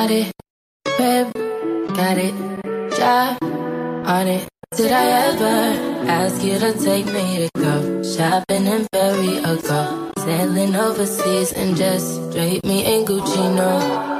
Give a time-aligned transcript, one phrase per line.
[0.00, 0.32] Body,
[0.86, 1.30] crib,
[1.94, 2.34] got it,
[2.96, 4.48] job on it.
[4.74, 10.10] Did I ever ask you to take me to go shopping in Perry or go
[10.16, 13.54] sailing overseas and just drape me in Gucci?
[13.54, 14.09] No.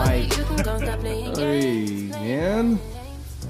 [0.00, 0.38] Mike, Boy, Mike.
[0.38, 2.78] you can go stop playing Hey, man.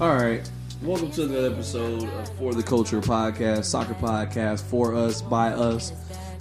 [0.01, 0.51] All right.
[0.81, 5.93] Welcome to another episode of For the Culture podcast, soccer podcast for us, by us.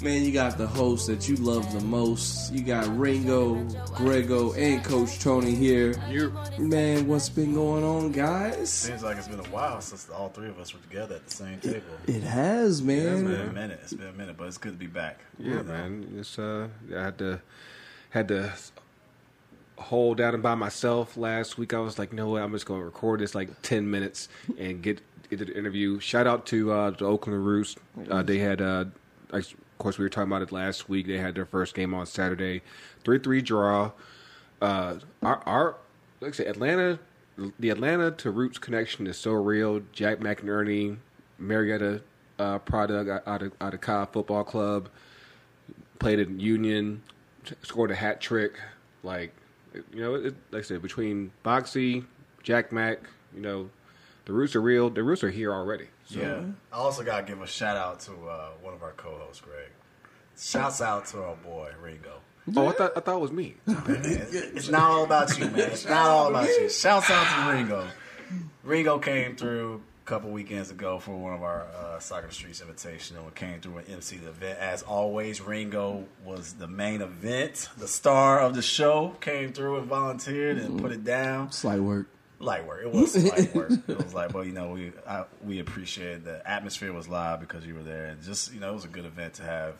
[0.03, 2.53] Man, you got the host that you love the most.
[2.53, 3.63] You got Ringo,
[3.95, 5.95] Grego, and Coach Tony here.
[6.59, 8.69] Man, what's been going on, guys?
[8.69, 11.31] Seems like it's been a while since all three of us were together at the
[11.31, 11.85] same table.
[12.09, 13.07] It has, man.
[13.07, 13.81] It's been a minute.
[13.85, 15.21] It's been a minute, but it's good to be back.
[15.39, 16.17] Yeah, man.
[16.19, 17.41] It's uh, I had to
[18.11, 18.53] had to
[19.81, 21.75] hold down and by myself last week.
[21.75, 24.29] I was like, no, way, I'm just going to record this like ten minutes
[24.59, 25.01] and get
[25.31, 25.99] into the interview.
[26.01, 27.77] Shout out to uh, the Oakland Roots.
[28.11, 28.85] Uh, they had, uh,
[29.33, 31.07] of course, we were talking about it last week.
[31.07, 32.63] They had their first game on Saturday,
[33.05, 33.93] three three draw.
[34.61, 35.77] Uh, our, our
[36.21, 36.99] like I said, Atlanta,
[37.59, 39.81] the Atlanta to Roots connection is so real.
[39.93, 40.99] Jack McInerney,
[41.39, 42.03] Marietta
[42.39, 44.89] uh, product out of out of Cobb Football Club
[45.99, 47.03] played in Union,
[47.63, 48.59] scored a hat trick.
[49.03, 49.33] Like,
[49.75, 52.05] you know, it, like I said, between Boxy,
[52.43, 52.99] Jack Mack,
[53.35, 53.71] you know,
[54.25, 54.91] the roots are real.
[54.91, 55.87] The roots are here already.
[56.07, 56.43] So, Yeah.
[56.73, 59.69] I also got to give a shout out to uh, one of our co-hosts, Greg.
[60.39, 62.21] Shouts out to our boy Ringo.
[62.57, 63.57] Oh, I thought I thought it was me.
[63.67, 65.59] It's not all about you, man.
[65.71, 66.69] It's not all about you.
[66.71, 67.87] Shouts out to Ringo.
[68.65, 73.19] Ringo came through couple weekends ago for one of our uh, Soccer the Streets Invitational
[73.19, 74.59] and we came through and MC the event.
[74.59, 79.17] As always, Ringo was the main event, the star of the show.
[79.21, 81.53] Came through and volunteered and put it down.
[81.53, 82.07] Slight work.
[82.39, 82.83] light work.
[82.85, 83.73] It was light work.
[83.87, 87.65] It was like, well, you know, we I, we appreciated the atmosphere was live because
[87.67, 89.75] you were there, and just you know, it was a good event to have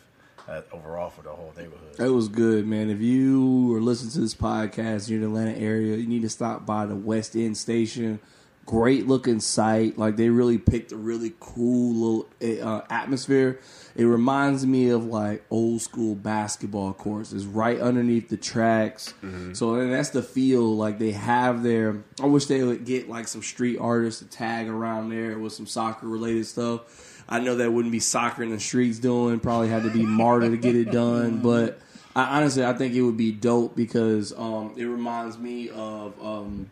[0.47, 1.99] uh, overall for the whole neighborhood.
[1.99, 2.89] It was good, man.
[2.89, 6.29] If you are listening to this podcast, you're in the Atlanta area, you need to
[6.29, 8.19] stop by the West End Station.
[8.65, 9.97] Great looking site.
[9.97, 13.59] Like they really picked a really cool little uh, atmosphere.
[13.95, 17.33] It reminds me of like old school basketball courts.
[17.33, 19.13] It's right underneath the tracks.
[19.53, 22.03] So and that's the feel like they have there.
[22.21, 25.67] I wish they would get like some street artists to tag around there with some
[25.67, 27.23] soccer related stuff.
[27.27, 29.39] I know that wouldn't be soccer in the streets doing.
[29.39, 31.41] Probably had to be Marta to get it done.
[31.41, 31.79] But
[32.15, 36.69] I, honestly, I think it would be dope because um, it reminds me of um,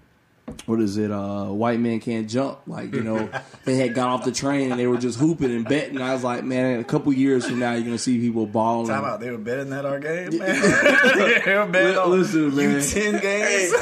[0.66, 1.12] what is it?
[1.12, 2.60] Uh, White man can't jump.
[2.68, 3.30] Like you know,
[3.66, 6.02] they had got off the train and they were just hooping and betting.
[6.02, 8.88] I was like, man, a couple years from now, you're gonna see people balling.
[8.88, 9.20] Time out.
[9.20, 10.62] They were betting at our game, man.
[11.46, 12.80] they were betting on Listen, man.
[12.80, 13.74] U10 games.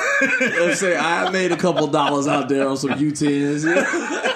[0.60, 3.66] Let's say I made a couple dollars out there on some U10s.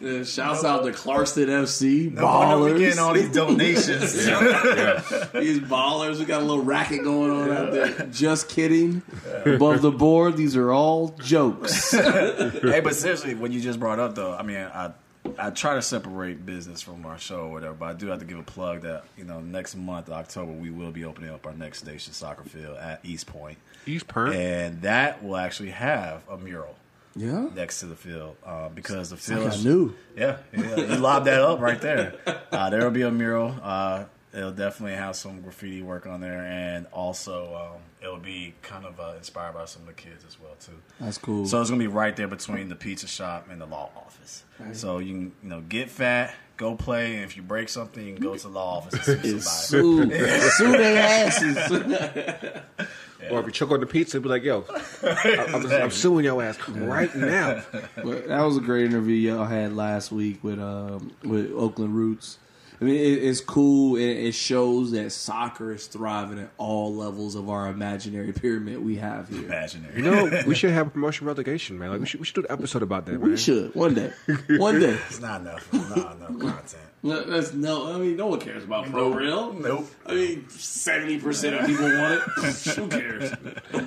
[0.00, 2.78] Yeah, shouts out to Clarkston FC, No wonder we ballers.
[2.78, 4.12] getting all these donations.
[5.32, 8.06] These ballers, we got a little racket going on out there.
[8.12, 9.02] Just kidding.
[9.44, 11.90] Above the board, these are all jokes.
[11.92, 14.92] hey, but seriously, what you just brought up though, I mean, I
[15.38, 18.24] I try to separate business from our show or whatever, but I do have to
[18.24, 21.52] give a plug that you know next month, October, we will be opening up our
[21.54, 24.32] next station soccer field at East Point, East Perm.
[24.32, 26.74] and that will actually have a mural
[27.16, 27.48] Yeah.
[27.54, 29.46] next to the field uh, because the field.
[29.52, 29.94] is new.
[30.16, 32.14] Yeah, yeah, you lob that up right there.
[32.52, 33.54] Uh, there will be a mural.
[33.62, 34.04] Uh,
[34.34, 39.00] it'll definitely have some graffiti work on there, and also um, it'll be kind of
[39.00, 40.72] uh, inspired by some of the kids as well too.
[41.00, 41.46] That's cool.
[41.46, 44.44] So it's gonna be right there between the pizza shop and the law office.
[44.72, 48.14] So you can you know get fat, go play, and if you break something, you
[48.14, 50.18] can go to the law office and sue somebody.
[50.20, 52.86] sue, sue their asses.
[53.30, 54.64] Or if you choke on the pizza, be like, yo,
[55.02, 57.62] I, I'm, I'm suing your ass right now.
[57.96, 62.38] But that was a great interview y'all had last week with um, with Oakland Roots.
[62.80, 63.96] I mean, it, it's cool.
[63.96, 68.96] It, it shows that soccer is thriving at all levels of our imaginary pyramid we
[68.96, 69.44] have here.
[69.44, 69.96] Imaginary.
[69.96, 71.90] You know, we should have a promotion relegation, man.
[71.90, 73.30] Like we should we should do an episode about that, man.
[73.30, 74.12] We should one day.
[74.58, 74.98] One day.
[75.08, 75.72] it's not enough.
[75.72, 76.82] Not enough content.
[77.02, 77.94] No, That's no.
[77.94, 79.52] I mean, no one cares about pro real.
[79.52, 79.88] Nope.
[80.04, 82.54] I mean, seventy percent of people want it.
[82.76, 83.32] Who cares?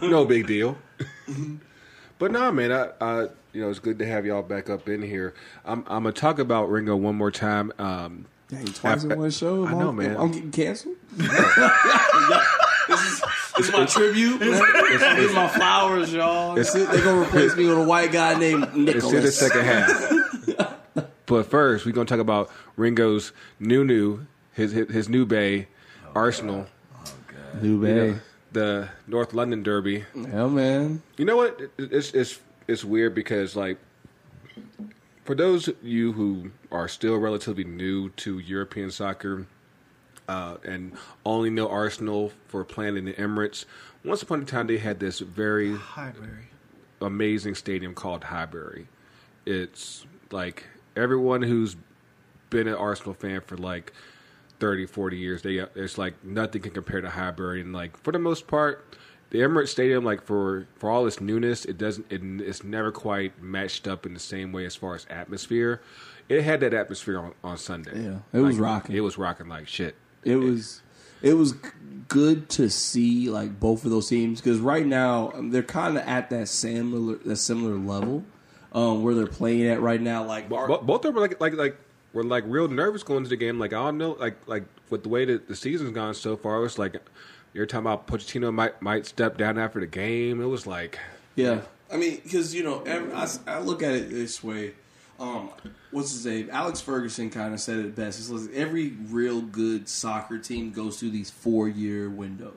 [0.02, 0.78] no big deal.
[2.18, 3.22] but nah, man, I, I,
[3.54, 5.34] you know, it's good to have y'all back up in here.
[5.66, 7.72] I'm, I'm gonna talk about Ringo one more time.
[7.78, 9.66] Um, Dang, twice in one show.
[9.68, 10.18] I know, I'm- man.
[10.18, 10.96] I'm getting canceled.
[11.16, 11.30] this
[12.90, 13.22] is
[13.58, 14.40] It's my tribute.
[14.42, 16.56] It's, my flowers, y'all.
[16.56, 19.04] They're gonna replace me with a white guy named Nicholas.
[19.04, 20.96] It's in the second half.
[21.28, 25.68] but first, we're gonna talk about Ringo's new new his his, his new bay
[26.08, 26.66] oh, Arsenal,
[27.62, 28.20] New you know, Bay.
[28.52, 30.06] the North London Derby.
[30.16, 31.04] Yeah, man.
[31.18, 31.60] You know what?
[31.78, 33.78] It's it's it's weird because like
[35.30, 39.46] for those of you who are still relatively new to European soccer
[40.28, 40.92] uh, and
[41.24, 43.66] only know Arsenal for playing in the Emirates,
[44.04, 46.48] once upon a time they had this very Highbury.
[47.00, 48.88] amazing stadium called Highbury.
[49.46, 50.64] It's like
[50.96, 51.76] everyone who's
[52.50, 53.94] been an Arsenal fan for like
[54.60, 57.62] 30, 40 years, they it's like nothing can compare to Highbury.
[57.62, 58.98] And like for the most part,
[59.32, 63.42] the Emirates Stadium, like for for all its newness, it doesn't it, it's never quite
[63.42, 65.82] matched up in the same way as far as atmosphere.
[66.28, 68.04] It had that atmosphere on, on Sunday.
[68.04, 68.96] Yeah, it was rocking.
[68.96, 69.96] It was rocking like shit.
[70.24, 70.82] It was
[71.22, 71.54] it was
[72.08, 76.04] good to see like both of those teams because right now um, they're kind of
[76.08, 78.24] at that similar that similar level
[78.74, 80.24] um, where they're playing at right now.
[80.24, 81.78] Like Bar- Bo- both of them were like like like
[82.14, 83.60] were like real nervous going into the game.
[83.60, 86.64] Like I don't know, like like with the way that the season's gone so far,
[86.66, 86.96] it's like
[87.54, 90.42] you're talking about Pochettino might might step down after the game.
[90.42, 91.00] It was like
[91.36, 91.62] Yeah,
[91.92, 94.74] I mean, because you know, every, I, s- I look at it this way.
[95.20, 95.50] Um,
[95.92, 96.48] what's his name?
[96.50, 98.20] Alex Ferguson kind of said it best.
[98.20, 102.54] It's like every real good soccer team goes through these four year windows.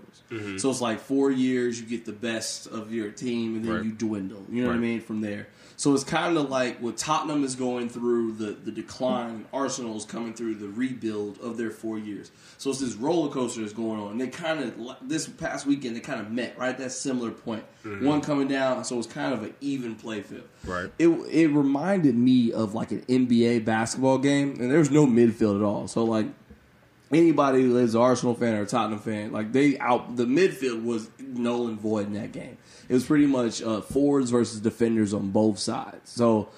[0.60, 3.84] So it's like four years, you get the best of your team, and then Right.
[3.84, 4.44] you dwindle.
[4.48, 5.00] You know what I mean?
[5.00, 5.48] From there.
[5.82, 9.46] So it's kind of like what Tottenham is going through the, the decline.
[9.52, 12.30] Arsenal is coming through the rebuild of their four years.
[12.56, 14.12] So it's this roller coaster that's going on.
[14.12, 17.32] And they kind of this past weekend they kind of met right at that similar
[17.32, 17.64] point.
[17.84, 18.06] Mm-hmm.
[18.06, 20.44] One coming down, so it's kind of an even play field.
[20.64, 20.88] Right.
[21.00, 25.62] It it reminded me of like an NBA basketball game, and there's no midfield at
[25.62, 25.88] all.
[25.88, 26.28] So like
[27.10, 30.84] anybody who is an Arsenal fan or a Tottenham fan, like they out the midfield
[30.84, 32.56] was null and void in that game.
[32.92, 36.10] It was pretty much uh, forwards versus defenders on both sides.
[36.10, 36.50] So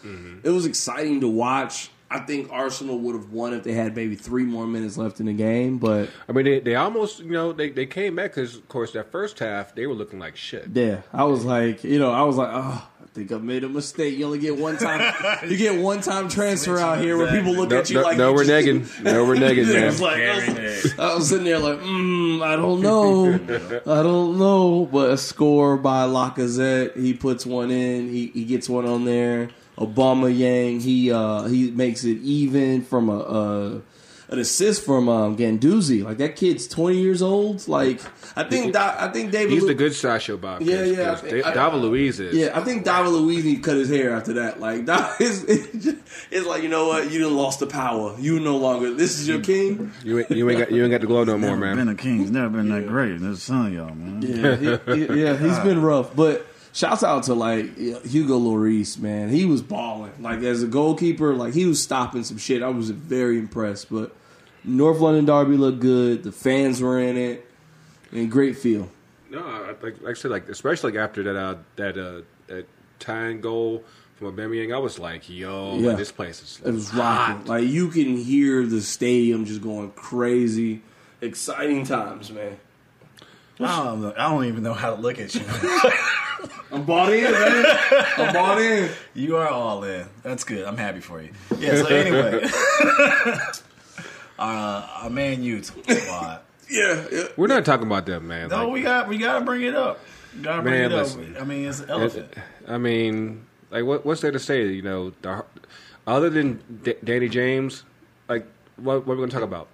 [0.43, 1.91] it was exciting to watch.
[2.11, 5.27] I think Arsenal would have won if they had maybe three more minutes left in
[5.27, 8.57] the game, but I mean they they almost you know they they came back because
[8.57, 10.67] of course that first half they were looking like shit.
[10.73, 12.85] yeah, I was like, you know, I was like, oh,
[13.15, 14.19] think I made a mistake.
[14.19, 15.15] You only get one time,
[15.49, 18.19] you get one time transfer out here where people look No, at you no, like
[18.19, 19.85] no we're negging, no we're negging, man.
[19.85, 24.39] it's like, I was- I was sitting there like, mm, I don't know, I don't
[24.39, 24.89] know.
[24.91, 29.49] But a score by Lacazette, he puts one in, he, he gets one on there.
[29.79, 33.83] Aubameyang, he uh, he makes it even from a, a
[34.29, 36.03] an assist from um, Guendouzi.
[36.05, 37.67] Like that kid's twenty years old.
[37.69, 38.01] Like
[38.37, 39.53] I think Da- I think David.
[39.53, 40.63] He's Lu- the good Sasha Bob.
[40.63, 42.35] Yeah, yeah, I think- I- David Luiz is.
[42.35, 44.61] yeah, I think David Luiz need to cut his hair after that.
[44.61, 45.87] Like, that is, it's,
[46.31, 47.11] it's like you know what?
[47.11, 48.15] You done lost the power.
[48.19, 48.93] You no longer.
[48.95, 49.93] This is your king.
[50.03, 51.77] You ain't, you ain't got you ain't got the glow no more, Never man.
[51.77, 52.19] been a king.
[52.21, 53.21] He's never been that great.
[53.21, 54.23] There's some of y'all, man.
[54.23, 56.15] Yeah, he, he- yeah, he's been rough.
[56.17, 59.31] But shouts out to like Hugo Lloris, man.
[59.31, 60.13] He was balling.
[60.21, 62.63] Like as a goalkeeper, like he was stopping some shit.
[62.63, 63.91] I was very impressed.
[63.91, 64.15] But
[64.65, 66.23] North London Derby looked good.
[66.25, 67.49] The fans were in it.
[68.13, 68.91] And great feel.
[69.31, 72.67] No, I- like, like I said, like especially like after that uh, that uh, that
[73.01, 73.83] tying goal
[74.17, 75.95] from Aubameyang, I was like, yo, Yeah.
[75.95, 77.29] this place is It was hot.
[77.31, 77.47] rocking.
[77.47, 80.83] Like you can hear the stadium just going crazy.
[81.21, 82.59] Exciting times, man.
[83.59, 85.41] I don't, know, I don't even know how to look at you.
[86.73, 87.65] I'm bought in, man.
[88.19, 88.91] I'm bought in.
[89.15, 90.07] you are all in.
[90.23, 90.67] That's good.
[90.67, 91.31] I'm happy for you.
[91.59, 91.77] Yeah.
[91.83, 92.45] So anyway,
[94.39, 96.41] uh, our man U squad.
[96.71, 97.25] Yeah, yeah.
[97.37, 98.49] We're not talking about them, man.
[98.49, 100.01] No, Like, we got we got to bring it up.
[100.43, 101.41] Got to bring Man, it up.
[101.41, 102.35] I mean, it's an it- elephant.
[102.67, 104.67] I mean, like, what, what's there to say?
[104.67, 105.45] You know, the,
[106.07, 107.85] other than D- Danny James,
[108.29, 108.47] like,
[108.77, 109.69] what, what are we going to talk about?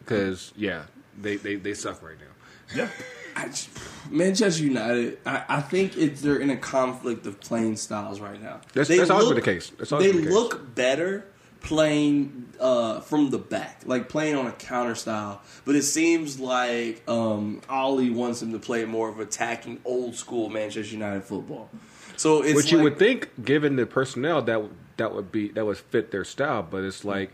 [0.00, 0.82] Because yeah,
[1.18, 2.76] they, they they suck right now.
[2.82, 2.88] yeah.
[3.36, 3.50] I
[4.10, 8.60] Manchester United, I, I think it's they're in a conflict of playing styles right now.
[8.74, 9.70] That's- that's always been the case.
[9.70, 10.30] They the case.
[10.30, 11.24] look better
[11.60, 15.40] playing uh, from the back, like playing on a counter style.
[15.64, 20.48] But it seems like um, Ollie wants them to play more of attacking, old school
[20.50, 21.70] Manchester United football.
[22.16, 25.64] So it's Which you would think, given the personnel, that would- that would be that
[25.64, 26.62] would fit their style.
[26.62, 27.32] But it's like,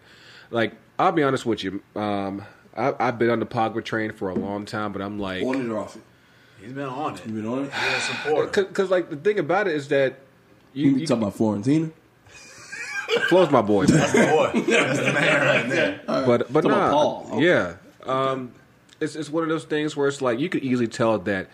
[0.50, 1.83] like I'll be honest with you.
[1.97, 2.43] Um,
[2.79, 5.61] I, I've been on the Pogba train for a long time, but I'm like, on
[5.61, 6.03] it or off it.
[6.61, 7.27] He's been on it.
[7.27, 7.71] You been on it?
[7.71, 8.63] Yeah, supporter.
[8.69, 10.21] because like the thing about it is that
[10.73, 11.91] you, You, you talking about Florentina?
[13.29, 14.13] Flo's my boy, man.
[14.13, 16.01] Boy, that's the man right there.
[16.07, 17.29] but but Talking nah, Paul.
[17.33, 17.47] Okay.
[17.47, 17.75] yeah.
[18.05, 18.53] Um,
[19.01, 21.49] it's it's one of those things where it's like you could easily tell that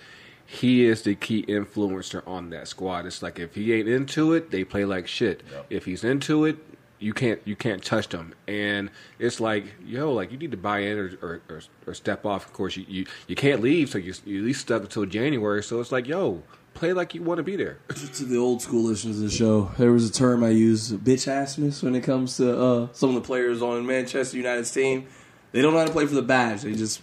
[0.47, 3.07] he is the key influencer on that squad.
[3.07, 5.43] It's like if he ain't into it, they play like shit.
[5.51, 5.67] Yep.
[5.71, 6.59] If he's into it,
[7.05, 10.79] you can't you can't touch them, and it's like yo, like you need to buy
[10.79, 12.47] in or or, or, or step off.
[12.47, 15.63] Of course, you, you you can't leave, so you you at least stuck until January.
[15.63, 16.43] So it's like yo,
[16.73, 17.79] play like you want to be there.
[17.89, 21.29] to the old school listeners of the show, there was a term I use, bitch
[21.31, 25.07] assness, when it comes to uh, some of the players on Manchester United's team.
[25.53, 26.63] They don't know how to play for the badge.
[26.63, 27.03] They just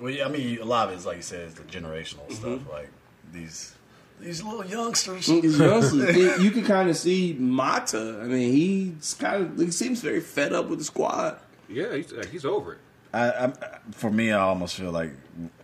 [0.00, 2.30] Well, yeah, I mean, a lot of it is like you said, it's the generational
[2.32, 2.68] stuff.
[2.68, 2.90] Like
[3.32, 3.74] these
[4.20, 5.28] these little youngsters.
[5.28, 8.20] Youngsters, you can kind of see Mata.
[8.22, 11.38] I mean, he's kind of he seems very fed up with the squad.
[11.68, 12.78] Yeah, he's like, he's over it.
[13.12, 13.52] I, I,
[13.92, 15.10] for me, I almost feel like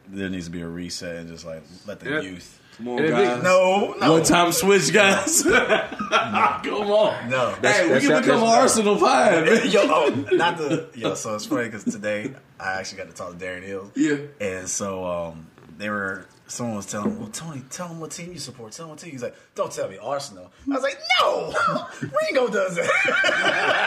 [0.08, 2.20] there needs to be a reset and just like let the Yeah.
[2.20, 2.60] youth.
[2.76, 3.42] Come on, guys.
[3.42, 5.42] No, no, One time switch, guys.
[5.42, 7.30] Come on.
[7.30, 7.54] no.
[7.62, 9.44] Hey, we can become that's- Arsenal five.
[9.46, 9.60] man.
[9.70, 11.14] yo, oh, not the yo.
[11.14, 13.90] So it's funny because today I actually got to talk to Darren Eales.
[13.94, 14.46] Yeah.
[14.46, 15.46] And so um,
[15.78, 16.26] they were.
[16.48, 18.70] Someone was telling, well, Tony, tell him what team you support.
[18.72, 19.10] Tell him what team.
[19.10, 20.52] He's like, don't tell me Arsenal.
[20.66, 21.52] I was like, no,
[22.00, 22.88] Ringo does it.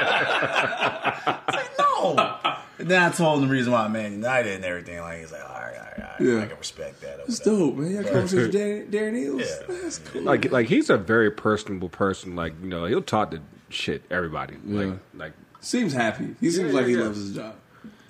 [0.09, 2.55] I was like, no.
[2.79, 4.99] And then I told him the reason why Man United and everything.
[4.99, 6.19] Like he's like, all right, all right, all right.
[6.21, 6.41] Yeah.
[6.43, 7.15] I can respect that.
[7.15, 7.57] or That's whatever.
[7.65, 7.91] dope, man.
[7.91, 9.39] You got conversation with Darren, Darren Eales.
[9.69, 9.75] Yeah.
[9.81, 10.21] That's cool.
[10.23, 12.35] Like like he's a very personable person.
[12.35, 14.55] Like you know, he'll talk to shit everybody.
[14.65, 14.79] Yeah.
[14.85, 16.35] Like like Seems happy.
[16.39, 17.03] He seems Yeah, like he yeah.
[17.03, 17.55] loves his job.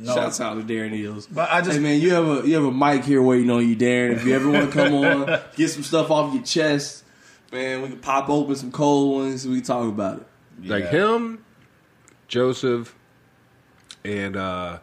[0.01, 0.15] No.
[0.15, 1.27] Shouts out to Darren Eales.
[1.29, 3.67] But I just- hey man, you have a you have a mic here waiting on
[3.67, 4.13] you, Darren.
[4.13, 4.93] If you ever want to come
[5.29, 7.03] on, get some stuff off your chest,
[7.51, 9.45] man, we can pop open some cold ones.
[9.45, 10.27] We can talk about it.
[10.69, 10.91] like Yeah.
[11.15, 11.43] him,
[12.29, 12.95] Joseph,
[14.05, 14.79] and uh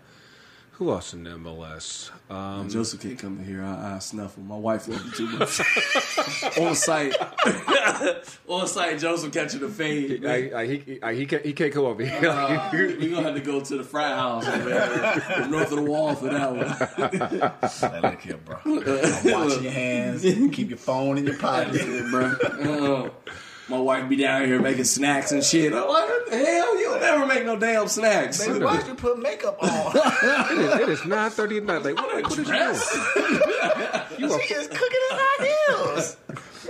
[0.76, 2.10] who else in MLS?
[2.30, 3.62] Um, Joseph can't come in here.
[3.62, 4.46] I, I snuff him.
[4.46, 5.60] My wife loves him too much.
[6.58, 7.14] on site,
[8.46, 10.26] on site, Joseph catching the fade.
[10.26, 12.28] I, I, he, I, he can't he can't come over here.
[12.28, 15.90] Uh, we gonna have to go to the frat house over there, north of the
[15.90, 17.92] wall for that one.
[17.92, 18.58] Like, look here, bro.
[18.66, 20.22] I'm watching your hands.
[20.22, 22.10] Keep your phone in your pocket.
[22.10, 23.06] Bro.
[23.06, 23.30] Uh,
[23.68, 25.72] my wife be down here making snacks and shit.
[25.72, 26.80] I'm like, what the hell?
[26.80, 28.44] You'll never make no damn snacks.
[28.46, 29.92] Baby, why'd you put makeup on?
[29.96, 31.82] it is, it is nine thirty at night.
[31.82, 32.52] Like what, what is you doing?
[34.18, 36.16] You are she is cooking his high heels.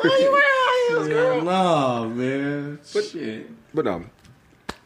[0.01, 1.43] Why you wearing high heels, girl?
[1.43, 2.81] no, man.
[2.85, 3.51] shit.
[3.75, 4.11] But um,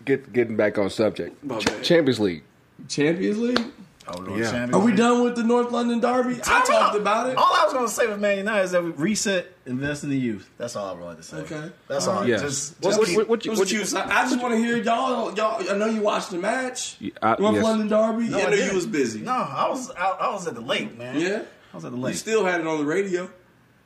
[0.04, 1.36] get getting back on subject.
[1.60, 2.42] Ch- Champions League.
[2.88, 3.64] Champions League?
[4.12, 4.50] Oh, we're Yeah.
[4.50, 4.74] champions.
[4.74, 6.40] Are we done with the North London Derby?
[6.46, 7.36] I talked about it.
[7.36, 10.10] All I was going to say with Man United is that we reset, invest in
[10.10, 10.48] the youth.
[10.58, 11.36] That's all I wanted to say.
[11.38, 11.70] Okay.
[11.88, 12.20] That's All all.
[12.20, 12.28] right.
[12.30, 12.38] Yeah.
[12.38, 13.94] Just, What- just what- what- what you- was what you- cute.
[13.94, 15.32] I just want to hear y'all.
[15.34, 16.96] Y'all, I know you watched the match.
[17.00, 17.64] Yeah, I- North yes.
[17.64, 18.28] London Derby.
[18.28, 18.74] No, I I know you didn't.
[18.74, 19.20] was busy.
[19.20, 21.18] No, I was I, I was at the lake, man.
[21.20, 21.42] Yeah.
[21.72, 22.12] I was at the lake.
[22.14, 23.30] You still had it on the radio.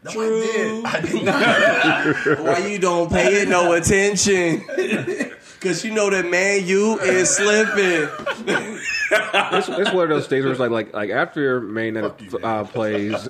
[0.05, 0.43] no, True.
[0.43, 0.85] I did.
[0.85, 1.25] I did
[2.37, 2.39] not.
[2.41, 4.65] Why you don't pay it no attention?
[5.61, 8.09] Cause you know that man, you is slipping.
[9.15, 12.21] it's, it's one of those things where it's like like like after your main Fuck
[12.21, 13.29] you, uh, plays,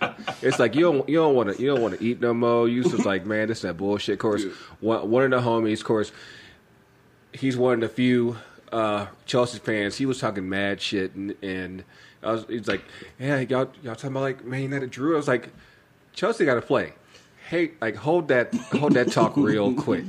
[0.42, 2.68] it's like you don't you don't want to you don't want to eat no more.
[2.68, 4.18] You just like man, this is that bullshit.
[4.18, 4.44] Course,
[4.80, 6.12] one, one of the homies, course,
[7.32, 8.36] he's one of the few
[8.72, 9.96] uh, Chelsea fans.
[9.96, 11.84] He was talking mad shit, and, and
[12.22, 12.82] I was he's like,
[13.18, 15.14] yeah, y'all y'all talking about like Man United drew.
[15.14, 15.50] I was like,
[16.12, 16.92] Chelsea got to play.
[17.48, 20.04] Hey, like hold that hold that talk real quick.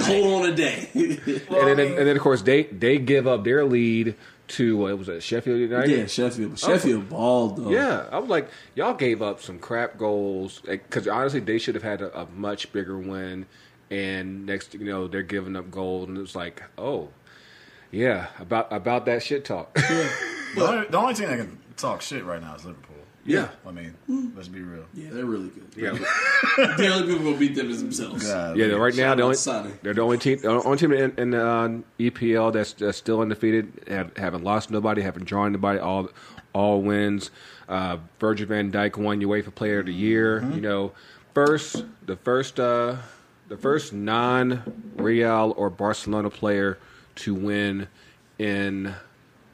[0.00, 0.88] Hold on a day.
[0.94, 4.14] and then and then of course they they give up their lead
[4.48, 5.90] to what was it Sheffield United?
[5.90, 6.58] yeah, Sheffield.
[6.58, 7.70] Sheffield balled though.
[7.70, 11.74] Yeah, I was like, y'all gave up some crap goals eh, because honestly, they should
[11.74, 13.46] have had a, a much bigger win.
[13.90, 17.10] And next, you know, they're giving up goals, and it's like, oh,
[17.90, 19.74] yeah, about about that shit talk.
[19.74, 20.10] the,
[20.56, 22.91] only, the only team that can talk shit right now is Liverpool.
[23.24, 23.94] Yeah, I mean,
[24.34, 24.84] let's be real.
[24.94, 25.68] Yeah, they're really good.
[25.76, 25.90] yeah,
[26.76, 28.26] The only people gonna beat them is themselves.
[28.26, 28.66] God, yeah.
[28.66, 29.70] Right now, the only Sonny.
[29.82, 33.72] they're the only team, the only team in, in uh, EPL that's, that's still undefeated,
[33.86, 36.08] have, haven't lost nobody, haven't drawn nobody, all
[36.52, 37.30] all wins.
[37.68, 40.42] Uh, Virgil Van Dijk won UEFA Player of the Year.
[40.52, 40.92] You know,
[41.32, 42.96] first the first uh,
[43.48, 44.62] the first non
[44.96, 46.78] Real or Barcelona player
[47.16, 47.86] to win
[48.38, 48.94] in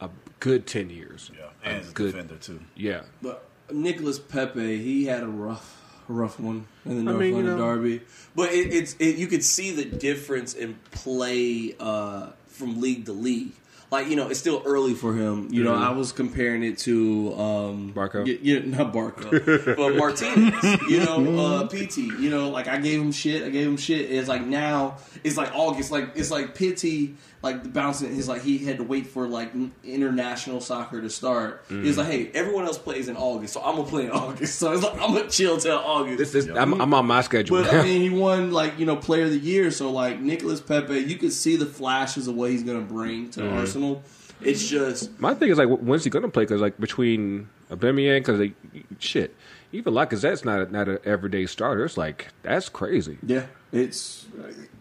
[0.00, 0.08] a
[0.40, 1.30] good ten years.
[1.36, 2.60] Yeah, and he's a good, defender too.
[2.74, 3.02] yeah.
[3.22, 7.34] But Nicolas Pepe, he had a rough, rough one in the I North mean, you
[7.36, 8.00] London know- Derby.
[8.34, 13.12] But it, it's it, you could see the difference in play uh, from league to
[13.12, 13.52] league.
[13.90, 15.48] Like you know, it's still early for him.
[15.50, 18.26] You know, I was comparing it to um, Barco?
[18.26, 20.62] Yeah, yeah, not Barco, but Martinez.
[20.90, 22.02] You know, uh, Pity.
[22.02, 23.44] You know, like I gave him shit.
[23.44, 24.10] I gave him shit.
[24.10, 25.90] It's like now it's like August.
[25.90, 27.14] Like it's like Pity.
[27.40, 29.52] Like the bouncing, he's like he had to wait for like
[29.84, 31.64] international soccer to start.
[31.68, 31.98] He's mm.
[31.98, 34.58] like, hey, everyone else plays in August, so I'm gonna play in August.
[34.58, 36.18] So it's like I'm gonna chill till August.
[36.18, 37.62] This is I'm, I'm on my schedule.
[37.62, 39.70] But I mean, he won like you know Player of the Year.
[39.70, 43.30] So like Nicolas Pepe, you could see the flashes of what he's going to bring
[43.30, 43.52] to mm.
[43.52, 44.02] Arsenal.
[44.40, 46.42] It's just My thing is like, when's he gonna play?
[46.42, 48.54] Because like between Aubameyang, because like
[48.98, 49.34] shit,
[49.72, 51.84] even Lacazette's not a, not an everyday starter.
[51.84, 53.18] It's like that's crazy.
[53.24, 54.26] yeah, It's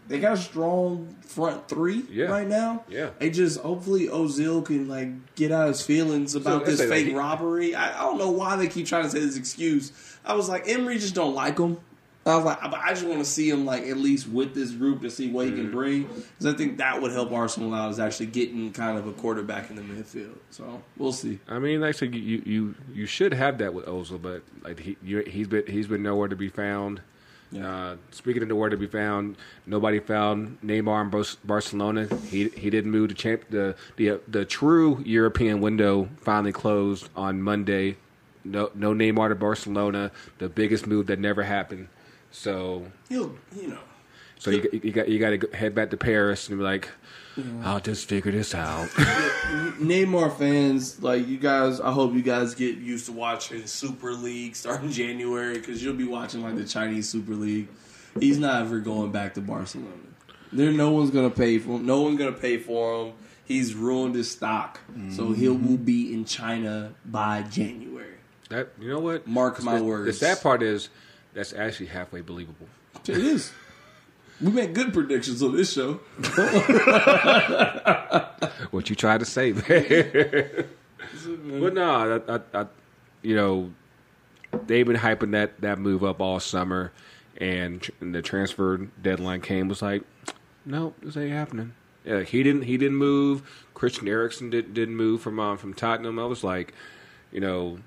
[0.08, 2.26] they got a strong front three Yeah.
[2.26, 2.82] right now.
[2.88, 3.10] Yeah.
[3.18, 7.06] They just hopefully Ozil can like get out his feelings about I this like, fake
[7.08, 7.74] he- robbery.
[7.74, 9.92] I, I don't know why they keep trying to say this excuse.
[10.24, 11.78] I was like, Emery just don't like him.
[12.26, 14.70] I was like, but I just want to see him like at least with this
[14.72, 15.60] group to see what he Mm-hmm.
[15.62, 19.06] can bring because I think that would help Arsenal out is actually getting kind of
[19.06, 20.36] a quarterback in the midfield.
[20.50, 21.38] So we'll see.
[21.48, 25.20] I mean, actually, you you you should have that with Ozil, but like he you,
[25.26, 27.00] he's been he's been nowhere to be found.
[27.56, 32.06] Uh, speaking of nowhere to be found, nobody found Neymar in Barcelona.
[32.26, 33.08] He he didn't move.
[33.08, 37.96] The champ the the the true European window finally closed on Monday.
[38.44, 40.10] No no Neymar to Barcelona.
[40.38, 41.88] The biggest move that never happened.
[42.30, 43.78] So He'll, you know,
[44.38, 46.88] so you you got you got to head back to Paris and be like,
[47.62, 48.88] I'll just figure this out.
[49.78, 54.56] Neymar fans, like you guys, I hope you guys get used to watching Super League
[54.56, 57.68] starting January because you'll be watching like the Chinese Super League.
[58.18, 59.92] He's not ever going back to Barcelona.
[60.52, 61.86] There, no one's gonna pay for him.
[61.86, 63.14] No one's gonna pay for him.
[63.44, 64.80] He's ruined his stock,
[65.10, 65.66] so he mm-hmm.
[65.66, 68.16] will be in China by January.
[68.50, 69.26] That you know what?
[69.26, 70.06] Mark my the, words.
[70.06, 70.90] The sad part is
[71.34, 72.66] that's actually halfway believable.
[73.06, 73.52] It is.
[74.40, 76.00] We make good predictions on this show.
[78.70, 80.66] What you tried to say there.
[81.26, 82.66] but no, I, I, I,
[83.22, 83.72] you know,
[84.66, 86.92] they've been hyping that, that move up all summer,
[87.38, 90.02] and, and the transfer deadline came was like,
[90.66, 91.72] no, this ain't happening.
[92.04, 93.66] Yeah, he didn't he didn't move.
[93.74, 96.18] Christian Eriksen did, didn't move from um, from Tottenham.
[96.18, 96.72] I was like,
[97.32, 97.78] you know,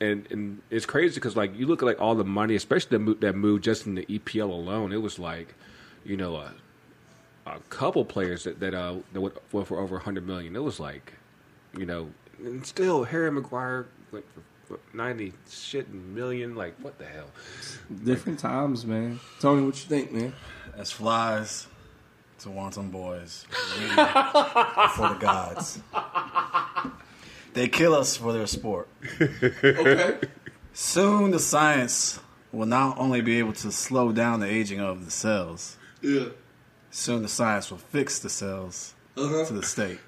[0.00, 2.98] and and it's crazy because like you look at like all the money, especially the
[2.98, 5.54] move, that move just in the EPL alone, it was like,
[6.04, 6.52] you know, a,
[7.46, 10.54] a couple players that that uh that went, went for over hundred million.
[10.56, 11.14] It was like,
[11.76, 16.54] you know, and still Harry Maguire went for, for ninety shit million.
[16.54, 17.30] Like what the hell?
[18.04, 19.20] Different times, man.
[19.40, 20.34] Tell me what you think, man?
[20.76, 21.68] As flies
[22.40, 23.46] to wanton boys
[23.78, 25.80] waiting for the gods.
[27.56, 28.86] They kill us for their sport.
[29.18, 30.18] Okay.
[30.74, 32.20] Soon the science
[32.52, 36.26] will not only be able to slow down the aging of the cells, yeah.
[36.90, 39.46] soon the science will fix the cells Uh-huh.
[39.46, 39.98] to the state.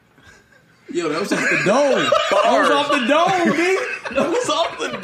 [0.90, 2.10] Yo, that was off the dome.
[2.30, 4.16] That was off the dome, dude.
[4.16, 4.98] That was off the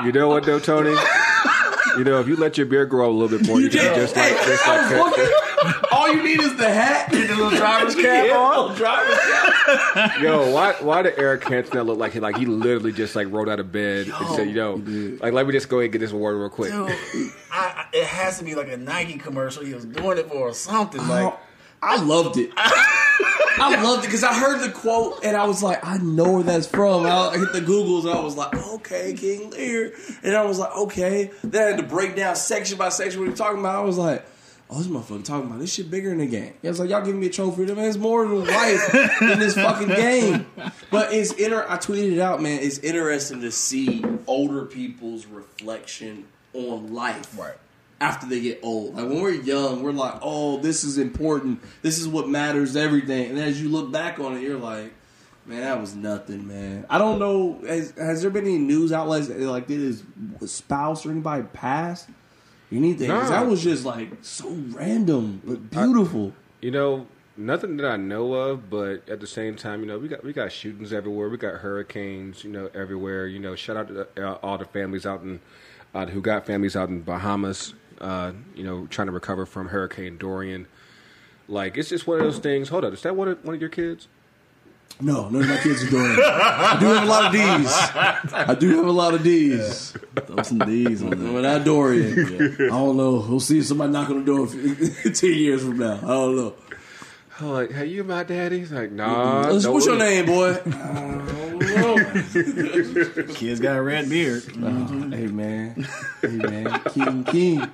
[0.00, 0.06] dome.
[0.06, 0.90] You know what though, Tony?
[1.98, 4.16] you know if you let your beard grow a little bit more, you, can just
[4.16, 5.34] like just like was cut- looking.
[5.92, 7.10] All you need is the hat.
[7.10, 8.60] Get the little driver's cap on.
[8.60, 10.20] Little driver's cap.
[10.22, 13.48] Yo, why why did Eric Cantona look like he like he literally just like rolled
[13.48, 14.74] out of bed and said, "Yo,
[15.20, 17.86] like let me just go ahead and get this award real quick." Dude, I, I,
[17.92, 21.06] it has to be like a Nike commercial he was doing it for or something.
[21.06, 21.34] Like,
[21.82, 22.50] I loved it.
[22.56, 26.42] I loved it because I heard the quote and I was like, I know where
[26.42, 27.04] that's from.
[27.04, 29.92] I hit the Googles and I was like, okay, King Lear.
[30.22, 31.30] And I was like, okay.
[31.42, 33.76] Then I had to break down section by section what he talking about.
[33.76, 34.24] I was like,
[34.70, 36.54] oh, this motherfucker talking about this shit bigger than the game.
[36.62, 37.66] It was like, y'all giving me a trophy.
[37.66, 40.46] Man, it's more than life in this fucking game.
[40.90, 41.66] But it's inter.
[41.68, 42.60] I tweeted it out, man.
[42.62, 47.54] It's interesting to see older people's reflection on life right.
[48.00, 48.94] after they get old.
[48.94, 51.60] Like when we're young, we're like, "Oh, this is important.
[51.82, 52.76] This is what matters.
[52.76, 54.92] Everything." And as you look back on it, you're like,
[55.46, 57.60] "Man, that was nothing, man." I don't know.
[57.66, 60.02] Has, has there been any news outlets that, like did his
[60.46, 62.06] spouse or anybody pass?
[62.72, 63.08] Anything?
[63.08, 63.28] Nah.
[63.28, 66.32] that was just like so random but beautiful.
[66.60, 67.06] You know,
[67.36, 70.32] nothing that I know of, but at the same time, you know, we got we
[70.32, 71.28] got shootings everywhere.
[71.28, 73.26] We got hurricanes, you know, everywhere.
[73.26, 75.40] You know, shout out to the, uh, all the families out in
[75.94, 77.74] uh, who got families out in Bahamas.
[78.00, 80.66] Uh, you know, trying to recover from Hurricane Dorian.
[81.48, 82.68] Like it's just one of those things.
[82.68, 84.08] Hold up, is that one of, one of your kids?
[85.02, 86.18] No, none of my kids are doing it.
[86.18, 87.72] I do have a lot of D's.
[88.34, 89.94] I do have a lot of D's.
[90.26, 91.32] Throw some D's on there.
[91.32, 92.18] When I Dorian,
[92.60, 93.24] I don't know.
[93.26, 94.46] We'll see if somebody knock on the door
[95.14, 95.94] ten years from now.
[95.96, 96.54] I don't know.
[97.40, 98.58] I'm like, hey, you my daddy?
[98.58, 99.50] He's like, nah.
[99.50, 100.10] What's, what's your worry.
[100.22, 100.50] name, boy?
[100.50, 103.34] I don't know.
[103.34, 104.42] Kid's got a red beard.
[104.62, 105.08] Uh-huh.
[105.08, 105.88] hey man,
[106.20, 107.70] hey man, King King.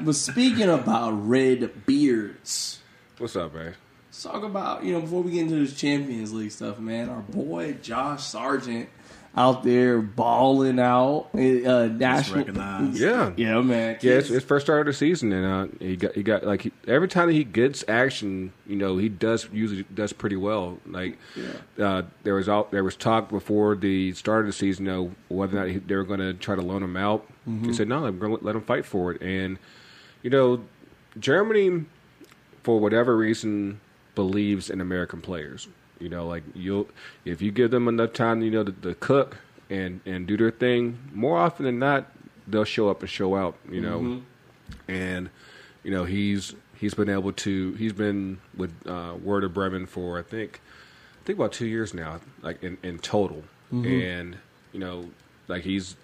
[0.00, 2.80] But speaking about red beards,
[3.18, 3.74] What's up, man?
[4.12, 7.08] Let's talk about you know before we get into this Champions League stuff, man.
[7.08, 8.90] Our boy Josh Sargent
[9.34, 11.30] out there balling out.
[11.32, 12.98] Uh, national, recognized.
[12.98, 13.32] Yeah.
[13.34, 13.96] yeah, man.
[14.02, 16.44] Yeah, it's Kids- his first start of the season, and uh, he got he got
[16.44, 20.76] like he, every time he gets action, you know, he does usually does pretty well.
[20.84, 21.16] Like
[21.80, 25.12] uh, there was all there was talk before the start of the season, you know,
[25.28, 27.26] whether or not he, they were going to try to loan him out.
[27.64, 29.58] He said, "No, I'm going to let him fight for it." And
[30.22, 30.62] you know,
[31.18, 31.86] Germany,
[32.62, 33.80] for whatever reason,
[34.14, 35.68] believes in American players.
[35.98, 36.88] You know, like you'll
[37.24, 39.38] if you give them enough time, you know, to, to cook
[39.70, 40.98] and and do their thing.
[41.12, 42.10] More often than not,
[42.46, 43.56] they'll show up and show out.
[43.70, 44.22] You know,
[44.88, 45.30] and
[45.84, 50.22] you know he's he's been able to he's been with uh, Werder Bremen for I
[50.22, 50.60] think
[51.22, 53.44] I think about two years now, like in, in total,
[53.86, 54.36] and
[54.72, 55.08] you know
[55.48, 55.96] like he's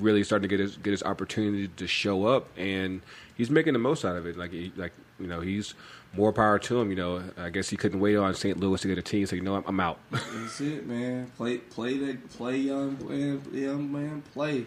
[0.00, 3.00] really starting to get his get his opportunity to show up, and
[3.36, 4.36] he's making the most out of it.
[4.36, 5.74] Like he, like you know he's
[6.14, 6.90] more power to him.
[6.90, 8.58] You know I guess he couldn't wait on St.
[8.58, 9.98] Louis to get a team, so you know I'm, I'm out.
[10.10, 11.30] That's it, man.
[11.36, 14.66] Play, play that, play young man, young man, play.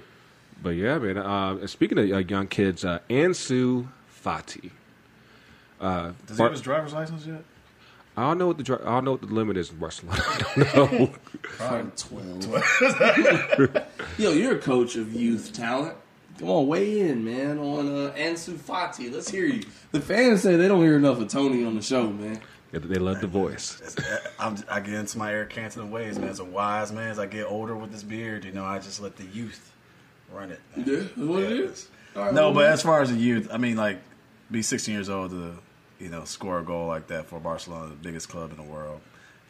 [0.61, 1.17] But yeah, man.
[1.17, 3.87] Uh, speaking of uh, young kids, uh, Ansu
[4.23, 4.71] Fati.
[5.79, 7.43] Uh, Does he Bar- have his driver's license yet?
[8.17, 10.21] I don't know what the dri- I don't know what the limit is in Barcelona.
[10.27, 10.37] I
[10.73, 11.11] don't know.
[11.41, 13.87] Probably twelve.
[14.17, 15.95] Yo, you're a coach of youth talent.
[16.39, 19.11] Come on, weigh in, man, on uh, Ansu Fati.
[19.11, 19.65] Let's hear you.
[19.91, 22.39] The fans say they don't hear enough of Tony on the show, man.
[22.71, 23.81] they, they love the voice.
[24.39, 26.29] I'm, I get into my Eric Cantona ways, man.
[26.29, 29.01] As a wise man, as I get older with this beard, you know, I just
[29.01, 29.73] let the youth
[30.31, 30.61] run it.
[30.77, 30.85] man.
[30.87, 31.89] Yeah, that's what it is.
[32.15, 33.99] All right, No, but as far as the youth, I mean, like,
[34.49, 35.57] be 16 years old to,
[35.99, 39.01] you know, score a goal like that for Barcelona, the biggest club in the world.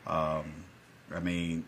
[0.08, 0.66] Um,
[1.14, 1.66] I mean,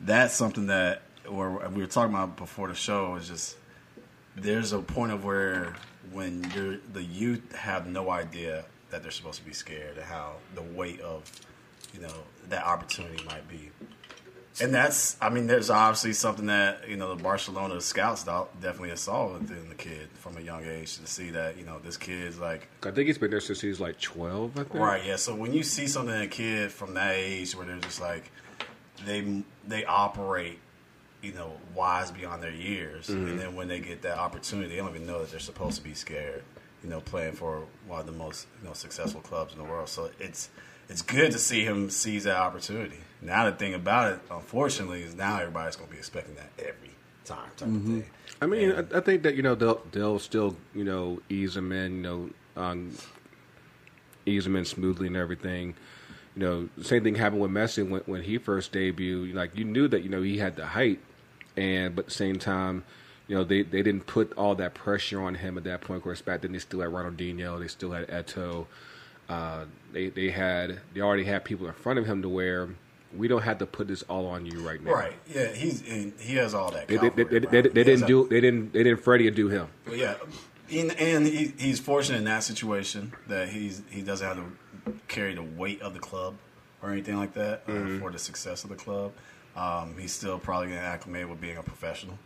[0.00, 3.56] that's something that, or we were talking about before the show, is just
[4.36, 5.74] there's a point of where
[6.12, 10.34] when you're the youth have no idea that they're supposed to be scared and how
[10.54, 11.30] the weight of,
[11.92, 12.14] you know,
[12.48, 13.70] that opportunity might be.
[14.60, 19.32] And that's, I mean, there's obviously something that you know the Barcelona scouts definitely saw
[19.32, 22.68] within the kid from a young age to see that you know this kid's like
[22.84, 24.52] I think he's been there since he was like twelve.
[24.52, 24.74] I think.
[24.74, 25.16] right, yeah.
[25.16, 28.30] So when you see something in a kid from that age where they're just like
[29.04, 30.60] they they operate,
[31.24, 34.90] you know, wise beyond their years, and then when they get that opportunity, they don't
[34.90, 36.42] even know that they're supposed to be scared.
[36.82, 39.88] You know, playing for one of the most you know successful clubs in the world.
[39.88, 40.50] So it's
[40.88, 42.98] it's good to see him seize that opportunity.
[43.22, 46.90] Now the thing about it, unfortunately, is now everybody's going to be expecting that every
[47.24, 48.04] time type of thing.
[48.42, 51.72] I mean, I, I think that you know they'll they'll still you know ease him
[51.72, 52.96] in, you know, um,
[54.26, 55.74] ease him in smoothly and everything.
[56.36, 59.34] You know, same thing happened with Messi when when he first debuted.
[59.34, 61.00] Like you knew that you know he had the height,
[61.56, 62.84] and but at the same time,
[63.28, 65.98] you know they, they didn't put all that pressure on him at that point.
[65.98, 68.66] Of course, back then they still had Ronaldinho, they still had Eto'o.
[69.28, 72.68] Uh, they they had they already had people in front of him to where
[73.16, 74.92] we don't have to put this all on you right now.
[74.92, 75.14] Right?
[75.32, 76.88] Yeah, he's he he has all that.
[76.88, 79.68] They, they, they, they, didn't a- do they didn't they didn't Freddy Adu him.
[79.90, 80.16] Yeah,
[80.70, 85.34] and, and he, he's fortunate in that situation that he's he doesn't have to carry
[85.34, 86.34] the weight of the club
[86.82, 89.12] or anything like that uh, for the success of the club.
[89.56, 92.18] Um, he's still probably going to acclimate with being a professional.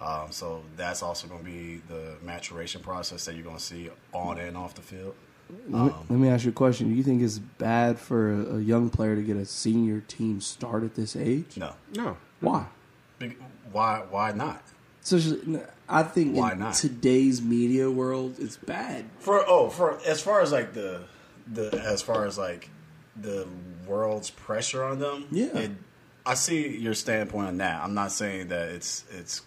[0.00, 3.90] Um, so that's also going to be the maturation process that you're going to see
[4.12, 5.14] on and off the field.
[5.68, 6.90] Let let me ask you a question.
[6.90, 10.40] Do you think it's bad for a, a young player to get a senior team
[10.42, 11.56] start at this age?
[11.56, 12.66] No, No, Why?
[13.18, 13.38] Big-
[13.72, 14.62] why why not?
[15.00, 15.16] So
[15.88, 16.74] I think Why in not?
[16.74, 19.06] today's media world, it's bad.
[19.20, 21.04] For oh, for as far as like the
[21.50, 22.68] the as far as like
[23.16, 23.48] the
[23.86, 25.46] world's pressure on them, Yeah.
[25.56, 25.70] It,
[26.28, 27.82] I see your standpoint on that.
[27.82, 29.42] I'm not saying that it's it's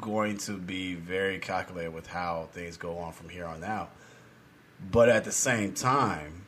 [0.00, 3.90] going to be very calculated with how things go on from here on out.
[4.90, 6.46] But at the same time,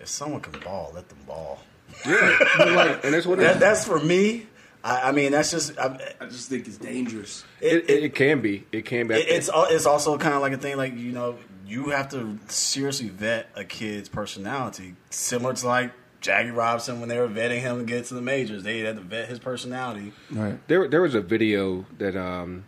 [0.00, 1.60] if someone can ball, let them ball.
[2.06, 4.46] yeah, like, and that's what That, it, that's for me.
[4.82, 7.44] I, I mean, that's just I, I just think it's dangerous.
[7.60, 8.66] it, it, it can be.
[8.72, 9.14] It can be.
[9.14, 11.36] It- it's it's also kind of like a thing like you know
[11.66, 15.92] you have to seriously vet a kid's personality, similar to like
[16.24, 18.62] Jackie Robinson when they were vetting him to get to the majors.
[18.62, 20.12] They had to vet his personality.
[20.30, 20.58] Right.
[20.68, 20.88] there.
[20.88, 22.64] There was a video that um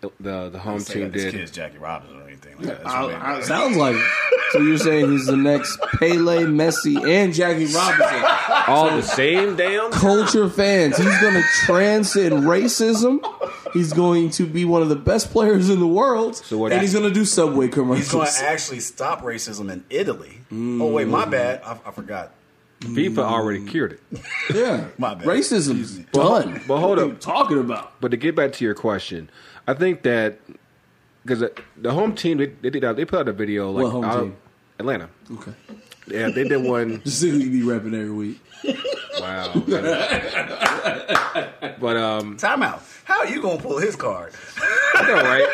[0.00, 1.34] the the home team that did.
[1.34, 2.84] kid's Jackie Robinson or anything like that.
[2.84, 4.04] That's I, I, sounds like it.
[4.52, 8.24] So you're saying he's the next Pele, Messi, and Jackie Robinson.
[8.68, 9.90] All the same damn.
[9.90, 10.96] Culture fans.
[10.96, 13.20] He's going to transcend racism.
[13.72, 16.36] He's going to be one of the best players in the world.
[16.36, 18.06] So what- and he's going to do Subway commercials.
[18.06, 20.38] He's going to actually stop racism in Italy.
[20.52, 21.60] Oh wait, my bad.
[21.64, 22.32] I, I forgot.
[22.80, 24.20] FIFA already cured it.
[24.54, 24.86] yeah.
[24.98, 25.26] My bad.
[25.26, 26.60] Racism's done.
[26.66, 27.20] but hold What are you up.
[27.20, 28.00] talking about?
[28.00, 29.30] But to get back to your question,
[29.66, 30.38] I think that
[31.24, 31.44] because
[31.76, 34.04] the home team they, they did out, they put out a video like What home
[34.04, 34.36] out- team?
[34.78, 35.10] Atlanta.
[35.30, 35.52] Okay.
[36.06, 37.02] Yeah, they did one.
[37.04, 38.40] Just who you be rapping every week.
[39.20, 39.52] Wow.
[41.80, 42.80] but um, Timeout.
[43.04, 44.32] How are you going to pull his card?
[44.94, 45.46] I know, right?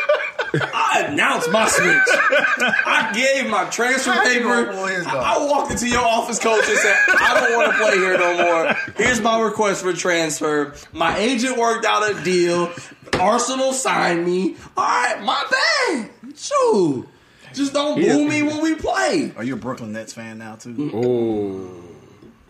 [0.74, 1.86] I announced my switch.
[1.88, 4.64] I gave my transfer How you paper.
[4.64, 5.24] gonna pull his I, card?
[5.24, 8.34] I walked into your office coach and said, I don't want to play here no
[8.42, 8.74] more.
[8.96, 10.74] Here's my request for transfer.
[10.92, 12.72] My agent worked out a deal.
[13.14, 14.56] Arsenal signed me.
[14.76, 16.10] All right, my bad.
[16.36, 17.08] Shoot.
[17.52, 19.32] Just don't boo me when we play.
[19.36, 20.90] Are you a Brooklyn Nets fan now too?
[20.94, 21.85] Oh,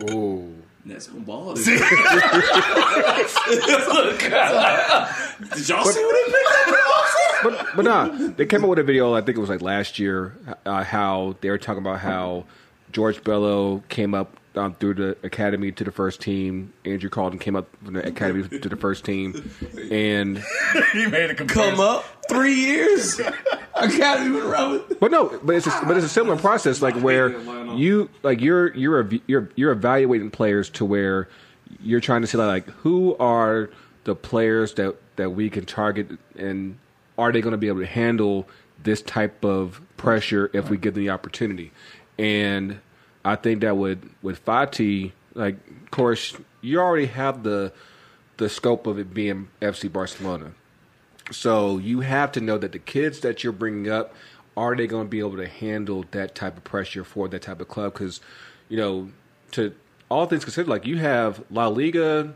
[0.09, 0.47] oh.
[0.85, 1.53] That's gonna ball.
[1.55, 1.83] Did y'all
[5.83, 7.43] see what he picked up in the offseason?
[7.43, 8.07] but but nah,
[8.37, 9.13] they came up with a video.
[9.13, 10.33] I think it was like last year.
[10.65, 12.45] Uh, how they were talking about how
[12.93, 16.73] George Bello came up um, through the academy to the first team.
[16.85, 19.51] Andrew Carleton came up from the academy to the first team,
[19.91, 20.43] and
[20.93, 21.75] he made a comparison.
[21.75, 23.19] Come up three years.
[23.75, 24.99] I can't even run with.
[24.99, 27.37] But no, but it's a, but it's a similar process, like where
[27.75, 31.29] you like you're you're ev- you're you're evaluating players to where
[31.81, 33.69] you're trying to say like who are
[34.05, 36.77] the players that that we can target and
[37.17, 38.47] are they going to be able to handle
[38.83, 41.71] this type of pressure if we give them the opportunity?
[42.17, 42.79] And
[43.27, 47.73] I think that with with Fati, like of course you already have the
[48.37, 50.53] the scope of it being FC Barcelona.
[51.31, 54.13] So you have to know that the kids that you're bringing up
[54.55, 57.59] are they going to be able to handle that type of pressure for that type
[57.59, 57.93] of club?
[57.93, 58.21] Because
[58.69, 59.09] you know,
[59.51, 59.73] to
[60.09, 62.33] all things considered, like you have La Liga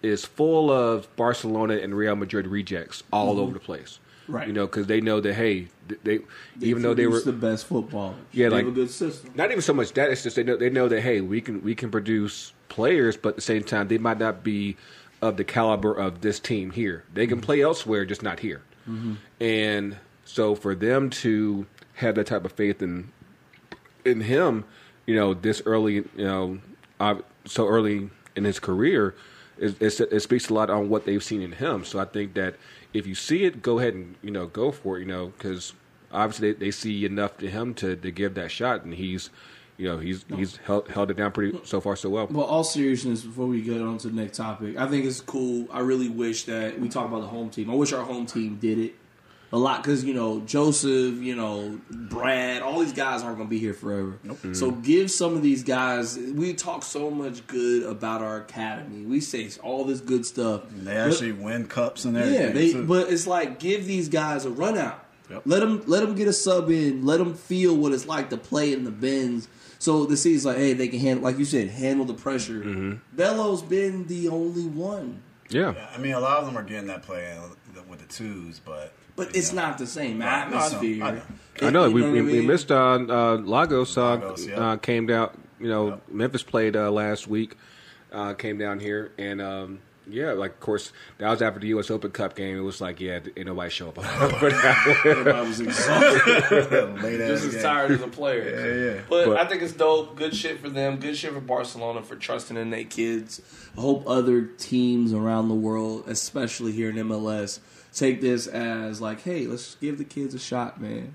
[0.00, 3.40] is full of Barcelona and Real Madrid rejects all mm-hmm.
[3.40, 3.98] over the place.
[4.28, 4.46] Right.
[4.46, 6.20] You know, because they know that hey, th- they,
[6.60, 9.30] even though they were the best football, Yeah, they like- have a good system.
[9.34, 11.62] not even so much that it's just they know they know that hey we can
[11.62, 14.76] we can produce players but at the same time they might not be
[15.22, 17.04] of the caliber of this team here.
[17.12, 17.46] They can mm-hmm.
[17.46, 18.62] play elsewhere just not here.
[18.88, 19.14] Mm-hmm.
[19.40, 23.10] And so for them to have that type of faith in
[24.04, 24.64] in him
[25.06, 26.58] you know this early you know
[27.46, 29.14] so early in his career
[29.56, 31.84] it, it, it speaks a lot on what they've seen in him.
[31.84, 32.56] So i think that
[32.94, 35.74] if you see it go ahead and you know go for it you know because
[36.14, 39.30] obviously they, they see enough to him to, to give that shot, and he's,
[39.76, 42.28] you know, he's he's held, held it down pretty so far so well.
[42.28, 45.66] Well, all seriousness, before we get on to the next topic, I think it's cool.
[45.72, 47.68] I really wish that we talk about the home team.
[47.70, 48.94] I wish our home team did it
[49.54, 53.50] a lot because you know Joseph, you know Brad, all these guys aren't going to
[53.50, 54.18] be here forever.
[54.52, 56.18] So give some of these guys.
[56.18, 59.04] We talk so much good about our academy.
[59.04, 60.62] We say all this good stuff.
[60.70, 62.54] They actually win cups and Yeah, everything.
[62.54, 62.86] they, too.
[62.86, 65.04] but it's like give these guys a run out.
[65.30, 65.42] Yep.
[65.46, 67.06] Let them let them get a sub in.
[67.06, 69.48] Let them feel what it's like to play in the Benz.
[69.78, 72.60] So the city's like, hey, they can handle, like you said, handle the pressure.
[72.64, 72.92] Mm-hmm.
[73.16, 76.86] Bello's been the only one, Yeah, Yeah, I mean, a lot of them are getting
[76.88, 77.38] that play
[77.88, 80.48] with the twos, but but it's not the same Right.
[80.50, 81.04] No, I know, atmosphere.
[81.04, 81.22] I know.
[81.62, 81.90] I know.
[81.90, 82.76] We, You we, what I we missed uh,
[83.08, 83.96] uh, Lagos.
[83.96, 84.54] Uh, Lagos, yeah.
[84.72, 85.40] uh, came down.
[85.60, 86.08] You know, Yep.
[86.08, 87.56] Memphis played uh, last week.
[88.12, 91.90] Uh, came down here, and yeah, like of course that was after the U.S.
[91.90, 92.56] Open Cup game.
[92.56, 94.02] It was like, yeah, ain't nobody show up for.
[94.52, 97.00] I was exhausted.
[97.02, 97.62] late just as game.
[97.62, 98.44] tired as a player.
[98.44, 99.00] Yeah, yeah.
[99.08, 100.14] But, But- I think it's dope.
[100.16, 100.98] Good shit for them.
[100.98, 103.40] Good shit for Barcelona for trusting in their kids.
[103.76, 107.60] I hope other teams around the world, especially here in MLS,
[107.94, 111.14] take this as like, hey, let's give the kids a shot, man.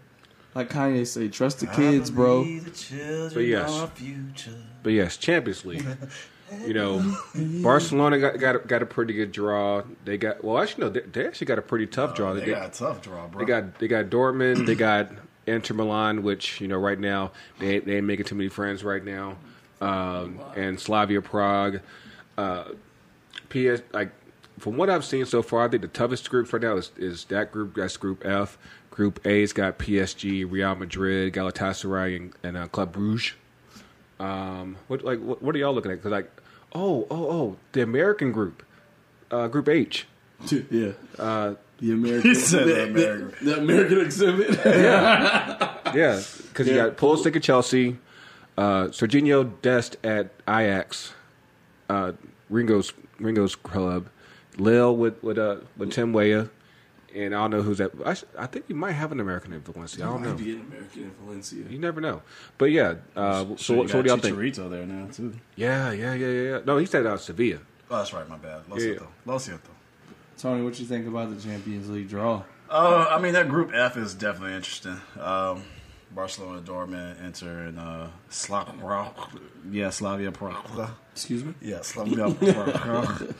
[0.55, 2.43] Like Kanye say, trust the kids, bro.
[2.43, 3.71] The But yes.
[3.71, 4.55] are our future.
[4.81, 5.85] But yes, Champions League.
[6.65, 7.15] You know,
[7.61, 9.83] Barcelona got got a, got a pretty good draw.
[10.05, 12.31] They got well, actually no, they, they actually got a pretty tough draw.
[12.31, 13.39] Oh, They got a tough draw, bro.
[13.41, 15.11] They got they got Dortmund, they got
[15.45, 18.83] Inter Milan, which you know right now they ain't- they ain't making too many friends
[18.83, 19.37] right now,
[19.79, 21.81] um, and Slavia Prague.
[22.35, 22.69] Uh,
[23.49, 24.09] PS like
[24.59, 27.25] from what I've seen so far, I think the toughest groups right now is, is
[27.25, 27.75] that group.
[27.75, 28.57] That's Group F.
[28.91, 33.33] Group A's got PSG, Real Madrid, Galatasaray, and, and uh, Club Brugge.
[34.19, 35.99] Um, what like what, what are y'all looking at?
[35.99, 36.29] Because like,
[36.73, 38.63] oh oh oh, the American group,
[39.31, 40.05] uh, Group H.
[40.69, 40.91] yeah.
[41.17, 43.45] Uh, The American, He said the, the American.
[43.45, 44.49] the, the American exhibit.
[44.65, 46.87] Yeah, yeah, because you Yeah.
[46.87, 47.97] got Pulisic at Chelsea,
[48.57, 51.13] uh, Serginho Dest at Ajax,
[51.89, 52.11] uh,
[52.49, 54.07] Ringo's Ringo's club,
[54.59, 56.49] Lille with with uh, with Tim Weah,
[57.15, 57.91] and I don't know who's that.
[58.05, 58.23] at.
[58.37, 59.95] I think you might have an American influence.
[59.97, 60.35] I don't Might know.
[60.35, 61.63] be an American in Valencia.
[61.69, 62.21] You never know.
[62.57, 64.37] But yeah, uh, so, Sure, so you what got do y'all think?
[64.37, 65.33] Chicharito there now too.
[65.55, 66.41] Yeah, yeah, yeah, yeah.
[66.51, 66.59] yeah.
[66.65, 67.59] No, he said out Sevilla.
[67.91, 68.27] Oh, that's right.
[68.29, 68.61] My bad.
[68.69, 68.95] Lo Yeah.
[68.95, 69.07] siento.
[69.25, 69.59] Lo siento.
[70.37, 72.43] Tony, what do you think about the Champions League draw?
[72.69, 75.01] Uh, I mean, that Group F is definitely interesting.
[75.19, 75.63] Um,
[76.11, 79.11] Barcelona, Dortmund, Inter, and uh, Slavia.
[79.71, 80.89] Yeah, Slavia Prague.
[81.19, 81.53] Excuse me.
[81.61, 83.35] Yeah, Slavia Prague.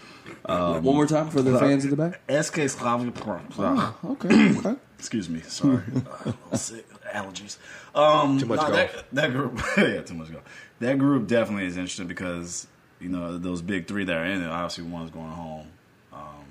[0.84, 2.20] One more time for the fans in the back.
[2.30, 3.96] SK Slavia Prague.
[4.04, 4.58] Okay.
[4.58, 4.76] okay.
[4.98, 5.82] Excuse me, sorry.
[6.52, 7.58] uh, sick, allergies.
[7.96, 8.94] Um, Too much nah, golf.
[8.94, 10.44] That, that group, yeah, too much golf.
[10.80, 12.68] That group definitely is interesting because
[13.00, 14.48] you know those big three that are in it.
[14.48, 15.68] Obviously, one's going home,
[16.12, 16.44] um,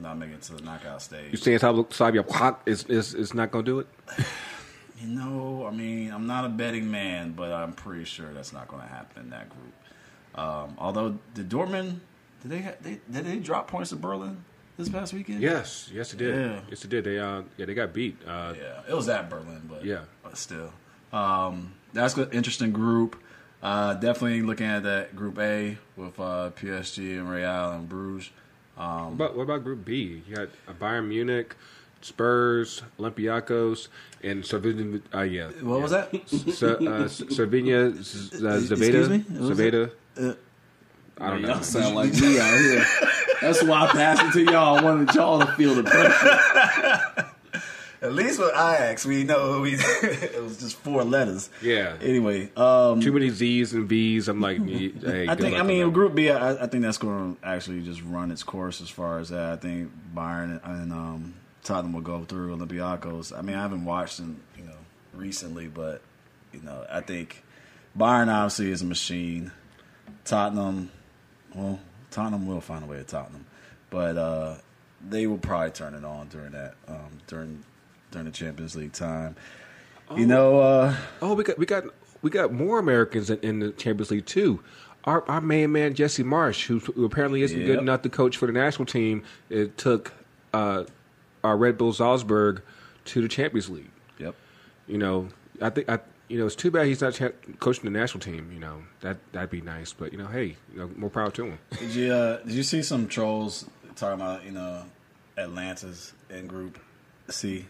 [0.00, 1.32] not making it to the knockout stage.
[1.32, 3.88] You saying Slavia Slavia Prague is is is not going to do it?
[4.98, 8.66] You know, I mean, I'm not a betting man, but I'm pretty sure that's not
[8.66, 9.74] going to happen in that group.
[10.36, 12.00] Um, although, did Dortmund
[12.42, 14.44] did they, they did they drop points to Berlin
[14.76, 15.40] this past weekend?
[15.40, 16.34] Yes, yes, it did.
[16.34, 16.60] Yeah.
[16.68, 17.04] Yes, it did.
[17.04, 18.16] They uh, yeah, they got beat.
[18.26, 20.00] Uh, Yeah, it was at Berlin, but Yeah.
[20.22, 20.72] but still,
[21.12, 23.16] um, that's an interesting group.
[23.62, 28.30] Uh, definitely looking at that Group A with uh, PSG and Real and Bruges.
[28.76, 30.22] Um, But what about Group B?
[30.28, 31.56] You got uh, Bayern Munich,
[32.02, 33.88] Spurs, Olympiacos,
[34.22, 35.00] and Sardinia.
[35.12, 36.10] Uh, yeah, What was that?
[36.28, 39.18] Sa- uh, Sardinia, Z- Excuse me?
[39.20, 39.90] What Zaveda.
[40.18, 40.34] Uh,
[41.18, 41.48] I don't know.
[41.48, 42.84] Y'all sound like me out here.
[43.40, 44.78] That's why I passed it to y'all.
[44.78, 47.32] I wanted y'all to feel the pressure.
[48.02, 51.48] At least with Ajax, we know we it was just four letters.
[51.62, 51.96] Yeah.
[52.02, 54.28] Anyway, um, Too many Z's and V's.
[54.28, 54.86] I'm like, hey,
[55.26, 55.90] I good think luck I mean.
[55.90, 56.30] Group B.
[56.30, 59.52] I, I think that's going to actually just run its course as far as that.
[59.52, 63.36] I think Bayern and um, Tottenham will go through Olympiacos.
[63.36, 64.76] I mean, I haven't watched them, you know,
[65.14, 66.02] recently, but
[66.52, 67.42] you know, I think
[67.98, 69.52] Bayern obviously is a machine.
[70.24, 70.90] Tottenham,
[71.54, 71.78] well,
[72.10, 73.46] Tottenham will find a way to Tottenham,
[73.90, 74.54] but uh,
[75.08, 77.62] they will probably turn it on during that um, during
[78.10, 79.36] during the Champions League time.
[80.16, 81.84] You know, uh, Oh, we got we got
[82.22, 84.62] we got more Americans in, in the Champions League too.
[85.04, 88.46] Our our main man Jesse Marsch, who, who apparently isn't good enough to coach for
[88.46, 90.12] the national team, it took
[90.52, 90.84] uh,
[91.44, 92.62] our Red Bull Salzburg
[93.06, 93.90] to the Champions League.
[94.18, 94.34] yep.
[94.88, 95.28] You know,
[95.60, 98.50] I think I you know it's too bad he's not cha- coaching the national team.
[98.52, 101.44] You know that that'd be nice, but you know, hey, you know, more power to
[101.46, 101.58] him.
[101.78, 103.64] Did you uh, did you see some trolls
[103.96, 104.84] talking about you know
[105.36, 106.78] Atlanta's in Group
[107.28, 107.66] C?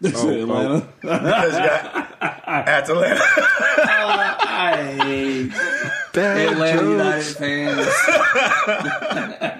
[0.00, 0.88] This is Oh, Atlanta.
[1.00, 3.20] Because you got Atlanta.
[4.48, 5.52] I hate
[6.16, 7.86] Atlanta United fans.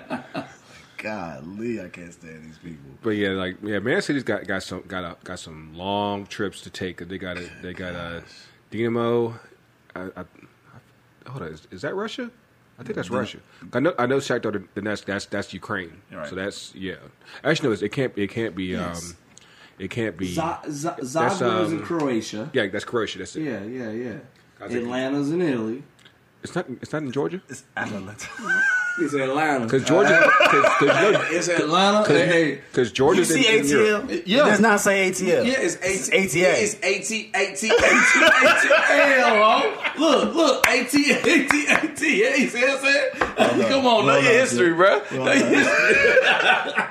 [1.07, 2.91] Golly, I can't stand these people.
[3.01, 6.63] But yeah, like yeah, Man City's got got some got a, got some long trips
[6.63, 7.07] to take.
[7.07, 8.25] They got a, they got a
[8.73, 9.39] Dynamo.
[9.95, 12.29] I, I, I, hold on, is, is that Russia?
[12.79, 13.39] I think that's Russia.
[13.73, 14.67] I know I know Shakhtar.
[14.75, 16.03] Then that's that's that's Ukraine.
[16.11, 16.29] Right.
[16.29, 16.97] So that's yeah.
[17.45, 19.11] Actually, no, it can't it can't be Yes.
[19.11, 19.17] um,
[19.79, 20.27] it can't be.
[20.27, 20.41] Z-
[20.71, 22.51] Z- Zagreb's in um, Croatia.
[22.53, 23.19] Yeah, that's Croatia.
[23.19, 23.43] That's it.
[23.45, 24.19] Yeah, yeah, yeah.
[24.61, 25.85] Atlanta's in Italy.
[26.43, 28.27] It's not it's not in Georgia It's Atlanta.
[28.99, 29.65] It's Atlanta.
[29.67, 32.09] because Georgia because you know, It's Atlanta.
[32.15, 34.05] Hey, because You see in, in Europe.
[34.05, 34.23] ATL?
[34.25, 34.47] Yeah.
[34.47, 35.45] It does not say ATL.
[35.45, 36.39] yeah, it's It's AT, ATA.
[36.39, 38.65] Yeah, it's AT, AT, AT,
[38.97, 39.99] AT.
[39.99, 42.01] Look, look, AT, AT, AT.
[42.03, 43.11] Yeah, you see what I'm saying?
[43.69, 45.03] Come on, know your history, bro.
[45.13, 46.85] Well Know your history.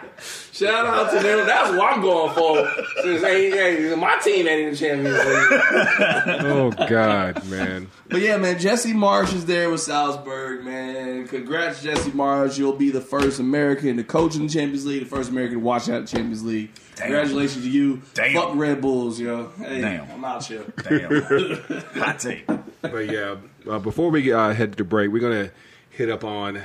[0.56, 1.46] Shout out to them.
[1.46, 2.84] That's what I'm going for.
[3.04, 6.46] Since hey, hey, my team ain't in the Champions League.
[6.46, 7.90] Oh God, man.
[8.08, 11.28] But yeah, man, Jesse Marsch is there with Salzburg, man.
[11.28, 12.58] Congrats, Jesse Marsch.
[12.58, 15.64] You'll be the first American to coach in the Champions League, the first American to
[15.64, 16.72] watch out the Champions League.
[16.96, 17.08] Damn.
[17.08, 18.02] Congratulations to you.
[18.14, 18.34] Damn.
[18.36, 19.52] Fuck Red Bulls, yo.
[19.58, 20.10] Hey, Damn.
[20.10, 20.64] I'm out here.
[20.84, 21.82] Damn.
[22.02, 22.48] Hot take.
[22.82, 23.36] But yeah,
[23.70, 25.52] uh, before we uh, head to the break, we're gonna
[25.90, 26.62] hit up on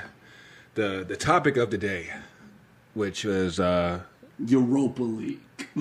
[0.74, 2.10] the the topic of the day,
[3.00, 3.98] which is uh,
[4.46, 5.40] Europa League.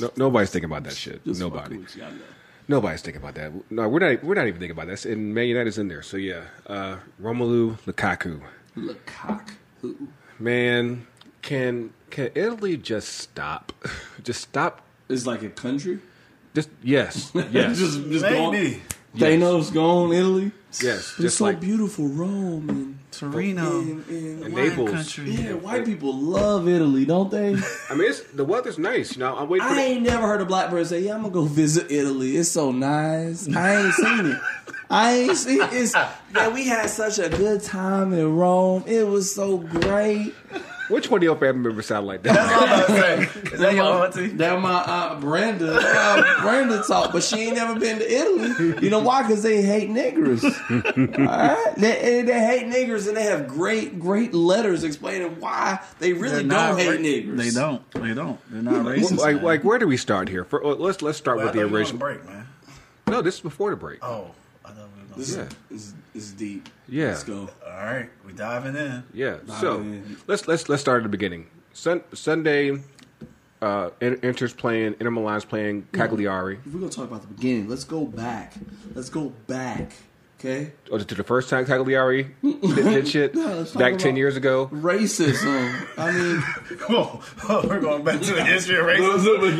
[0.00, 1.24] no, nobody's thinking about that shit.
[1.24, 1.86] Just Nobody, you,
[2.68, 3.50] nobody's thinking about that.
[3.72, 4.22] No, we're not.
[4.22, 5.04] We're not even thinking about that.
[5.04, 6.42] And Man United's in there, so yeah.
[6.66, 8.40] Uh, Romelu Lukaku,
[8.76, 10.08] Lukaku.
[10.38, 11.08] man,
[11.42, 13.72] can can Italy just stop?
[14.22, 14.82] just stop.
[15.08, 15.98] It's like a country.
[16.54, 18.52] Just yes, yes, just just gone.
[18.52, 18.80] Maybe.
[19.16, 20.50] Thanos gone, Italy.
[20.72, 20.82] yes.
[20.82, 23.80] But it's Just so like beautiful, Rome and Torino.
[23.80, 25.16] and, and, And Naples.
[25.18, 27.54] Yeah, white people love Italy, don't they?
[27.90, 29.14] I mean, it's, the weather's nice.
[29.14, 29.72] You know, I'm waiting for.
[29.72, 32.36] I the- ain't never heard a black person say, "Yeah, I'm gonna go visit Italy.
[32.36, 34.40] It's so nice." I ain't seen it.
[34.90, 35.72] I ain't seen it.
[35.72, 35.94] It's,
[36.32, 38.84] man, we had such a good time in Rome.
[38.86, 40.34] It was so great.
[40.88, 42.34] Which one of your family members sound like that?
[42.34, 43.40] That's what I'm about to say.
[43.54, 44.26] Is that your auntie?
[44.28, 45.78] That my aunt Brenda.
[45.80, 48.82] Uh, Brenda talk, but she ain't never been to Italy.
[48.84, 49.22] You know why?
[49.22, 50.44] Because they hate niggers.
[51.18, 56.12] All right, they, they hate niggers, and they have great, great letters explaining why they
[56.12, 57.36] really They're don't not hate ra- niggers.
[57.38, 57.90] They don't.
[57.92, 58.40] They don't.
[58.50, 59.18] They're not racist.
[59.18, 59.44] like, man.
[59.44, 60.44] like, where do we start here?
[60.44, 61.98] For, uh, let's let's start Well, I with the thought you were on original.
[61.98, 62.46] break, man.
[63.06, 64.04] No, this is before the break.
[64.04, 64.32] Oh,
[65.16, 65.48] This Yeah.
[65.70, 66.68] is, is, is deep.
[66.88, 67.08] Yeah.
[67.08, 67.48] Let's go.
[67.66, 69.04] All right, we're diving in.
[69.12, 69.38] Yeah.
[69.46, 70.16] Nah, So man.
[70.26, 71.46] let's let's let's start at the beginning.
[71.72, 72.78] Sun, Sunday,
[73.62, 74.94] uh, In- Inter's playing.
[75.00, 76.58] Inter Milan's playing Cagliari.
[76.66, 78.54] If we're gonna talk about the beginning, let's go back.
[78.94, 79.92] Let's go back.
[80.44, 80.72] Okay.
[80.90, 84.66] Or to the first time Cagliari did, did shit No, back ten years ago.
[84.72, 85.86] Racism.
[85.96, 86.40] I mean,
[86.88, 87.20] Whoa,
[87.68, 89.40] we're going back to the history of the, racism.
[89.40, 89.50] the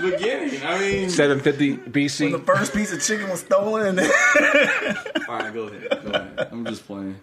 [0.00, 0.10] beginning.
[0.50, 0.62] beginning.
[0.66, 2.32] I mean, Seven fifty When BC.
[2.32, 5.90] the first piece of chicken was stolen, all right, go ahead.
[6.02, 6.48] Go ahead.
[6.50, 7.16] I'm just playing.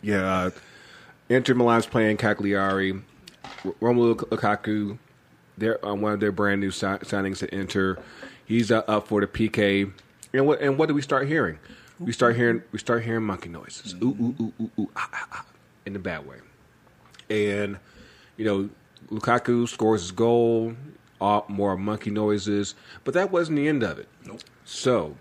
[0.00, 0.24] Yeah.
[0.24, 0.50] Uh,
[1.28, 2.92] Inter Milan's playing Cagliari.
[3.64, 4.98] R- Romelu Lukaku,
[5.58, 7.98] they're on one of their brand new si- signings at Inter.
[8.46, 9.92] He's uh, up for the PK.
[10.34, 11.58] And what and what do we start hearing?
[12.04, 13.94] We start hearing we start hearing monkey noises.
[14.02, 15.46] Ooh ooh ooh ooh ooh ah, ah, ah,
[15.86, 16.36] in the bad way.
[17.30, 17.78] And
[18.36, 18.70] you know,
[19.10, 20.74] Lukaku scores his goal,
[21.20, 22.74] uh, more monkey noises,
[23.04, 24.08] but that wasn't the end of it.
[24.26, 24.40] Nope.
[24.64, 25.16] So,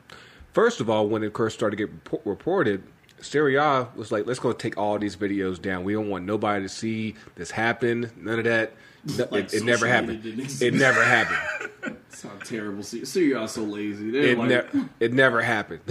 [0.53, 2.83] first of all, when it first started to get report- reported,
[3.19, 5.83] Serie A was like, let's go take all these videos down.
[5.83, 8.11] We don't want nobody to see this happen.
[8.17, 8.73] None of that.
[9.17, 10.23] No- Like it, it never happened.
[10.61, 11.97] It never happened.
[12.09, 12.83] Sound terrible.
[12.83, 14.17] See, see y'all so lazy.
[14.31, 15.81] It, like, ne- it never happened.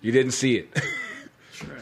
[0.00, 0.78] You didn't see it.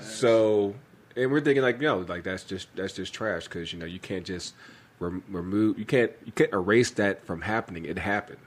[0.02, 0.74] So,
[1.16, 3.98] and we're thinking like, no, like that's just that's just trash because you know you
[3.98, 4.54] can't just
[4.98, 7.84] rem- remove, you can't you can't erase that from happening.
[7.84, 8.38] It happened,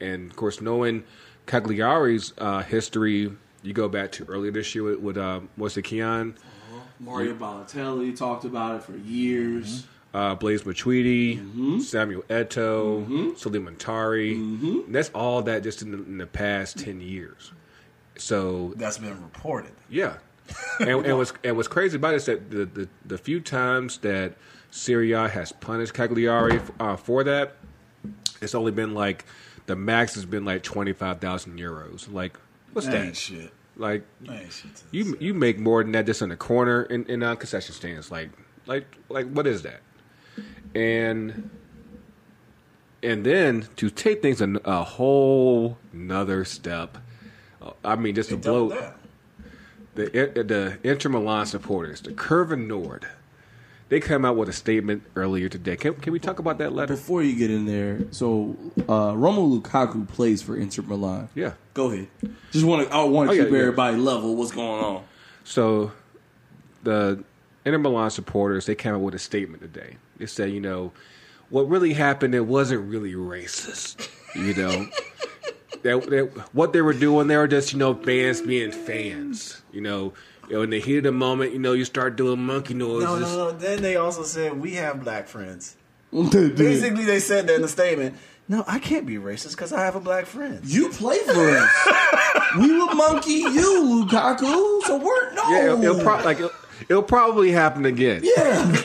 [0.00, 1.04] and of course knowing
[1.46, 3.30] Cagliari's uh, history,
[3.62, 6.34] you go back to earlier this year with, with uh, what's it, Kean,
[6.98, 9.86] Mario Balotelli talked about it for years.
[10.14, 11.78] uh, Blaise Matuidi, Mm-hmm.
[11.80, 14.36] Samuel Eto'o, Sulley Muntari.
[14.36, 14.92] Mm-hmm.
[14.92, 17.52] That's all that just in the, in the past ten years.
[18.20, 19.72] So That's been reported.
[19.88, 20.16] Yeah,
[20.80, 23.98] and, and what's and what's crazy about it is that the the, the few times
[23.98, 24.34] that
[24.70, 27.56] Serie A has punished Cagliari uh, for that,
[28.42, 29.24] it's only been like
[29.66, 32.12] the max has been like twenty five thousand euros.
[32.12, 32.38] Like
[32.72, 33.16] what's That that?
[33.16, 33.52] shit.
[33.76, 34.82] Like That shit.
[34.90, 38.10] you you make more than that just in the corner in, in uh, concession stands.
[38.10, 38.28] Like
[38.66, 39.80] like like what is that?
[40.74, 41.48] And
[43.02, 46.98] and then to take things a, a whole another step.
[47.84, 48.68] I mean, just They to blow
[49.94, 53.06] the the Inter Milan supporters, the Curva Nord,
[53.88, 55.76] they come out with a statement earlier today.
[55.76, 56.94] Can, can we talk about that letter?
[56.94, 58.56] Before you get in there, so
[58.88, 61.28] uh, Romelu Lukaku plays for Inter Milan.
[61.34, 61.54] Yeah.
[61.74, 62.08] Go ahead.
[62.52, 62.94] Just want to.
[62.94, 63.58] I want Oh, to yeah, keep yeah.
[63.60, 64.36] everybody level.
[64.36, 65.04] What's going on?
[65.44, 65.92] So
[66.82, 67.22] the
[67.64, 69.96] Inter Milan supporters they came out with a statement today.
[70.18, 70.92] They said, you know,
[71.50, 74.08] what really happened it wasn't really racist.
[74.36, 74.86] You know,
[75.82, 79.62] that, that what they were doing they were just you know fans being fans.
[79.72, 80.12] You know,
[80.48, 83.08] you know, in the heat of the moment, you know, you start doing monkey noises.
[83.08, 83.50] No, no, no.
[83.52, 85.76] Then they also said we have black friends.
[86.12, 88.16] Basically, Basically, they said that in the statement.
[88.48, 90.60] No, I can't be racist because I have a black friend.
[90.64, 91.88] you play for us.
[92.58, 94.82] we would monkey you, Lukaku.
[94.82, 95.50] So we're no.
[95.50, 96.50] Yeah, it'll, it'll, pro- like, it'll,
[96.88, 98.22] it'll probably happen again.
[98.24, 98.76] yeah.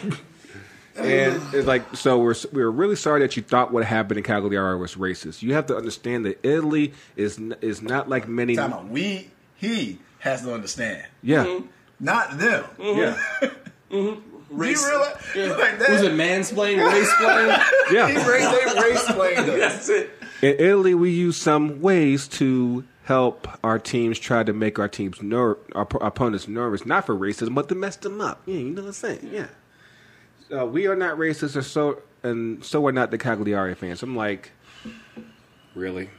[0.97, 4.77] And it's like, so we're we're really sorry that you thought what happened in Cagliari
[4.77, 5.41] was racist.
[5.41, 8.55] You have to understand that Italy is n- is not like many.
[8.55, 8.87] Time out.
[8.87, 11.65] We, he has to understand, Yeah, mm-hmm.
[11.99, 12.63] not them.
[12.77, 12.99] Mm-hmm.
[12.99, 13.49] yeah,
[13.91, 14.21] mm-hmm.
[14.47, 15.15] Do you Race- realize?
[15.59, 15.89] Like that?
[15.89, 17.59] Was it mansplaining, race playing?
[17.89, 18.27] He yeah.
[18.29, 19.59] raised, they race played us.
[19.59, 20.09] That's it.
[20.41, 25.21] In Italy, we use some ways to help our teams try to make our teams
[25.21, 28.41] ner- our op- opponents nervous, not for racism, but to mess them up.
[28.45, 29.29] Yeah, you know what I'm saying?
[29.31, 29.47] Yeah.
[30.53, 34.03] Uh, we are not racist, or so, and so are not the Cagliari fans.
[34.03, 34.51] I'm like,
[35.73, 36.09] really?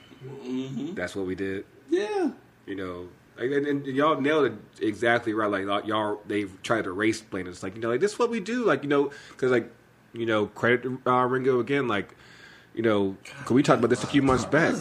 [0.95, 1.65] That's what we did.
[1.89, 2.31] Yeah.
[2.67, 3.09] You know,
[3.39, 5.51] like, and, and y'all nailed it exactly right.
[5.51, 8.19] Like y'all- y'all, they've tried to race blame It's Like you know, like this is
[8.19, 8.65] what we do.
[8.65, 9.71] Like you know, because like
[10.13, 11.87] you know, credit to, uh, Ringo again.
[11.87, 12.15] Like
[12.75, 14.75] you know, 'cause we talked about this a few months back.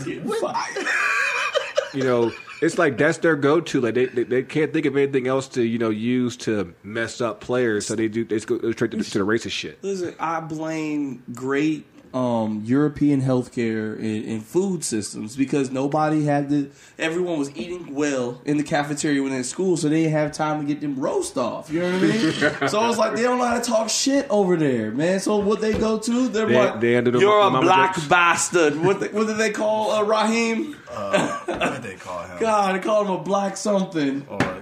[1.93, 2.31] You know,
[2.61, 3.81] it's like that's their go-to.
[3.81, 7.21] Like they, they they can't think of anything else to you know use to mess
[7.21, 7.85] up players.
[7.85, 9.83] So they do they go straight to, to the racist shit.
[9.83, 11.85] Listen, I blame great
[12.15, 16.69] um, European healthcare and, and food systems because nobody had the.
[16.97, 20.61] Everyone was eating well in the cafeteria when in school, so they didn't have time
[20.61, 21.69] to get them roast off.
[21.69, 22.31] You know what I mean?
[22.69, 25.19] so it's like they don't know how to talk shit over there, man.
[25.19, 28.07] So what they go to, they're They- like, they ended up- "You're a black jokes."
[28.07, 30.77] bastard." What, the, what did they call uh, Raheem?
[30.89, 32.37] Uh, what did they call him?
[32.39, 34.25] God, they called him a black something.
[34.29, 34.54] Or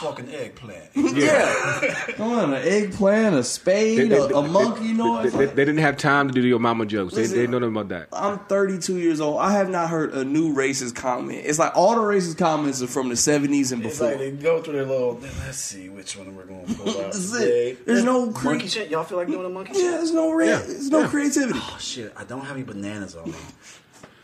[0.00, 0.90] fucking eggplant.
[1.20, 5.32] Yeah, come on, an eggplant, a spade, a, a monkey They, noise.
[5.32, 7.14] they- they didn't have time to do your mama jokes.
[7.14, 7.36] They, Listen.
[7.38, 8.08] they know nothing about that.
[8.12, 9.38] I'm 32 years old.
[9.40, 11.42] I have not heard a new racist comment.
[11.44, 14.08] It's like all the racist comments are from the 70s and It's before.
[14.08, 15.20] like they go through their little.
[15.44, 17.70] Let's see which one we're going to pull out That's today.
[17.72, 17.86] it.
[17.86, 18.90] There's no cre- monkey shit.
[18.90, 20.58] Y'all feel like doing a monkey yeah, there's no ra- Yeah.
[20.58, 21.08] there's no Yeah.
[21.08, 21.58] creativity.
[21.60, 22.12] Oh shit!
[22.16, 23.36] I don't have any bananas on me.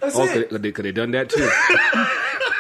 [0.01, 0.49] That's Oh, it.
[0.51, 1.49] could they, could they done that too?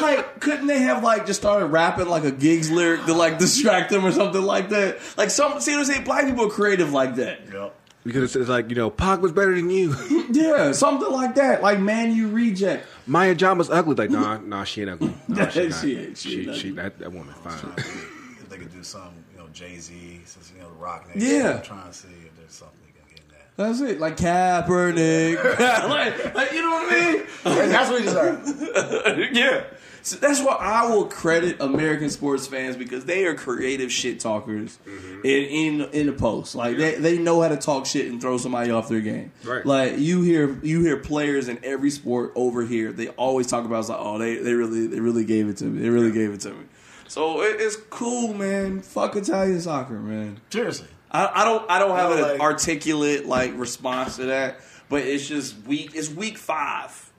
[0.00, 3.90] Like, couldn't they have like just started rapping like a gigs lyric to like distract
[3.90, 4.98] them or something like that?
[5.16, 6.04] Like some, see what I'm saying?
[6.04, 7.40] Black people are creative like that.
[7.52, 7.74] Yep.
[8.04, 9.94] Because it's, it's like you know, Pac was better than you.
[10.30, 11.62] Yeah, something like that.
[11.62, 12.86] Like man, you reject.
[13.06, 13.94] Maya Jama was ugly.
[13.94, 15.14] Like nah, nah, she ain't ugly.
[15.28, 15.84] Nah, She not.
[15.84, 16.70] ain't- she She, ain't she, ugly.
[16.72, 17.72] that, that woman fine.
[17.78, 21.24] If they could do something, you know, Jay Z, since you know the Rock name.
[21.26, 21.56] Yeah.
[21.56, 23.56] I'm trying to see if there's something you can get in that.
[23.56, 23.98] That's it.
[24.00, 25.58] Like Kaepernick.
[25.88, 27.26] like, like, you know what I mean?
[27.70, 29.32] That's what he deserves.
[29.36, 29.64] yeah.
[30.06, 34.78] So that's why I will credit American sports fans because they are creative shit talkers
[34.86, 35.20] Mm-hmm.
[35.26, 36.54] in, in in the post.
[36.54, 39.32] Like they, they know how to talk shit and throw somebody off their game.
[39.44, 39.66] Right.
[39.66, 42.92] Like you hear you hear players in every sport over here.
[42.92, 45.64] They always talk about it's like oh they, they really they really gave it to
[45.64, 45.82] me.
[45.82, 46.64] They really gave it to me.
[47.08, 48.82] So it, it's cool, man.
[48.82, 50.40] Fuck Italian soccer, man.
[50.50, 50.86] Seriously.
[51.10, 55.02] I, I don't I don't have No, an like- articulate like response to that, but
[55.02, 55.92] it's just week.
[55.96, 57.10] It's week five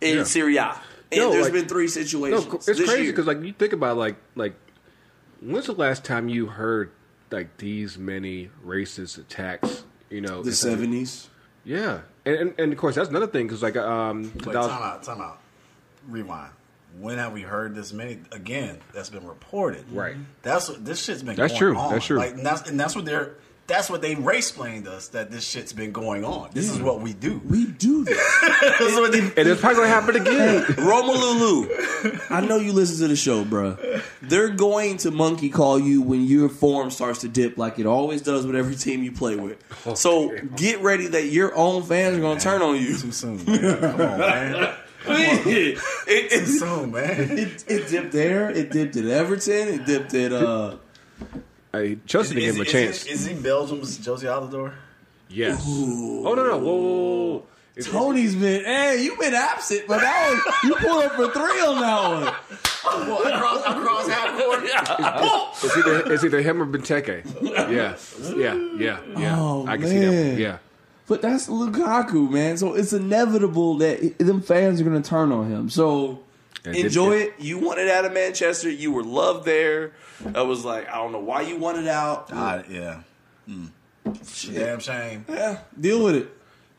[0.00, 0.24] in Yeah.
[0.24, 0.74] Serie A,
[1.14, 2.54] and No, there's like- been three No, situations.
[2.54, 4.54] it's this crazy because like you think about like like
[5.40, 6.90] When's the last time you heard
[7.30, 9.84] like these many racist attacks?
[10.08, 11.28] You know, The seventies.
[11.64, 14.82] Yeah, and, and and of course that's another thing because like um, Wait, 2000 time
[14.82, 15.40] out, time out.
[16.08, 16.50] Rewind.
[17.00, 18.20] When have we heard this many?
[18.30, 19.84] Again, that's been reported.
[19.90, 20.14] Right.
[20.42, 21.34] That's what this shit's been.
[21.34, 21.92] That's going true, On.
[21.92, 22.18] that's true.
[22.18, 23.34] Like, and that's and that's what they're.
[23.66, 26.50] That's what they race explained us that this shit's been going on.
[26.52, 27.40] This is what we do.
[27.48, 28.40] We do this.
[28.78, 30.62] This is and it's probably gonna happen again.
[30.64, 34.02] Romalulu, I know you listen to the show, bruh.
[34.20, 38.20] They're going to monkey call you when your form starts to dip, like it always
[38.22, 39.58] does with every team you play with.
[39.96, 42.96] So get ready that your own fans are going to turn on you.
[42.98, 43.44] Too soon.
[43.44, 43.80] Man.
[43.80, 44.74] Come on, man.
[45.06, 47.38] it, it, Too soon, man.
[47.38, 48.50] it, it dipped there.
[48.50, 49.68] It dipped at Everton.
[49.68, 50.76] It dipped at uh.
[51.74, 53.04] Hey, Chelsea didn't give him a chance.
[53.06, 54.72] Is, he Belgium's Jozy Altidore?
[55.28, 55.62] yes.
[55.66, 57.32] Oh no no whoa whoa whoa.
[57.38, 57.42] whoa.
[57.76, 58.64] Is, Tony's been.
[58.64, 63.08] Hey, you've been absent, but that was you pulled up for three on that one.
[63.08, 64.60] Well, across, across half court.
[65.64, 67.24] it's either it's either him or Benteke.
[67.42, 67.96] Yeah
[68.36, 69.36] yeah yeah yeah.
[69.40, 70.10] Oh, I can see that.
[70.12, 70.28] man.
[70.32, 70.38] One.
[70.38, 70.58] Yeah.
[71.06, 72.56] But that's Lukaku, man.
[72.56, 75.68] So it's inevitable that them fans are going to turn on him.
[75.70, 76.18] So And did-
[76.64, 77.34] enjoy it.
[77.38, 78.70] You wanted out of Manchester.
[78.70, 79.92] You were loved there.
[80.34, 82.28] I was like, I don't know why you wanted out.
[82.32, 83.00] Ah, yeah.
[83.48, 83.70] Mm.
[84.54, 85.24] Damn shame.
[85.28, 86.28] Yeah, deal with it.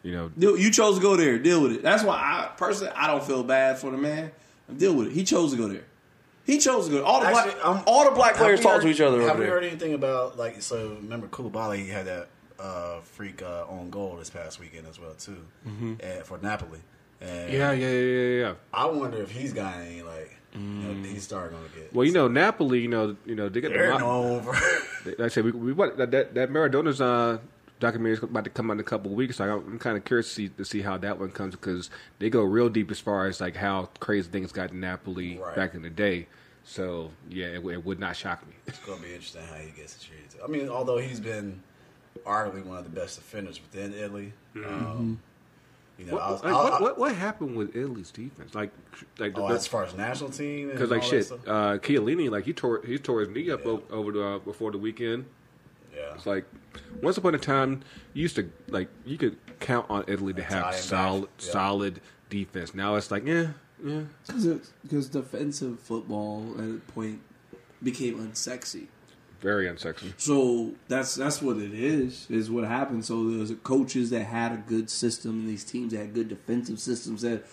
[0.03, 0.29] You know.
[0.37, 1.37] Deal, you chose to go there.
[1.39, 1.81] Deal with it.
[1.83, 4.31] That's why I personally I don't feel bad for the man.
[4.75, 5.13] Deal with it.
[5.13, 5.83] He chose to go there.
[6.45, 7.03] He chose to go.
[7.03, 9.39] All the Actually, black, um, all the black players talk heard- to each other Have
[9.39, 9.47] there.
[9.49, 10.61] heard anything about like?
[10.61, 12.27] So remember, Koulibaly he had that
[12.59, 16.79] uh, freak uh, on goal this past weekend as well too, and for Napoli.
[17.21, 18.53] And Yeah yeah yeah yeah yeah.
[18.73, 21.93] I wonder if he's got any like you know, he's starting to get.
[21.93, 22.79] Well, you know Napoli.
[22.79, 23.97] You know you know they got they're the.
[23.99, 24.53] known for.
[25.05, 27.39] Like I said, we, we what that that, that Maradona's uh,
[27.81, 29.35] documentary is about to come out in a couple of weeks.
[29.35, 31.89] So I'm, I'm kind of curious to see, to see how that one comes because
[32.19, 35.55] they go real deep as far as like how crazy things got in Napoli Right.
[35.57, 36.27] back in the day.
[36.63, 38.53] So yeah, it, would- it would not shock me.
[38.67, 40.23] It's gonna be interesting how he gets treated.
[40.43, 41.61] I mean, although he's been
[42.25, 44.31] arguably one of the best defenders within Italy.
[44.65, 45.19] Um,
[45.97, 48.53] you know, I was, what, like, I- what, what what happened with Italy's defense?
[48.53, 48.71] Like
[49.17, 52.53] like oh, the, as far as national team, because like shit, uh, Chiellini like he
[52.53, 53.77] tore he tore his knee up Yeah.
[53.91, 55.25] over the, uh, before the weekend.
[55.95, 56.45] yeah, It's like
[57.01, 57.81] once upon a time,
[58.13, 61.51] you used to like you could count on Italy to have solid yeah.
[61.51, 62.73] solid defense.
[62.75, 63.51] Now it's like yeah
[63.83, 64.01] yeah.
[64.83, 67.21] Because defensive football at a point
[67.83, 68.87] became unsexy.
[69.45, 70.11] Very unsexy.
[70.17, 72.25] So that's that's what it is.
[72.31, 73.05] Is what happened.
[73.05, 76.79] So there's coaches that had a good system, and these teams that had good defensive
[76.79, 77.43] systems said,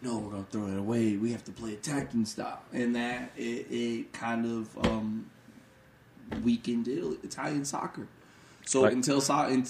[0.00, 1.16] "No, we're gonna throw it away.
[1.16, 5.28] We have to play attacking style," and that it, it kind of um,
[6.44, 8.06] weakened Italy, Italian soccer.
[8.64, 8.92] So Right.
[8.92, 9.20] until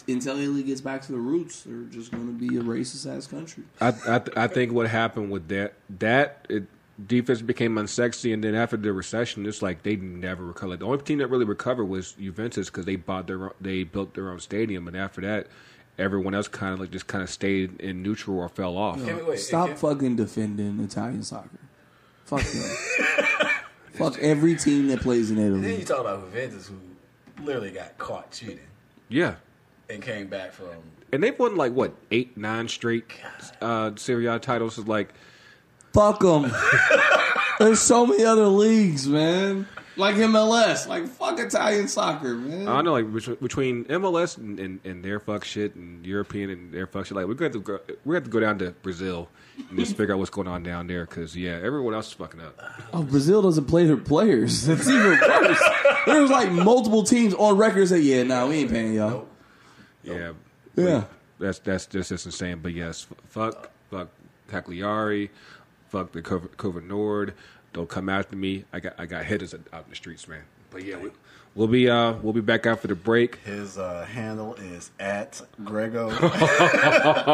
[0.07, 3.27] until Italy gets back to the roots, they're just going to be a racist ass
[3.27, 3.65] country.
[3.81, 6.65] I I, I think what happened with that that it,
[7.07, 10.81] defense became unsexy, and then after the recession, it's like they never recovered.
[10.81, 14.15] The only team that really recovered was Juventus because they bought their own, they built
[14.15, 15.47] their own stadium, and after that,
[15.99, 19.05] everyone else kind of like just kind of stayed in neutral or fell off.
[19.05, 21.49] Can we- wait, Stop fucking defending Italian soccer.
[22.25, 22.77] Fuck them.
[23.95, 25.81] Fuck every team that plays in And then Italy.
[25.81, 28.61] you talk about Juventus, who literally got caught cheating
[29.09, 29.35] Yeah.
[29.91, 30.69] and came back from.
[31.13, 33.05] And they've won like what eight, nine straight
[33.61, 34.79] uh, Serie A titles.
[34.79, 35.13] Is like
[35.93, 36.51] Fuck them.
[37.59, 39.67] There's so many other leagues, man.
[39.97, 40.87] Like MLS.
[40.89, 42.69] Like fuck Italian soccer, man.
[42.69, 46.87] I know, like between- MLS and, and, and their fuck shit and European and their
[46.87, 49.29] fuck shit, like we're going to go, we have to go down to Brazil
[49.69, 52.41] and just figure out what's going on down there because yeah, everyone else is fucking
[52.41, 52.59] up.
[52.95, 54.65] Oh, Brazil doesn't play their players.
[54.67, 55.63] That's even worse.
[56.07, 59.27] There was like multiple teams on record that "Yeah, nah, we ain't paying y'all."
[60.03, 60.33] Yeah,
[60.77, 61.05] Yeah.
[61.39, 62.61] that's that's just just insane.
[62.63, 64.09] But yes, fuck fuck
[64.49, 65.31] Cagliari,
[65.91, 67.35] fuck the COVID, COVID Nord.
[67.73, 68.65] Don't come after me.
[68.73, 70.43] I got I got hitters out in the streets, man.
[70.71, 71.11] But yeah, we,
[71.55, 73.37] we'll be uh we'll be back after the break.
[73.45, 76.11] His uh, handle is at Grego.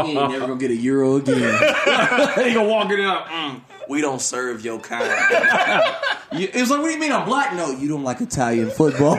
[0.07, 1.37] He ain't never gonna get a euro again.
[2.37, 3.27] he gonna walk it out.
[3.27, 5.05] Mm, we don't serve your kind.
[6.33, 7.55] You- it was like, what do you mean I'm black?
[7.55, 9.17] No, you don't like Italian football.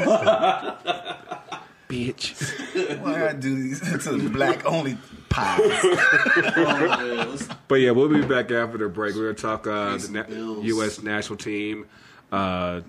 [1.90, 3.00] Bitch.
[3.02, 4.98] Why I do these to the black only
[5.38, 7.48] pies?
[7.68, 9.16] But yeah, we'll be back after the break.
[9.16, 11.02] We're gonna talk uh, the na- U.S.
[11.02, 11.86] national team,
[12.32, 12.80] uh,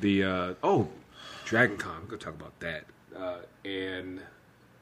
[0.00, 0.88] the uh, oh,
[1.44, 2.00] Dragon Con.
[2.02, 2.84] We're gonna talk about that,
[3.16, 4.20] uh, and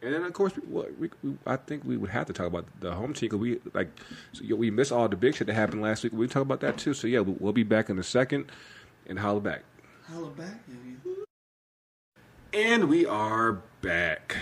[0.00, 2.64] and then of course we, we, we I think we would have to talk about
[2.80, 3.90] the home team because we like
[4.32, 6.14] so, you we missed all the big shit that happened last week.
[6.14, 6.94] We talk about that too.
[6.94, 8.46] So yeah, we'll, we'll be back in a second
[9.06, 9.62] and holla back.
[10.10, 10.96] Holla back, baby.
[12.54, 14.36] And we are back.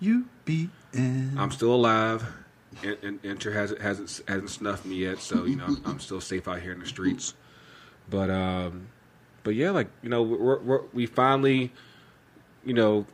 [0.00, 1.36] You be in.
[1.38, 2.24] I'm still alive.
[2.82, 6.20] And, and Inter hasn't hasn't hasn't snuffed me yet, so you know I'm, I'm still
[6.20, 7.34] safe out here in the streets.
[8.08, 8.86] But um,
[9.42, 11.72] but yeah, like you know, we're, we're, we finally,
[12.64, 13.06] you know,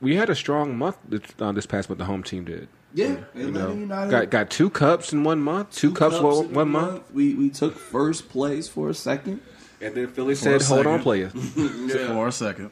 [0.00, 1.98] we had a strong month this, uh, this past month.
[1.98, 2.68] The home team did.
[2.94, 5.72] Yeah, You Atlanta know, United got got two cups in one month.
[5.72, 7.10] Two, cups, cups one, in one month.
[7.12, 9.40] We we took first place for a second.
[9.80, 11.02] And then Philly For said, "Hold on, second.
[11.02, 11.28] player."
[12.08, 12.70] For a second.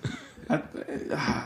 [0.51, 0.63] I-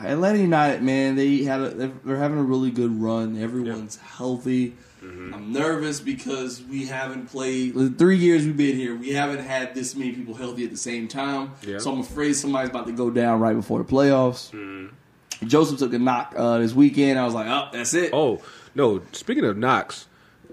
[0.07, 1.71] Atlanta United, man, they had a,
[2.05, 3.41] they're having a really good run.
[3.41, 4.75] Everyone's healthy.
[5.03, 5.35] Mm-hmm.
[5.35, 8.97] I'm nervous because we haven't played the three years we've been here.
[8.97, 11.53] We haven't had this many people healthy at the same time.
[11.63, 11.79] Yeah.
[11.79, 14.51] So I'm afraid somebody's about to go down right before the playoffs.
[14.51, 15.47] Mm-hmm.
[15.47, 17.19] Josef took a knock uh, this weekend.
[17.19, 18.11] I was like, oh, that's it.
[18.15, 18.43] Oh
[18.75, 19.03] no!
[19.13, 20.09] Speaking of knocks,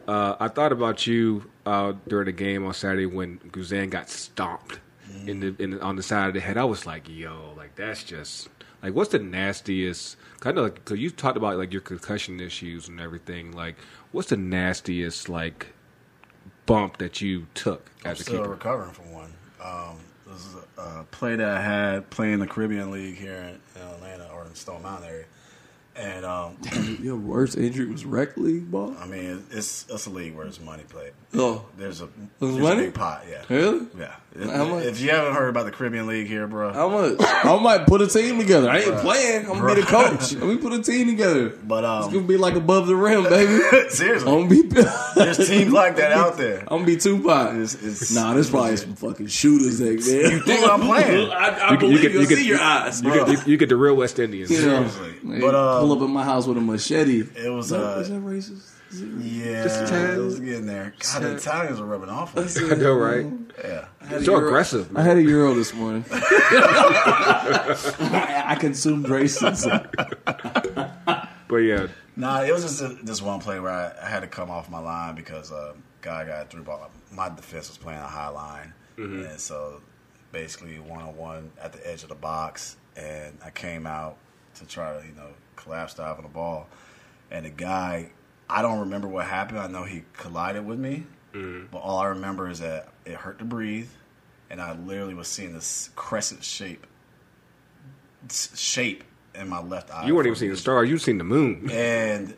[0.08, 4.80] uh, I thought about you uh, during the game on Saturday when Guzan got stomped
[5.28, 6.58] in the, in on the side of the head.
[6.58, 8.50] I was like, "Yo, like that's just
[8.82, 12.88] like what's the nastiest?" Kind of like because you talked about like your concussion issues
[12.88, 13.52] and everything.
[13.52, 13.76] Like,
[14.12, 15.68] what's the nastiest like
[16.66, 18.50] bump that you took I'm as a still keeper?
[18.50, 19.34] recovering from one.
[19.62, 19.98] Um,
[20.28, 23.36] this is a, a play that I had playing the Caribbean League here
[23.76, 25.26] in, in Atlanta or in Stone Mountain area.
[25.96, 26.58] And um,
[27.04, 28.96] Your worst injury was rec league ball.
[29.00, 31.12] I mean, it's it's a league where it's money played.
[31.36, 32.06] Oh, There's a,
[32.40, 32.82] There's there's a money?
[32.86, 33.44] big pot, yeah.
[33.50, 33.86] really?
[33.98, 34.16] Yeah.
[34.52, 34.86] How much?
[34.86, 37.18] If you haven't heard about the Caribbean League here, bro, How much?
[37.20, 38.68] I might put a team together.
[38.70, 39.02] I ain't Bruh.
[39.02, 39.46] playing.
[39.46, 40.34] I'm gonna be the coach.
[40.34, 41.50] Let me put a team together.
[41.50, 43.62] but It's gonna um, be like above the rim, baby.
[43.90, 44.62] seriously, I'm be.
[45.16, 46.62] there's teams like that out there.
[46.62, 47.54] I'm gonna be Tupac.
[47.58, 50.32] It's, it's, Nah, there's probably some fucking shooters there, man.
[50.32, 51.30] You think I'm playing?
[51.30, 52.20] I, I You- you believe get- you.
[52.22, 53.02] you get- see your eyes.
[53.04, 54.50] You get, you, you get the real West Indians.
[54.50, 55.14] You know, Seriously.
[55.24, 57.22] they But, uh, pull up in my house with a machete.
[57.36, 58.70] It was Is that, uh, is that racist?
[58.92, 59.46] Is it racist?
[59.46, 60.94] yeah, Just it was getting there.
[61.00, 62.72] God, the Italians are rubbing off on you.
[62.72, 63.26] I know, right?
[63.64, 64.96] Yeah, I had a So Euro- aggressive.
[64.98, 66.06] I had a euro this morning.
[66.12, 67.76] I,
[68.48, 69.90] I consumed racism.
[71.48, 74.28] But yeah, Nah, it was just a, this one play where I, I had to
[74.28, 76.90] come off my line because uh, guy got through ball.
[77.12, 79.82] My defense was playing a high line, and so
[80.32, 84.18] basically one on one at the edge of the box, and I came out
[84.56, 85.30] to try to you know
[85.64, 86.68] collapse off on the ball,
[87.32, 88.12] and the guy.
[88.50, 89.60] I don't remember what happened.
[89.60, 91.68] I know he collided with me, mm-hmm.
[91.72, 93.90] but all I remember is that it hurt to breathe,
[94.50, 96.86] and I literally was seeing this crescent shape
[98.30, 99.04] shape
[99.36, 100.06] in my left eye.
[100.06, 100.90] you weren't even seeing the this- stars.
[100.90, 101.70] You seen the moon.
[101.72, 102.36] and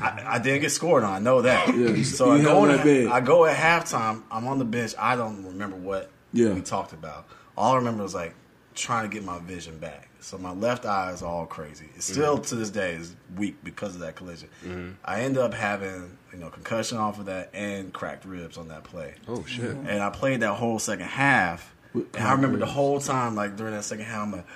[0.00, 1.12] I, I didn't get scored on.
[1.12, 1.74] I know that.
[1.76, 3.06] Yeah, so I go, that in, big.
[3.08, 4.22] I go at halftime.
[4.30, 4.94] I'm on the bench.
[4.98, 6.52] I don't remember what Yeah.
[6.52, 7.26] we talked about.
[7.56, 8.34] All I remember was like
[8.74, 10.08] trying to get my vision back.
[10.20, 11.86] So my left eye is all crazy.
[11.96, 12.44] It's still mm-hmm.
[12.44, 14.48] to this day is weak because of that collision.
[14.64, 14.92] Mm-hmm.
[15.04, 18.84] I end up having you know concussion off of that and cracked ribs on that
[18.84, 19.14] play.
[19.28, 19.76] Oh shit!
[19.76, 21.72] And I played that whole second half.
[21.92, 24.46] And I remember the whole time, like during that second half, I'm like,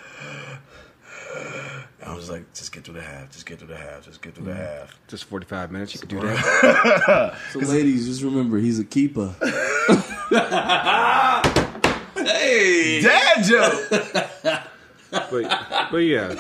[2.04, 4.34] I was like, just get through the half, just get through the half, just get
[4.34, 4.80] through the mm-hmm.
[4.80, 4.98] half.
[5.06, 5.94] Just forty five minutes.
[5.94, 7.36] You could do that.
[7.52, 9.34] So, ladies, just remember he's a keeper.
[12.29, 14.64] hey, Dad joke.
[15.11, 16.35] But but yeah.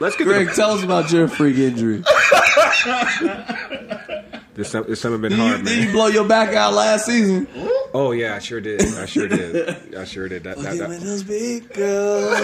[0.00, 1.98] Let's get Greg, to tell us about your freak injury.
[1.98, 4.72] the, this.
[4.72, 7.46] This summer been Did you, hard, did you blow your back out last season?
[7.92, 8.82] Oh yeah, I sure did.
[8.82, 9.94] I sure did.
[9.94, 10.44] I sure did.
[10.44, 12.38] That, that, Fucking with that, those big girls.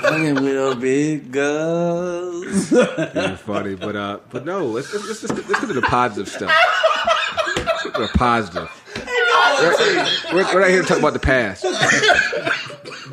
[0.00, 2.70] Fucking with those big girls.
[2.72, 3.74] was funny.
[3.74, 4.66] But uh, but no.
[4.66, 6.52] Let's let's, let's, let's get to the positive stuff.
[7.94, 8.70] The positive.
[9.60, 11.64] We're, we're, we're not here to talk about the past.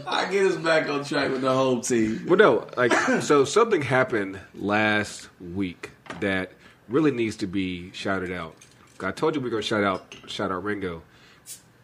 [0.07, 2.25] I get us back on track with the whole team.
[2.27, 6.51] But no, like so something happened last week that
[6.87, 8.55] really needs to be shouted out.
[9.01, 11.01] I told you we were gonna shout out shout out Ringo.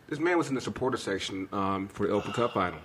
[0.07, 2.79] This man was in the supporter section um, for the Open Cup final.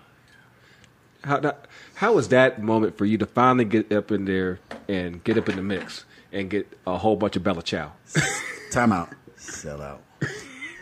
[1.25, 1.67] How that,
[1.97, 5.49] how was that moment for you to finally get up in there and get up
[5.49, 7.93] in the mix and get a whole bunch of Bella Ciao?
[8.71, 9.11] Time out.
[9.37, 10.03] Sell out.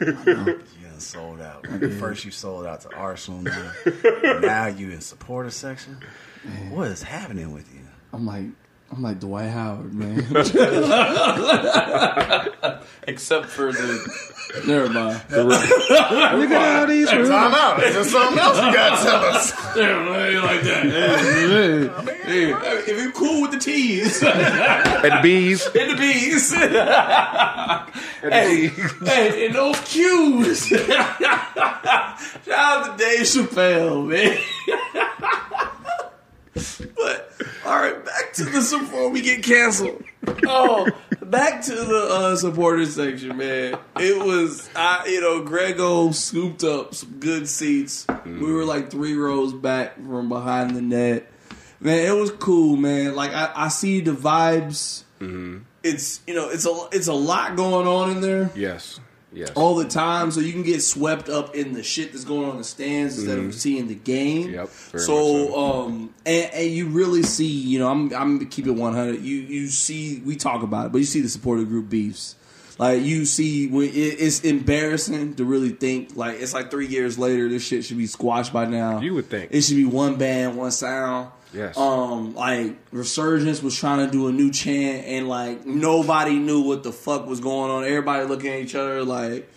[1.05, 1.67] sold out.
[1.99, 3.43] First you sold out to Arsenal.
[3.43, 3.73] Now,
[4.41, 5.99] now you in supporter section.
[6.71, 7.81] What is happening with you?
[8.13, 8.47] I'm like,
[8.95, 10.18] I'm like Dwight Howard, man.
[13.09, 14.62] Except for the.
[14.68, 15.20] Never mind.
[15.30, 15.51] Look
[16.53, 17.82] at all these Time out.
[17.82, 19.53] Is there something else you got to tell us?
[19.74, 20.86] Yeah, like that.
[22.24, 24.30] Hey, hey, if you're cool with the T's and
[25.03, 25.66] the B's.
[25.66, 26.55] and the B's,
[28.22, 30.68] hey, hey, and those Q's.
[30.68, 31.20] Shout
[32.49, 34.38] out to Dave Chappelle, man.
[36.95, 37.32] but
[37.66, 40.03] all right, back to the before we get canceled.
[40.47, 40.89] Oh,
[41.22, 43.78] back to the uh, supporters section, man.
[43.97, 48.07] It was, I, you know, Grego scooped up some good seats.
[48.24, 51.30] We were like three rows back from behind the net.
[51.80, 53.14] Man, it was cool, man.
[53.14, 55.05] Like I, I see the vibes.
[55.82, 58.51] It's you know, it's a it's a lot going on in there.
[58.55, 59.01] Yes.
[59.35, 59.51] Yes.
[59.55, 62.53] all the time, so you can get swept up in the shit that's going on
[62.53, 64.49] in the stands instead of seeing the game.
[64.49, 64.55] Mm-hmm.
[64.55, 65.85] Yep, so, so.
[65.87, 69.20] um, and, and you really see, you know, I'm I'm keeping 100.
[69.20, 72.37] You you see, we talk about it, but you see the supporter group beefs.
[72.78, 76.16] Like you see, when it, it's embarrassing to really think.
[76.16, 79.01] Like it's like three years later, this shit should be squashed by now.
[79.01, 79.51] You would think.
[79.53, 81.30] it should be one band, one sound.
[81.55, 81.77] Yes.
[81.77, 86.83] Um, like Resurgence was trying to do a new chant, and like nobody knew what
[86.83, 87.85] the fuck was going on.
[87.85, 89.49] Everybody looking at each other like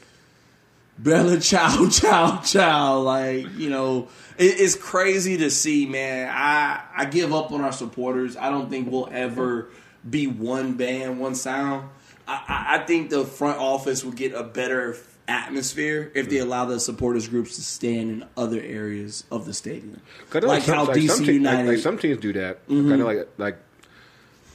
[0.99, 2.99] Bella Ciao Chow Chow.
[2.99, 6.29] Like you know, it, it's crazy to see, man.
[6.31, 8.37] I I give up on our supporters.
[8.37, 9.69] I don't think we'll ever
[10.07, 11.89] be one band, one sound.
[12.27, 14.95] I, I, I think the front office will get a better
[15.27, 20.01] atmosphere if they allow the supporters groups to stand in other areas of the stadium.
[20.33, 21.57] Know like some- how like DC some te- United.
[21.59, 22.65] Like, like some teams do that.
[22.67, 23.57] Kind of like like.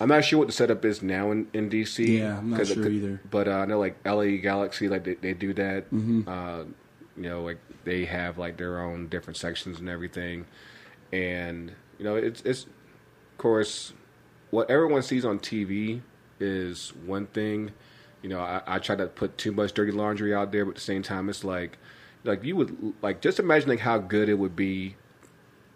[0.00, 2.18] I'm not sure what the setup is now in, in DC.
[2.18, 3.20] Yeah, I'm not sure either.
[3.30, 5.92] But uh, I know like LA Galaxy, like they, they do that.
[5.92, 6.28] Mm-hmm.
[6.28, 6.64] Uh,
[7.16, 10.46] you know, like they have like their own different sections and everything,
[11.12, 13.92] and you know, it's it's of course
[14.50, 16.00] what everyone sees on TV
[16.40, 17.70] is one thing.
[18.22, 20.76] You know, I, I try to put too much dirty laundry out there, but at
[20.76, 21.78] the same time, it's like,
[22.24, 24.96] like you would like just imagine like how good it would be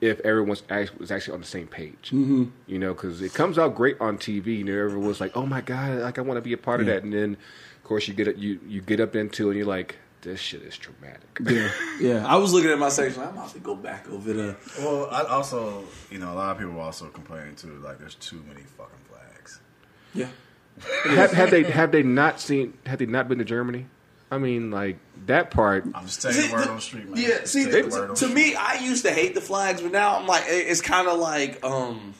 [0.00, 0.62] if everyone was
[1.10, 2.10] actually on the same page.
[2.12, 2.44] Mm-hmm.
[2.66, 4.58] You know, because it comes out great on TV.
[4.58, 6.86] You know, everyone's like, "Oh my god, like I want to be a part of
[6.86, 7.36] that," and then
[7.76, 10.40] of course you get it, you you get up into it and you're like, "This
[10.40, 11.70] shit is traumatic." yeah,
[12.00, 12.26] yeah.
[12.32, 13.22] I was looking at my section.
[13.22, 14.56] I'm about to go back over the.
[14.78, 17.80] Well, I also, you know, a lot of people are also complaining too.
[17.82, 19.60] Like, there's too many fucking flags.
[20.14, 20.28] Yeah,
[21.04, 22.74] have, have they have they not seen?
[22.86, 23.86] Have they not been to Germany?
[24.30, 25.84] I mean, like that part.
[25.94, 27.22] I'm just telling you See, the word the- on the street, man.
[27.22, 30.18] Yeah, see, taking to, the to me, I used to hate the flags, but now
[30.18, 32.14] I'm like, it's kind of like, um,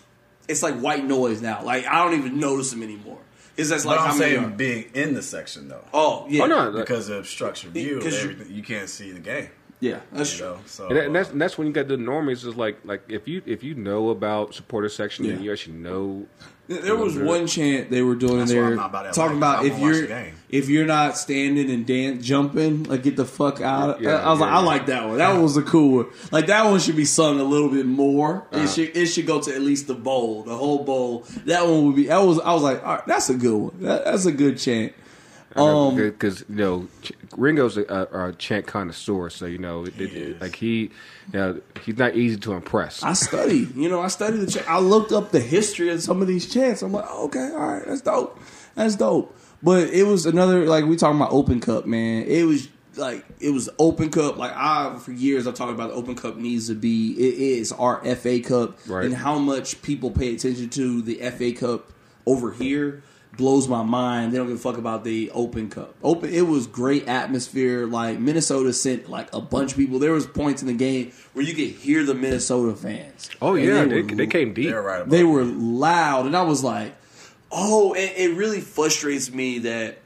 [0.49, 1.65] it's like white noise now.
[1.65, 3.19] Like I don't even notice them anymore.
[3.57, 6.47] It's just But like I'm how saying being in the section though, Oh yeah, Oh
[6.47, 9.49] no, like- because of structured view, everything you can't see the game.
[9.81, 10.47] Yeah, that's You true.
[10.55, 12.45] know, so And, that, and that's uh, and that's when you got the normies.
[12.47, 15.45] Is like like if you if you know about supporter section and Yeah.
[15.45, 16.27] you actually know.
[16.69, 19.61] There was one chant they were doing That's there, I'm not about talking life.
[19.61, 23.61] about I'm if you're if you're not standing and dance jumping, like get the fuck
[23.61, 24.01] out.
[24.01, 25.19] Yeah, I was like, yeah, I like that one.
[25.19, 26.07] That one was a cool one.
[26.33, 28.49] Like that one should be sung a little bit more.
[28.51, 28.65] Uh-huh.
[28.65, 31.25] It should it should go to at least the bowl, the whole bowl.
[31.45, 32.07] That one would be.
[32.09, 33.73] That was I was like, all right, that's a good one.
[33.83, 34.93] That, that's a good chant.
[35.59, 36.89] Um, because you know
[37.37, 40.41] Ringo's a, a, a chant connoisseur, so you know it, it- is.
[40.41, 40.91] like he, you
[41.35, 43.03] know, he's not easy to impress.
[43.03, 44.69] I study, you know, I study the chant.
[44.69, 46.83] I looked up the history of some of these chants.
[46.83, 48.39] I'm like, okay, all right, that's dope.
[48.75, 49.37] That's dope.
[49.63, 52.25] But it was another like we talking about Open Cup, man.
[52.25, 54.37] It was like it was Open Cup.
[54.37, 57.73] Like I for years I've talked about the Open Cup needs to be it is
[57.73, 59.05] our FA Cup Right.
[59.07, 61.93] and how much people pay attention to the FA Cup
[62.27, 63.03] over here
[63.37, 64.33] blows my mind.
[64.33, 65.95] They don't give a fuck about the Open Cup.
[66.03, 67.87] Open it was great atmosphere.
[67.87, 69.99] Like Minnesota sent like a bunch of people.
[69.99, 73.29] There was points in the game where you could hear the Minnesota fans.
[73.43, 74.71] oh yeah, they, were- they came deep.
[74.71, 75.09] they're right.
[75.09, 76.95] They were loud, and I was like,
[77.53, 79.99] "Oh!" It, it really frustrates me that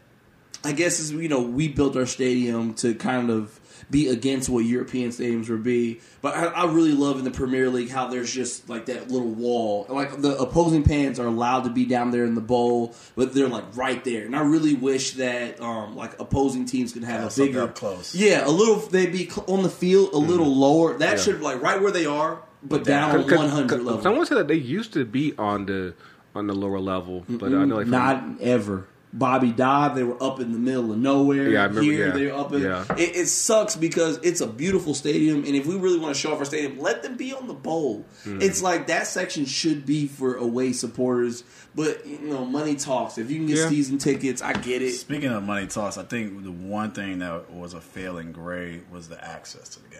[0.65, 3.60] I guess is you know we built our stadium to kind of
[3.91, 7.69] be against what European stadiums would be, but I, I really love in the Premier
[7.69, 11.71] League how there's just like that little wall, like the opposing fans are allowed to
[11.71, 15.15] be down there in the bowl, but they're like right there, and I really wish
[15.15, 18.15] that um like opposing teams could have Yeah, a something bigger up close.
[18.15, 18.77] yeah, a little.
[18.77, 20.97] They'd be cl- on the field a little lower.
[20.99, 21.23] That Yeah.
[21.25, 24.03] should like right where they are, but down Cause- 'cause- one hundred 'cause level.
[24.03, 25.95] Someone said that they used to be on the
[26.37, 28.87] on the lower level, but I know like Not ever.
[29.13, 31.49] Bobby Dodd, They were up in the middle of nowhere.
[31.51, 32.63] Yeah, I remember- Here, yeah, they're up in.
[32.63, 32.85] yeah.
[32.97, 36.33] It, it sucks because it's a beautiful stadium, and if we really want to show
[36.33, 38.07] off our stadium, let them be on the bowl.
[38.23, 38.41] Hmm.
[38.41, 41.43] It's like that section should be for away supporters,
[41.75, 43.19] but you know, money talks.
[43.19, 43.69] If you can get Yeah.
[43.69, 44.93] season tickets, I get it.
[44.93, 49.09] Speaking of money talks, I think the one thing that was a failing grade was
[49.09, 49.99] the access to the game.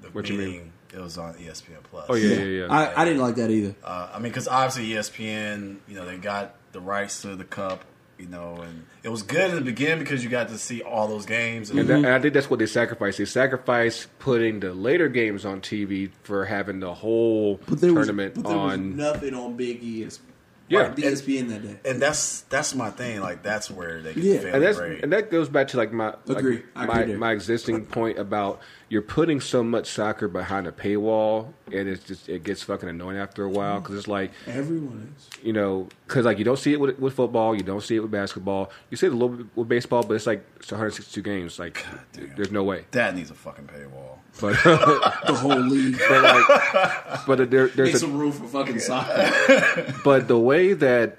[0.00, 0.72] The What you mean?
[0.94, 2.06] It was on ESPN Plus.
[2.08, 2.66] Oh yeah, yeah, yeah.
[2.72, 3.74] I, I didn't like that either.
[3.84, 7.84] Uh, I mean, because obviously ESPN, you know, they got the rights to the cup,
[8.18, 11.06] you know, and it was good in the beginning because you got to see all
[11.08, 11.70] those games.
[11.70, 13.18] And And, that, and I think that's what they sacrificed.
[13.18, 18.06] They sacrificed putting the later games on TV for having the whole But there was,
[18.06, 18.96] tournament but there was on.
[18.96, 20.20] nothing on Big ESPN.
[20.68, 20.80] Yeah.
[20.80, 21.90] Right, ESPN that day.
[21.90, 23.20] and that's that's my thing.
[23.20, 24.38] Like that's where they get Yeah.
[24.40, 25.02] fail and that's grade.
[25.02, 26.62] and that goes back to like my like, Agree.
[26.76, 28.60] I my agree my existing point about
[28.90, 33.16] you're putting so much soccer behind a paywall and it's just it gets fucking annoying
[33.16, 35.28] after a while because it's like Everyone is.
[35.42, 38.00] you know because like you don't see it with, with football you don't see it
[38.00, 41.22] with basketball you see it a little bit with baseball but it's like it's 162
[41.22, 42.34] games like damn.
[42.36, 44.17] there's no way that needs a fucking paywall.
[44.40, 45.98] But The whole league.
[46.08, 49.94] but like but there, Make there's a, some room for fucking soccer.
[50.04, 51.18] but the way that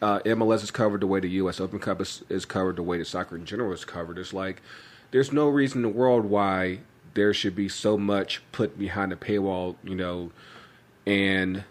[0.00, 1.60] uh, MLS is covered the way the U.S.
[1.60, 4.18] Open Cup is, is covered, the way the soccer in general is covered.
[4.18, 4.60] It's like
[5.12, 6.80] there's no reason in the world why
[7.14, 10.32] there should be so much put behind a paywall, you know,
[11.06, 11.64] and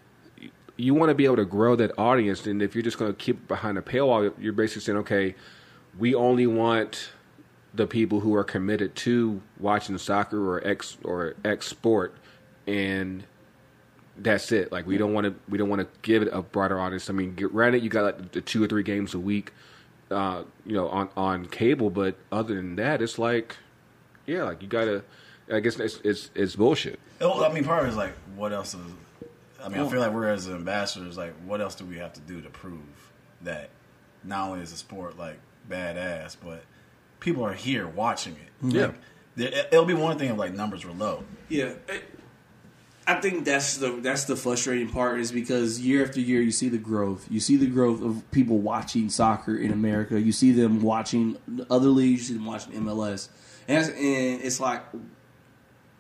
[0.78, 2.46] you want to be able to grow that audience.
[2.46, 5.36] And if you're just going to keep behind a paywall, you're basically saying, okay,
[5.98, 7.10] we only want
[7.74, 12.16] the people who are committed to watching soccer or X or X sport,
[12.68, 13.24] and
[14.18, 14.72] that's it.
[14.72, 17.10] Like we don't want to we don't want to give it a broader audience.
[17.10, 19.54] I mean, granted, you got like the two or three games a week,
[20.10, 23.58] uh, you know, on on cable, but other than that, it's like,
[24.26, 25.04] yeah, like you gotta.
[25.52, 26.98] I guess it's it's, it's bullshit.
[27.20, 28.80] Well, I mean, part of it is like, what else is?
[29.62, 31.18] I mean, I feel like we're as ambassadors.
[31.18, 33.12] Like, what else do we have to do to prove
[33.42, 33.70] that
[34.24, 36.64] not only is the sport like badass, but
[37.22, 38.66] people are here watching it?
[38.66, 38.76] Mm-hmm.
[38.76, 38.86] Yeah.
[38.88, 38.96] Like,
[39.38, 41.24] there- it'll be one thing if like numbers were low.
[41.48, 41.72] Yeah,
[43.08, 46.70] I think that's the that's the frustrating part is because year after year you see
[46.70, 47.28] the growth.
[47.32, 50.20] You see the growth of people watching soccer in America.
[50.22, 51.38] You see them watching
[51.70, 52.22] other leagues.
[52.22, 53.30] You see them watching MLS,
[53.68, 54.84] and it's, and it's like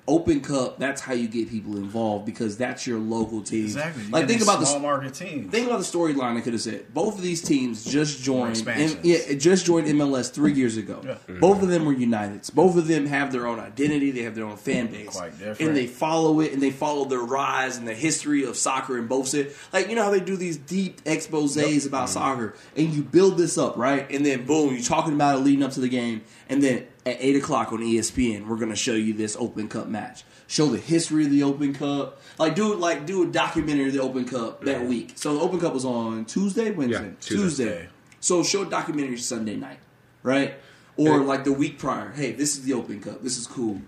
[0.08, 0.78] Open Cup.
[0.80, 3.66] That's how you get people involved because that's your local team.
[3.66, 4.04] Exactly.
[4.04, 5.52] You Like think these about the small market teams.
[5.52, 6.93] Think about the storyline I could have said.
[6.93, 8.52] Both of these teams just joined.
[8.52, 8.95] expansions.
[8.95, 11.02] M- yeah, it just joined MLS three years ago.
[11.06, 11.18] Yeah.
[11.39, 12.54] Both of them were Uniteds.
[12.54, 14.12] Both of them have their own identity.
[14.12, 15.60] They have their own fan base, Quite different.
[15.62, 16.52] and they follow it.
[16.54, 19.56] And they follow their rise and the history of soccer in both cities.
[19.72, 22.14] Like you know how they do these deep exposés about Mm-hmm.
[22.14, 25.64] soccer, and you build this up right, and then boom, you're talking about it leading
[25.64, 29.14] up to the game, and then at eight o'clock on ESPN, we're gonna show you
[29.14, 30.24] this Open Cup match.
[30.47, 32.20] Show the history of the Open Cup.
[32.38, 35.14] Like do like do a documentary of the Open Cup that week.
[35.16, 37.38] So the Open Cup was on Tuesday, Wednesday, Yeah, Tuesday.
[37.66, 37.89] Tuesday.
[38.20, 39.80] So show a documentary Sunday night,
[40.24, 40.56] right?
[40.97, 41.26] Or Yeah.
[41.26, 42.12] like the week prior.
[42.12, 43.24] Hey, this is the Open Cup.
[43.24, 43.82] This is cool.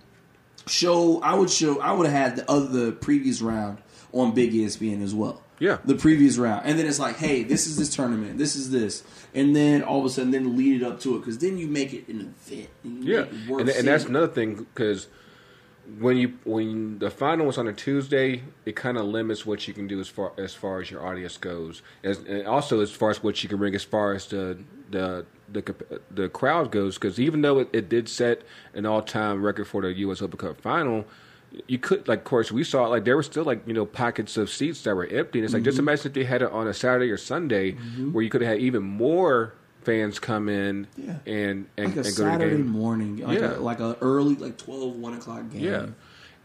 [0.66, 3.80] Show I would show I would have had the other the previous round
[4.14, 5.42] on Big ESPN as well.
[5.64, 5.78] Yeah.
[5.86, 6.66] The previous round.
[6.66, 8.38] And then it's like, hey, this is this tournament.
[8.38, 9.02] This is this.
[9.34, 11.68] And then all of a sudden then lead it up to it because then you
[11.68, 12.70] make it an event.
[12.84, 15.08] And Yeah, make it worth and, and that's another thing because
[16.00, 19.74] when you when the final was on a Tuesday, it kind of limits what you
[19.74, 23.10] can do as far as far as your audience goes, as, and also as far
[23.10, 24.58] as what you can bring as far as the
[24.92, 25.64] the the
[26.12, 26.96] the crowd goes.
[26.96, 28.42] Because even though it, it did set
[28.74, 30.22] an all time record for the U.S.
[30.22, 31.06] Open Cup final.
[31.68, 34.38] You could like, of course, we saw like there were still like you know pockets
[34.38, 35.40] of seats that were empty.
[35.40, 35.88] And it's like just Mm-hmm.
[35.88, 37.72] imagine if they had it on a Saturday or Sunday,
[38.12, 41.18] where you could have had even more fans come in Yeah.
[41.28, 42.68] and and, like a and go to the Saturday game.
[42.68, 43.58] morning, like Yeah.
[43.58, 45.62] a, like a early, like 12, 1 o'clock game.
[45.64, 45.86] Yeah.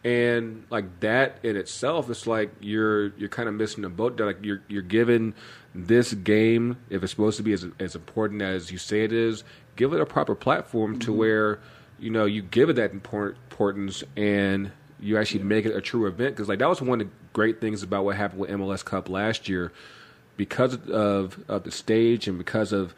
[0.05, 4.17] And like that in itself, it's like you're you're kind of missing the boat.
[4.17, 4.27] there.
[4.27, 5.35] Like you're you're giving
[5.75, 9.43] this game, if it's supposed to be as as important as you say it is,
[9.77, 11.59] give it a proper platform to where
[11.99, 14.71] you know you give it that import- importance and
[15.01, 16.35] you actually make it a true event.
[16.35, 19.09] Because like that was one of the great things about what happened with MLS Cup
[19.09, 19.73] last year,
[20.37, 22.95] because of of the stage and because of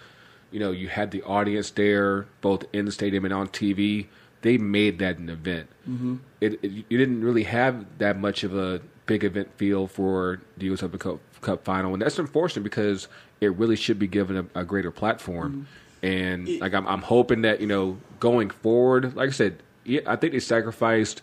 [0.50, 4.06] you know you had the audience there both in the stadium and on TV.
[4.42, 5.68] They made that an event.
[5.82, 6.16] Mm-hmm.
[6.40, 8.80] It, it you didn't really have that much of a
[9.10, 10.82] big event feel for the U.S.
[10.82, 13.08] Open Cup, Cup final, and that's unfortunate because
[13.40, 15.66] it really should be given a, a greater platform.
[16.02, 20.16] And like I'm, I'm hoping that you know going forward, like I said, yeah, I
[20.16, 21.22] think they sacrificed,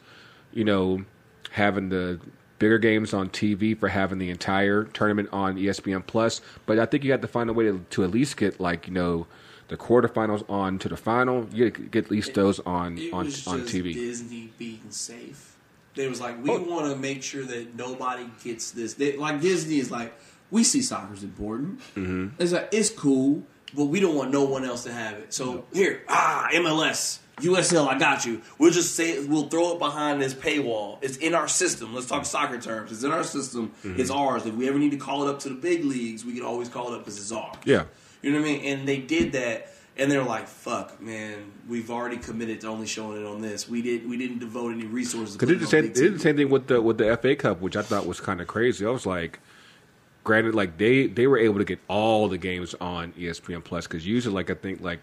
[0.58, 1.03] you know,
[1.51, 2.20] having the
[2.60, 6.41] bigger games on TV for having the entire tournament on ESPN Plus.
[6.66, 8.88] But I think you have to find a way to, to at least get like
[8.88, 9.28] you know
[9.68, 11.47] the quarterfinals on to the final.
[11.53, 13.93] You get, at least those on It on on TV.
[13.93, 15.55] Disney being safe.
[15.95, 16.62] They was like, we Oh.
[16.64, 18.93] want to make sure that nobody gets this.
[18.95, 20.14] They, like Disney is like,
[20.51, 21.80] we see soccer's important.
[21.95, 22.41] Mm-hmm.
[22.41, 23.43] It's like it's cool,
[23.76, 25.34] but we don't want no one else to have it.
[25.34, 28.42] So here, ah, MLS, USL, I got you.
[28.58, 30.98] We'll just say we'll throw it behind this paywall.
[31.02, 31.94] It's in our system.
[31.94, 32.92] Let's talk soccer terms.
[32.92, 33.74] It's in our system.
[33.84, 34.00] Mm-hmm.
[34.00, 34.46] It's ours.
[34.46, 36.68] If we ever need to call it up to the big leagues, we can always
[36.68, 37.56] call it up because it's ours.
[37.64, 37.84] Yeah.
[38.24, 38.66] You know what I mean?
[38.66, 43.22] And they did that, and they're like, "Fuck, man, we've already committed to only showing
[43.22, 43.70] it on this.
[43.70, 44.10] We did.
[44.10, 46.24] We didn't devote any resources." to Because they putting did, it the same, did the
[46.24, 48.84] same thing with the with the FA Cup, which I thought was kind of crazy.
[48.84, 49.40] I was like,
[50.24, 54.06] granted, like they they were able to get all the games on ESPN Plus because
[54.08, 55.02] usually, like I think, like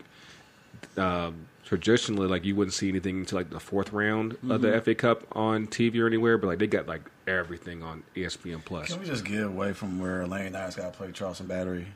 [0.99, 4.62] um, traditionally, like you wouldn't see anything until like the fourth round of Mm-hmm.
[4.62, 8.64] the FA Cup on TV or anywhere, but like they got like everything on ESPN
[8.64, 8.88] Plus.
[8.90, 11.86] Can we just get away from where Lane Knights got to play Charleston Battery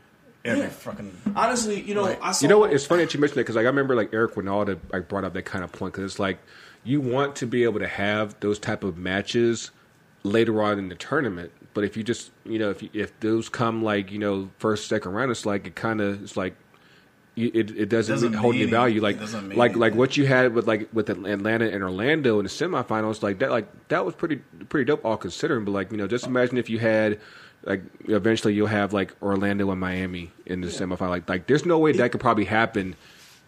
[0.45, 0.69] every Yeah.
[0.71, 1.13] fucking?
[1.37, 2.45] Honestly, you know, Like, I saw.
[2.45, 2.73] You know what?
[2.73, 5.25] It's funny that you mentioned that because like, I remember like Eric Wynalda like brought
[5.25, 6.39] up that kind of point because it's like
[6.85, 9.71] you want to be able to have those type of matches
[10.23, 13.49] later on in the tournament, but if you just you know if you, if those
[13.49, 16.57] come like you know first second round, it's like it kind of it's like you-
[17.47, 18.99] it it doesn't, Doesn't hold any value.
[18.99, 22.51] it Like like like what you had with like with Atlanta and Orlando in the
[22.51, 24.37] semifinals, like that like that was pretty
[24.69, 25.65] pretty dope all considering.
[25.65, 27.21] But like you know just imagine if you had
[27.65, 31.11] like eventually you'll have like Orlando and Miami in the semifinal.
[31.11, 32.97] Like like there's no way that could probably happen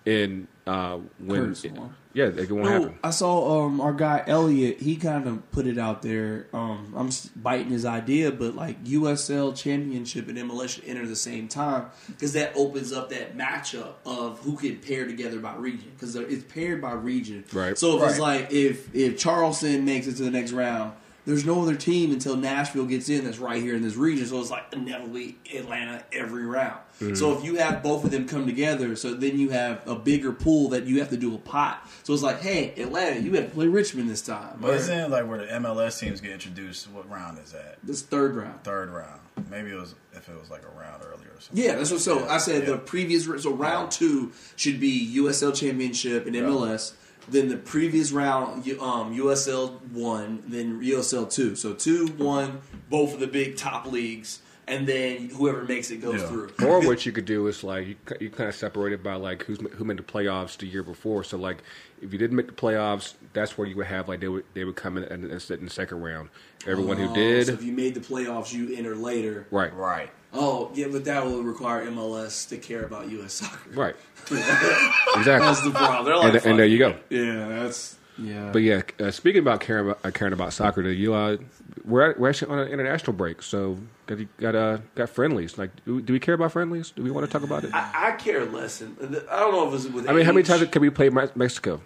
[0.06, 1.94] in uh when won.
[2.12, 2.98] Yeah it won't No, happen.
[3.04, 4.80] I saw um our guy Elliot.
[4.80, 6.46] He kind of put it out there.
[6.52, 11.48] Um, I'm biting his idea, but like USL Championship and MLS should enter the same
[11.48, 16.14] time because that opens up that matchup of who can pair together by region because
[16.16, 17.44] it's paired by region.
[17.52, 17.76] Right.
[17.78, 20.92] So if it's like if if Charleston makes it to the next round.
[21.26, 24.26] There's no other team until Nashville gets in that's right here in this region.
[24.26, 26.80] So it's like inevitably Atlanta every round.
[27.00, 27.14] Mm-hmm.
[27.14, 30.32] So if you have both of them come together, so then you have a bigger
[30.32, 31.88] pool that you have to do a pot.
[32.02, 34.58] So it's like, hey, Atlanta, you have to play Richmond this time.
[34.60, 36.90] But isn't it like where the MLS teams get introduced?
[36.90, 37.78] What round is that?
[37.82, 38.62] This third round.
[38.64, 39.20] Third round.
[39.50, 41.64] Maybe it was if it was like a round earlier or something.
[41.64, 42.00] Yeah, that's what.
[42.00, 42.70] So Yeah, I said yeah.
[42.70, 43.24] the previous.
[43.24, 46.92] So round two should be USL Championship and MLS.
[47.30, 51.54] Then the previous round, um, USL one, then USL two.
[51.56, 56.20] So two, one, both of the big top leagues, and then whoever makes it goes
[56.20, 56.26] Yeah.
[56.28, 56.50] through.
[56.66, 59.44] Or what you could do is like you, you kind of separate it by like
[59.44, 61.22] who's who made the playoffs the year before.
[61.22, 61.58] So like
[62.02, 64.64] if you didn't make the playoffs, that's where you would have like they would they
[64.64, 66.30] would come in and, and sit in the second round.
[66.66, 69.46] Everyone who Oh, did, So if you made the playoffs, you enter later.
[69.50, 70.10] right, Right.
[70.32, 73.32] Oh, yeah, but that will require MLS to care about U.S.
[73.34, 73.70] soccer.
[73.74, 73.96] right,
[74.30, 75.24] exactly.
[75.24, 76.04] That's the problem.
[76.04, 76.96] They're like, And, and there you go.
[77.10, 78.50] yeah, that's yeah.
[78.52, 81.38] But yeah, uh, speaking about caring about uh, caring about soccer, do you uh,
[81.84, 85.56] we're we're actually on an international break, so got got uh, got friendlies.
[85.58, 86.90] Like, do, do we care about friendlies?
[86.90, 87.74] Do we want to talk about it?
[87.74, 88.82] I, I, I care less.
[88.82, 88.96] And
[89.30, 90.08] I don't know if it's with.
[90.08, 91.80] I mean, how many times can we play Mexico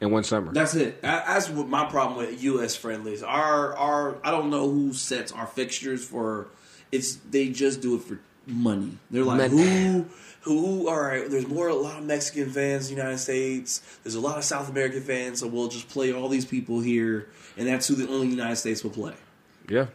[0.00, 0.52] in one summer?
[0.52, 1.00] That's it.
[1.02, 2.76] That- That's what my problem with U.S.
[2.76, 3.22] friendlies.
[3.22, 6.46] Our our I don't know who sets our fixtures for.
[6.90, 8.98] It's they just do it for money.
[9.10, 9.62] They're like Money.
[9.62, 10.06] who
[10.42, 10.88] who.
[10.88, 13.98] All right, there's more a lot of Mexican fans in the United States.
[14.02, 17.28] There's a lot of South American fans, so we'll just play all these people here,
[17.56, 19.14] and that's who the only United States will play.
[19.68, 19.86] Yeah.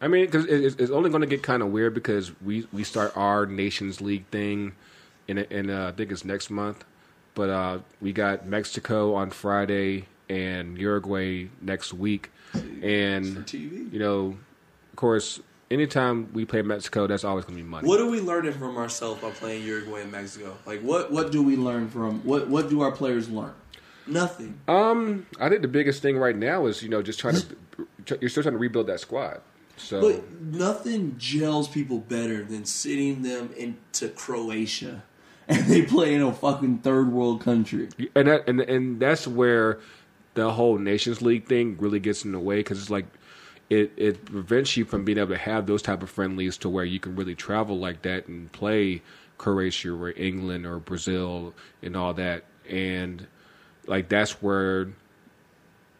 [0.00, 2.84] I mean, because it's, it's only going to get kind of weird because we, we
[2.84, 4.72] start our Nations League thing
[5.26, 6.84] in, in uh, I think it's next month.
[7.34, 12.30] But uh, we got Mexico on Friday and Uruguay next week.
[12.54, 13.92] And, TV.
[13.92, 14.38] you know,
[14.90, 15.40] of course,
[15.70, 17.88] anytime we play Mexico, that's always going to be money.
[17.88, 20.56] What are we learning from ourselves by playing Uruguay and Mexico?
[20.66, 23.54] Like what what do we learn from what what do our players learn?
[24.06, 24.58] Nothing.
[24.68, 27.36] Um, I think the biggest thing right now is, you know, just trying
[28.06, 29.42] to, you're still trying to rebuild that squad.
[29.76, 35.02] So, But nothing gels people better than sitting them into Croatia
[35.48, 37.88] and they play in a fucking third world country.
[38.14, 39.78] and that, and and that's where
[40.34, 43.06] the whole Nations League thing really gets in the way because it's like
[43.70, 46.84] it it prevents you from being able to have those type of friendlies to where
[46.84, 49.02] you can really travel like that and play
[49.36, 53.26] Croatia or England or Brazil and all that and
[53.86, 54.88] like that's where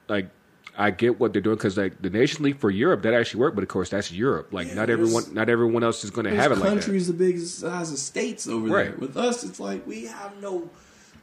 [0.08, 0.28] like
[0.76, 3.56] I get what they're doing because like the Nation League for Europe that actually worked,
[3.56, 4.52] but of course that's Europe.
[4.52, 6.74] Like Yeah, not everyone, not everyone else is going to have it There's like that.
[6.82, 8.90] countries the big size of states over Right.
[8.90, 8.96] there.
[8.98, 10.70] With us, it's like we have no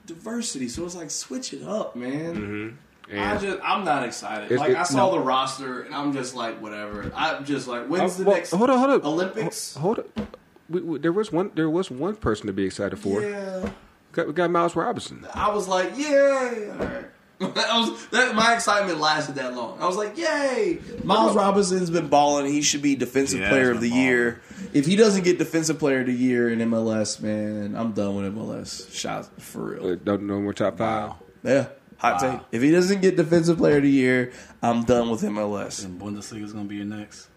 [0.05, 2.35] diversity, so it's like switch it up, man.
[2.35, 2.75] Mm-hmm.
[3.11, 4.45] I And- just I'm not excited.
[4.45, 5.11] It's- like it- I saw no.
[5.13, 7.11] the roster and I'm just like whatever.
[7.15, 9.01] I'm just like when's Uh, the well, next hold on, hold on.
[9.05, 9.75] Olympics?
[9.75, 10.27] Hold on.
[10.69, 11.51] We, we, there was one.
[11.55, 13.21] There was one person to be excited for.
[13.21, 13.69] Yeah.
[14.13, 15.27] Got, we got Miles Robinson.
[15.33, 16.69] I was like, yay!
[16.71, 17.05] All right.
[17.39, 18.33] that was that.
[18.33, 19.79] My excitement lasted that long.
[19.79, 20.79] I was like, yay!
[21.03, 22.47] Miles Robinson's been balling.
[22.47, 24.41] He should be defensive Yeah, player of the been year.
[24.73, 28.33] If he doesn't get defensive player of the year in MLS, man, I'm done with
[28.33, 28.91] MLS.
[28.91, 29.91] Shot for real.
[29.91, 31.11] Uh, Don't no more top five.
[31.43, 31.67] Yeah,
[31.97, 32.31] hot Wow.
[32.31, 32.41] take.
[32.51, 34.31] If he doesn't get defensive player of the year,
[34.61, 35.83] I'm done with MLS.
[35.85, 37.27] And Bundesliga's gonna be your next.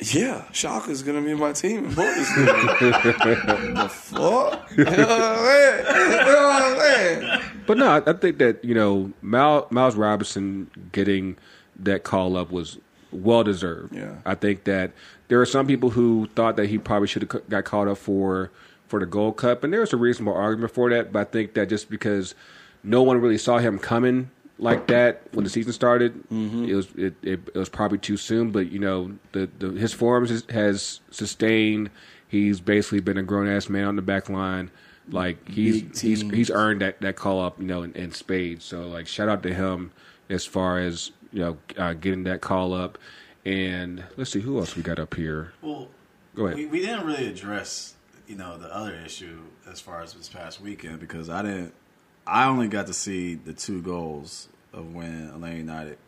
[0.00, 3.74] Yeah, Schalke's gonna be my team in Bundesliga.
[3.82, 4.70] the fuck?
[4.78, 5.86] You know what I'm saying?
[6.10, 7.42] You know what I'm saying?
[7.66, 11.36] But no, I, I think that you know Mal, Miles Robinson getting
[11.80, 12.78] that call up was
[13.10, 13.94] well deserved.
[13.94, 14.16] Yeah.
[14.24, 14.92] I think that
[15.28, 18.50] there are some people who thought that he probably should have got called up for
[18.86, 21.12] for the Gold Cup, and there's a reasonable argument for that.
[21.12, 22.34] But I think that just because
[22.82, 27.14] no one really saw him coming like that when the season started, it was it,
[27.22, 28.50] it, it was probably too soon.
[28.50, 31.90] But you know, the, the his forms has, has sustained.
[32.26, 34.70] He's basically been a grown ass man on the back line.
[35.10, 38.64] Like he's he's he's earned that, that call up, you know, in, in spades.
[38.64, 39.92] So like, shout out to him
[40.28, 42.98] as far as you know uh, getting that call up.
[43.44, 45.52] And let's see who else we got up here.
[45.62, 45.88] Well,
[46.38, 46.56] Go ahead.
[46.56, 47.94] We, we didn't really address,
[48.28, 51.74] you know, the other issue as far as this past weekend because I didn't.
[52.28, 55.98] I only got to see the two goals of when Atlanta United,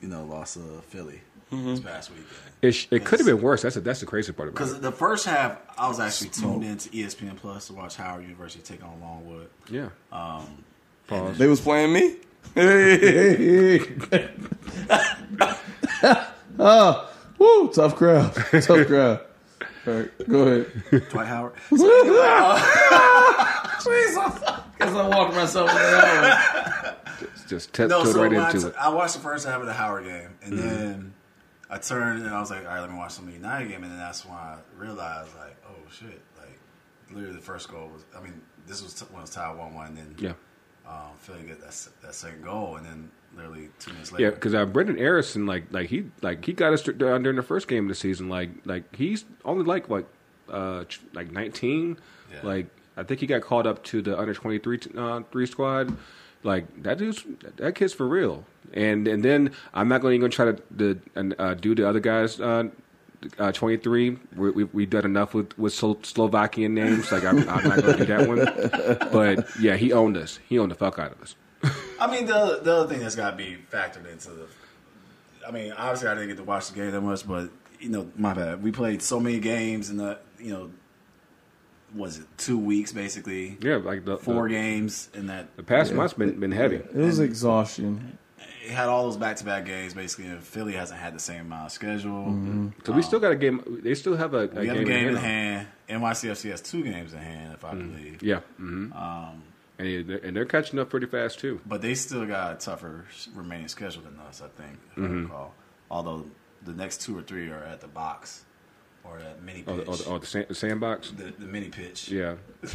[0.00, 1.20] you know, lost to Philly
[1.50, 2.28] this past weekend.
[2.62, 3.62] It, sh- it could have been worse.
[3.62, 4.64] That's a, that's the crazy part about it.
[4.64, 7.94] Because the first half, I was actually tuned in to E ESPN Plus to watch
[7.96, 9.50] Howard University take on Longwood.
[9.70, 9.90] Yeah.
[10.10, 10.64] Um,
[11.06, 11.38] Pause.
[11.38, 12.16] They was playing me.
[12.56, 12.56] oh,
[17.38, 17.68] woo!
[17.72, 18.34] tough crowd.
[18.34, 19.20] Tough crowd.
[19.86, 21.08] All right, go ahead.
[21.10, 21.52] Dwight Howard.
[23.84, 24.40] Jesus.
[24.78, 28.66] Guess I walked myself in the Just, just tiptoed No, so right I, into t-
[28.68, 28.74] it.
[28.78, 31.14] I watched the first half of the Howard game, and then
[31.70, 33.68] I turned and I was like, all right, let me watch some of the United
[33.68, 36.58] game, and then that's when I realized, like, oh shit, like
[37.12, 38.04] literally the first goal was.
[38.16, 40.32] I mean, this was t- when it was tied one one, and then Yeah.
[40.90, 44.22] um, Philly get that that second goal, and then literally two minutes later.
[44.22, 47.36] Yeah, later, because uh, Brenden Aaronson, like, like he, like he got us dur- during
[47.36, 48.28] the first game of the season.
[48.28, 50.06] Like, like he's only like like,
[50.48, 51.96] uh, ch- like nineteen.
[52.32, 52.40] Yeah.
[52.42, 52.66] Like,
[52.96, 55.96] I think he got called up to the under twenty three uh, three squad.
[56.42, 57.24] Like that dude's
[57.56, 58.44] that kid's for real.
[58.72, 62.00] And and then I'm not going to even try to the, uh, do the other
[62.00, 62.40] guys.
[62.40, 62.68] Uh,
[63.38, 64.18] uh, 23.
[64.36, 67.10] We, we, we've done enough with, with Slo- Slovakian names.
[67.10, 69.10] Like, I'm, I'm not going to do that one.
[69.10, 70.38] But yeah, he owned us.
[70.46, 71.34] He owned the fuck out of us.
[71.98, 74.46] I mean, the the other thing that's got to be factored into the.
[75.46, 77.48] I mean, obviously, I didn't get to watch the game that much, but
[77.80, 78.62] you know, my bad.
[78.62, 80.70] We played so many games in the you know,
[81.94, 83.56] was it two weeks basically?
[83.60, 86.76] Yeah, like the, Four the, games in that the past month's been, been heavy.
[86.76, 88.18] It was exhaustion.
[88.64, 90.26] it had all those back to back games basically.
[90.26, 92.72] And Philly hasn't had the same amount of schedule.
[92.84, 93.80] So we still got a game.
[93.82, 95.68] They still have a, a We have a game, game in hand.
[95.88, 96.02] hand.
[96.02, 98.22] NYCFC has two games in hand, if I believe.
[98.22, 99.42] Yeah, hmm Um,
[99.78, 101.60] and they're, and they're catching up pretty fast too.
[101.66, 105.52] but they still got a tougher remaining schedule than us, I think, if I recall.
[105.90, 106.26] Although
[106.64, 108.44] the next two or three are at the box
[109.04, 109.84] or that mini Oh, pitch.
[109.86, 111.10] the, oh, the, oh, the, sand, the sandbox.
[111.10, 112.08] the, the mini pitch.
[112.10, 112.34] Yeah,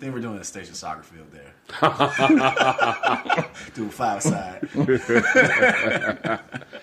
[0.00, 1.52] They were doing a station soccer field there.
[3.74, 4.60] Do five side.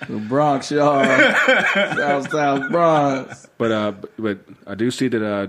[0.07, 1.03] The Bronx, y'all.
[1.95, 3.47] South South Bronx.
[3.57, 5.47] but uh, but, but I do see that uh,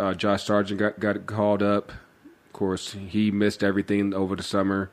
[0.00, 1.90] uh, Josh Sargent got got called up.
[1.90, 4.90] Of course, he missed everything over the summer.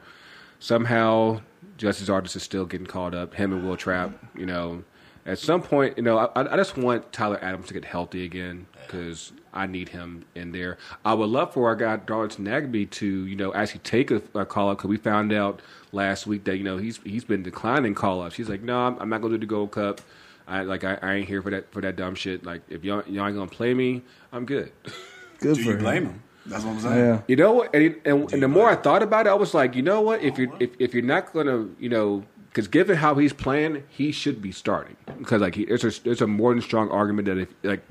[0.60, 1.42] Somehow,
[1.78, 3.34] Gyasi Zardes is still getting called up.
[3.34, 4.12] Him and Wil Trapp.
[4.36, 4.84] You know,
[5.26, 8.68] at some point, you know, I, I just want Tyler Adams to get healthy again
[8.86, 10.78] because I need him in there.
[11.06, 14.46] I would love for our guy Darlington Nagbe to, you know, actually take a, a
[14.46, 15.62] call up because we found out
[15.92, 18.36] last week that you know he's he's been declining call ups.
[18.36, 20.02] He's like, no, I'm, I'm not going to do the Gold Cup.
[20.48, 22.44] I like I, I ain't here for that for that dumb shit.
[22.44, 24.02] Like if y'all y'all ain't gonna play me,
[24.32, 24.72] I'm good.
[25.40, 25.80] Good Do for you him.
[25.80, 26.24] blame him?
[26.46, 26.98] That's what I'm saying.
[26.98, 27.22] Yeah.
[27.28, 27.74] You know what?
[27.76, 30.02] And, and, and the you more I thought about it, I was like, you know
[30.02, 30.22] what?
[30.22, 32.24] If you're if, if you're not gonna, you know,
[32.54, 34.96] because given how he's playing, he should be starting.
[35.18, 37.82] Because like he, there's a there's a more than strong argument that if like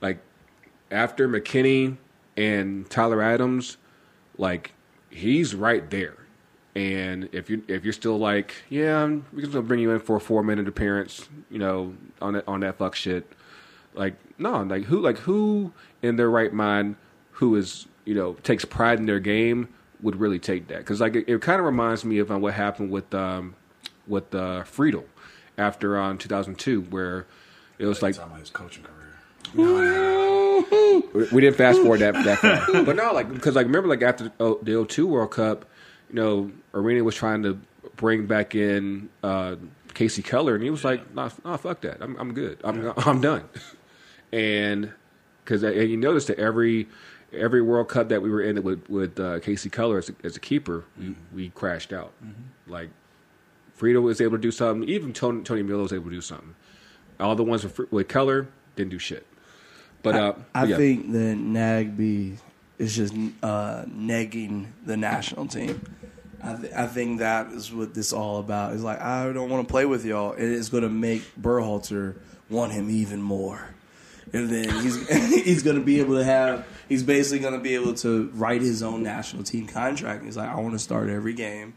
[0.00, 0.18] like
[0.90, 1.98] after McKennie
[2.34, 3.76] and Tyler Adams,
[4.38, 4.72] like
[5.10, 6.16] he's right there.
[6.74, 10.16] And if you if you're still like, yeah, we're just gonna bring you in for
[10.16, 13.30] a four minute appearance, you know, on that on that fuck shit,
[13.92, 16.96] like no, like who like who in their right mind
[17.32, 19.68] who is you know takes pride in their game
[20.00, 22.54] would really take that because like it, it kind of reminds me of uh, what
[22.54, 23.54] happened with um
[24.10, 25.06] with uh Friedel
[25.56, 27.26] after um 2002 where
[27.78, 28.96] it was like his coaching career.
[31.32, 34.24] we didn't fast forward that that far, but no, like because like remember like after
[34.24, 35.64] the, the 02 World Cup,
[36.10, 37.58] you know, Arena was trying to
[37.96, 39.56] bring back in uh,
[39.88, 43.20] Kasey Keller, and he was like, "Nah, nah, fuck that, I'm I'm good, I'm I'm
[43.20, 43.48] done."
[44.32, 44.92] And
[45.44, 46.86] because you notice that every
[47.32, 50.36] every World Cup that we were in with with uh, Kasey Keller as a, as
[50.36, 52.12] a keeper, we, we crashed out.
[52.66, 52.90] Like
[53.80, 56.54] Frito was able to do something, even Tony Tony Miller was able to do something.
[57.18, 59.26] All the ones with, with Keller didn't do shit.
[60.02, 60.76] But uh, I yeah.
[60.76, 62.38] think that Nagbe
[62.78, 65.82] is just uh, negging the national team.
[66.42, 68.72] I, th- I think that is what this all about.
[68.72, 72.16] It's like I don't want to play with y'all, and it's going to make Berhalter
[72.48, 73.74] want him even more.
[74.32, 75.08] And then he's
[75.44, 76.66] he's going to be able to have.
[76.88, 80.24] He's basically going to be able to write his own national team contract.
[80.24, 81.74] He's like, I want to start every game.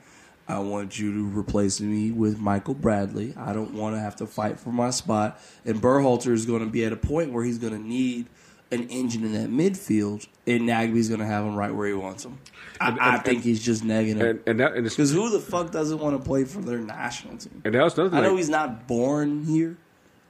[0.47, 3.33] I want you to replace me with Michael Bradley.
[3.37, 5.39] I don't want to have to fight for my spot.
[5.65, 8.27] And Berhalter is going to be at a point where he's going to need
[8.71, 12.25] an engine in that midfield, and Nagbe's going to have him right where he wants
[12.25, 12.39] him.
[12.81, 14.21] I, And- I and- think he's just negging him.
[14.25, 17.37] and, and that and, Because who the fuck doesn't want to play for their national
[17.37, 17.61] team?
[17.65, 19.77] and that was another I know like- he's not born here,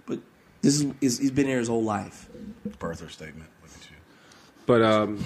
[0.05, 0.19] but
[0.61, 2.29] this is, is he's been here his whole life.
[2.79, 3.49] Birther statement.
[3.61, 3.95] Look at you.
[4.65, 5.25] But um,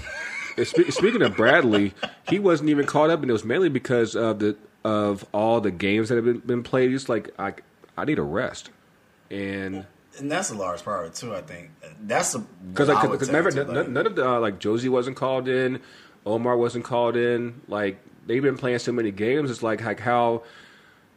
[0.64, 1.94] speaking of Bradley,
[2.30, 5.72] he wasn't even caught up, and it was mainly because of the of all the
[5.72, 6.92] games that have been, been played.
[6.92, 7.54] He's like, I
[7.98, 8.70] I need a rest,
[9.30, 9.86] and
[10.20, 11.36] And that's a large part of it too.
[11.36, 11.72] I think
[12.02, 14.60] that's a because like I would because take remember none, none of the uh, like
[14.60, 15.82] Jozy wasn't called in,
[16.26, 17.62] Omar wasn't called in.
[17.68, 19.52] Like they've been playing so many games.
[19.52, 20.44] It's like like how.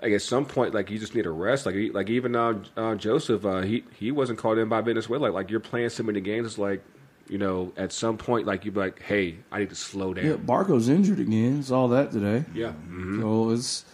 [0.03, 1.67] Like at some point, like you just need a rest.
[1.67, 5.25] Like like even uh, uh, Josef, uh, he he wasn't called in by Venezuela.
[5.25, 6.47] Like, like you're playing so many games.
[6.47, 6.83] It's like
[7.31, 10.27] you know, at some point, like you'd be like, hey, I need to slow down.
[10.27, 11.61] Yeah, Barco's injured again.
[11.61, 12.45] It's all that today.
[12.53, 12.73] Yeah.
[12.73, 13.85] hmm So it's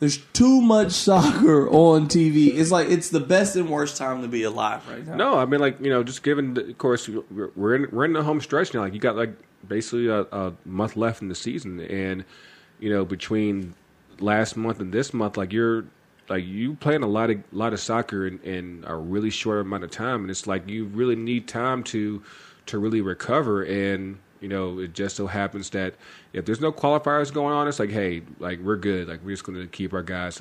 [0.00, 2.54] There's too much soccer on TV.
[2.56, 5.16] It's like it's the best and worst time to be alive right now.
[5.16, 8.04] No, I mean like you know, just given the, of course we're we're in we're
[8.06, 8.80] in the home stretch now.
[8.80, 9.34] Like you got like
[9.66, 12.24] basically a, a month left in the season, and
[12.80, 13.74] you know between
[14.20, 15.84] last month and this month, like you're
[16.28, 19.84] like you playing a lot of lot of soccer in, in a really short amount
[19.84, 22.22] of time, and it's like you really need time to
[22.68, 24.18] to really recover and.
[24.40, 25.94] You know, it just so happens that
[26.32, 29.08] if there's no qualifiers going on, it's like, hey, like we're good.
[29.08, 30.40] Like we're just going to keep our guys.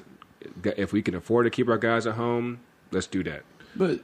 [0.64, 2.60] If we can afford to keep our guys at home,
[2.92, 3.42] let's do that.
[3.76, 4.02] But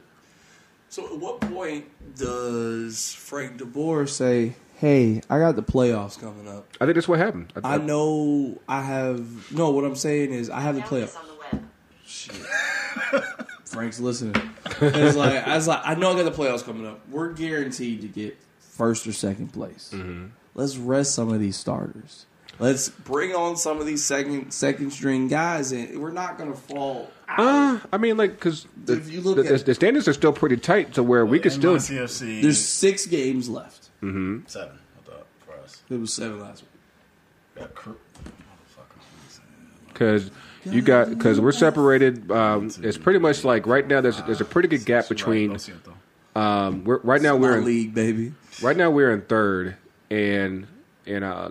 [0.90, 1.86] so, at what point
[2.16, 6.68] does Frank de Boer say, "Hey, I got the playoffs coming up.
[6.82, 7.54] I think that's what happened.
[7.64, 9.70] I know I have no.
[9.70, 11.36] What I'm saying is, I have the playoffs." on the
[13.22, 13.48] web.
[13.74, 14.36] Frank's listening.
[14.82, 17.02] It's like I was like, I know I got the playoffs coming up.
[17.10, 19.92] We're guaranteed to get first or second place.
[19.94, 20.28] Mm-hmm.
[20.56, 22.26] Let's rest some of these starters.
[22.60, 26.58] Let's bring on some of these second second string guys, and we're not going to
[26.58, 27.10] fall.
[27.28, 27.40] Out.
[27.40, 30.34] Uh, I mean, like, because the, If you look the, at- the standards are still
[30.34, 31.76] pretty tight to where we could still.
[31.78, 32.44] NYCFC.
[32.44, 33.90] There's six games left.
[34.02, 34.46] seven.
[34.54, 35.82] I thought for us.
[35.90, 36.70] It was seven last week.
[37.56, 37.92] Got cr-
[39.88, 40.30] Because
[40.66, 42.32] you got because we're separated.
[42.32, 44.02] Um, it's pretty much like right now.
[44.02, 45.58] There's there's a pretty good gap between.
[46.36, 48.34] Um, we're, right now we're in, league, baby.
[48.62, 49.76] right now we're in third,
[50.10, 50.68] and
[51.06, 51.50] and uh,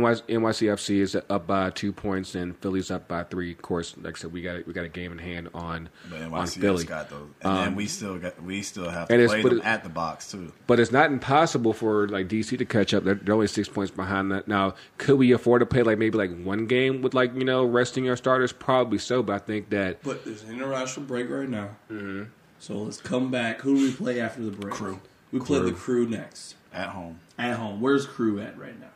[0.00, 3.52] NY, NYCFC is up by two points, and Philly's up by three.
[3.52, 6.22] Of course, like I said, we got we got a game in hand on But
[6.22, 6.84] on Philly.
[6.84, 9.58] got those, and then we still got we still have and to it's- play them
[9.58, 10.52] it- at the box too.
[10.66, 13.04] But it's not impossible for like DC to catch up.
[13.04, 14.48] They're, they're only six points behind that.
[14.48, 17.64] Now, could we afford to play like maybe like one game with like you know
[17.64, 18.52] resting our starters?
[18.52, 19.22] Probably so.
[19.22, 21.70] But I think that But there's an international break right now.
[21.90, 22.24] Mm-hmm.
[22.58, 23.60] So let's come back.
[23.62, 24.72] Who do we play after the break?
[24.74, 25.00] Crew.
[25.32, 27.80] We play the crew next At home, at home.
[27.80, 28.86] Where's crew at right now?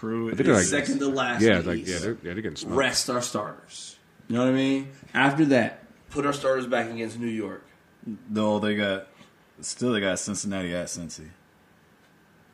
[0.00, 0.30] Crew.
[0.34, 1.42] think they're like- Second to last.
[1.42, 2.76] yeah, in like yeah, they're, yeah, they're getting smoked.
[2.76, 3.96] rest our starters.
[4.28, 4.88] You know what I mean?
[5.12, 7.64] After that, put our starters back against New York.
[8.28, 9.06] no, they got
[9.60, 11.28] still they got Cincinnati at Cincy.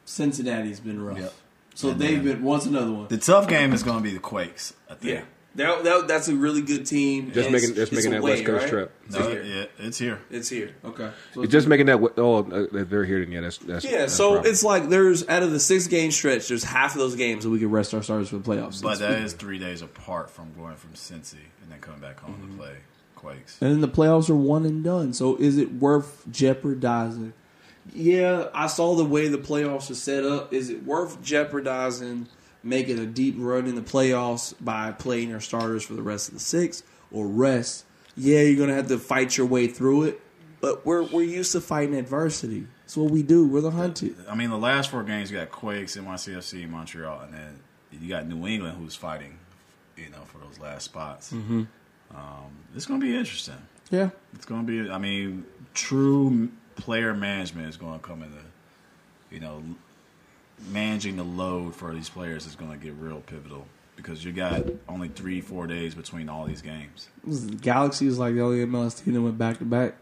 [0.04, 1.18] Cincinnati's been rough.
[1.18, 1.32] Yep.
[1.74, 2.42] So And they've then- been.
[2.42, 3.08] once another one?
[3.08, 4.72] The tough game is going to be the Quakes.
[4.88, 5.14] I think.
[5.14, 5.22] yeah,
[5.56, 7.32] that, that, that's a really good team.
[7.32, 8.70] Just making just making that away, West Coast right?
[8.70, 8.92] trip.
[9.06, 9.42] It's No, here.
[9.42, 10.20] yeah, it's here.
[10.30, 10.70] It's here.
[10.84, 11.10] Okay.
[11.34, 11.98] So It's just making that.
[12.18, 13.20] Oh, uh, they're here.
[13.20, 16.10] Then yeah, that's that's yeah, that's so it's like there's out of the six game
[16.10, 18.82] stretch, there's half of those games that we can rest our starters for the playoffs.
[18.82, 22.20] But It's- that is three days apart from going from Cincy and then coming back
[22.20, 22.52] home Mm-hmm.
[22.52, 22.74] to play
[23.14, 23.58] Quakes.
[23.60, 25.12] And then the playoffs are one and done.
[25.14, 27.32] So is it worth jeopardizing?
[27.94, 30.52] Yeah, I saw the way the playoffs are set up.
[30.52, 32.26] Is it worth jeopardizing
[32.66, 36.34] making a deep run in the playoffs by playing your starters for the rest of
[36.34, 37.84] the six or rest?
[38.16, 40.20] Yeah, you're gonna have to fight your way through it.
[40.60, 42.66] But we're we're used to fighting adversity.
[42.80, 43.46] That's what we do.
[43.46, 44.16] We're the hunted.
[44.28, 47.60] I mean, the last four games you got Quakes, NYCFC, Montreal, and then
[47.92, 49.38] you got New England who's fighting,
[49.96, 51.32] you know, for those last spots.
[51.32, 51.64] Mm-hmm.
[52.14, 53.56] Um, it's going to be interesting.
[53.90, 54.10] Yeah.
[54.34, 54.90] It's going to be.
[54.90, 55.44] I mean,
[55.74, 58.38] true player management is going to come into,
[59.30, 59.62] you know,
[60.70, 63.66] managing the load for these players is going to get real pivotal
[63.96, 67.08] because you got only three, four days between all these games.
[67.60, 69.94] Galaxy is like the only MLS team that went back to back.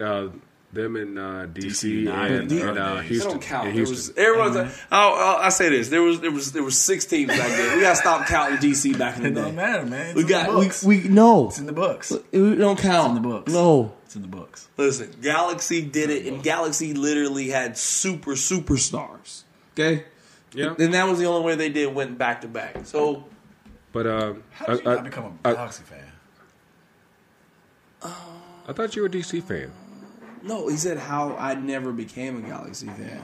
[0.00, 0.28] Uh,
[0.70, 2.96] uh, them in uh, DC, DC United and, in the and uh.
[3.00, 3.28] Houston.
[3.28, 3.68] They don't count.
[3.68, 4.56] and There was everyone's.
[4.56, 5.88] Like, oh, oh, I say this.
[5.88, 7.76] There was there was there was six teams back then.
[7.76, 9.32] We got to stop counting DC back in the day.
[9.32, 9.42] It day.
[9.42, 10.06] don't matter, man.
[10.06, 10.84] It's We in got the we books.
[10.84, 11.48] we no.
[11.48, 12.12] it's in the books.
[12.32, 13.10] We don't count.
[13.12, 13.52] It's in the books.
[13.52, 13.92] No.
[14.04, 14.68] It's in the books.
[14.78, 19.42] Listen, Galaxy did it, and Galaxy literally had super superstars.
[19.74, 20.04] Okay.
[20.54, 20.74] Yeah.
[20.78, 22.86] And that was the only way they did went back to back.
[22.86, 23.24] So
[23.92, 26.04] But um, How I, did you I, not become a Galaxy fan?
[28.66, 29.70] I thought you were a DC fan.
[30.42, 33.22] No, he said how I never became a Galaxy fan.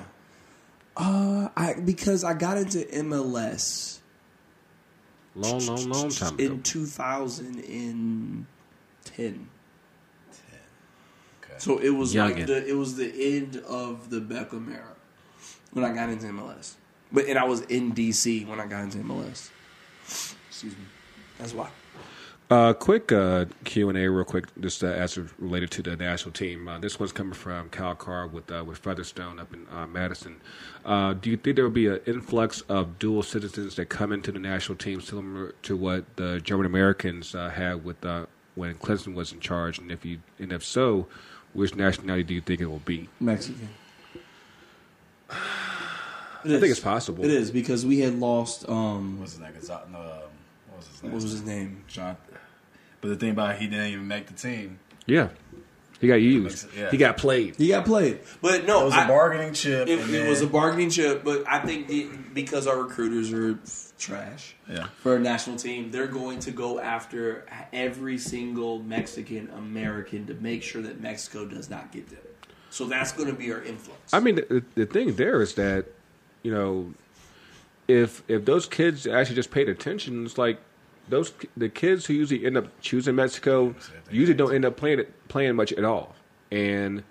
[0.96, 3.98] Uh, I because I got into MLS
[5.36, 6.44] Long, long, long time ago.
[6.44, 8.46] in 2010.
[11.42, 11.54] Okay.
[11.58, 14.94] So it was like the it was the end of the Beckham era
[15.72, 16.74] when I got into MLS.
[17.10, 19.50] But and I was in DC when I got into MLS.
[20.48, 20.84] Excuse me.
[21.38, 21.68] That's why.
[22.50, 26.32] Uh, quick uh, Q and A, real quick, just uh, as related to the national
[26.32, 26.68] team.
[26.68, 30.40] Uh, this one's coming from Cal Carr with uh, with Featherstone up in uh, Madison.
[30.84, 34.30] Uh, do you think there will be an influx of dual citizens that come into
[34.30, 38.26] the national team, similar to what the German Americans uh, had with uh,
[38.56, 39.78] when Klinsmann was in charge?
[39.78, 41.06] And if you and if so,
[41.54, 43.08] which nationality do you think it will be?
[43.20, 43.70] Mexican.
[45.30, 47.24] I think it's possible.
[47.24, 48.68] It is because we had lost.
[48.68, 49.52] Um, What's his name?
[49.54, 50.04] Gonza- no, um,
[50.68, 51.12] what was his name?
[51.12, 51.84] what was his name?
[51.88, 52.16] John.
[53.04, 54.78] But the thing about it, he didn't even make the team.
[55.04, 55.28] Yeah,
[56.00, 56.68] He got used.
[56.74, 56.90] Yeah.
[56.90, 57.56] He got played.
[57.56, 59.86] He got played, but no, It was a I- bargaining chip.
[59.88, 63.58] It, and it was a bargaining chip, but I think the, because our recruiters are
[63.98, 64.86] trash Yeah.
[65.02, 67.44] for a national team, they're going to go after
[67.74, 72.20] every single Mexican American to make sure that Mexico does not get them.
[72.70, 74.14] So that's going to be our influence.
[74.14, 75.84] I mean, the, the thing there is that,
[76.42, 76.94] you know,
[77.86, 80.58] if if those kids actually just paid attention, it's like
[81.08, 83.74] those the kids who usually end up choosing Mexico
[84.10, 86.14] usually don't end up playing it playing much at all.
[86.50, 87.02] And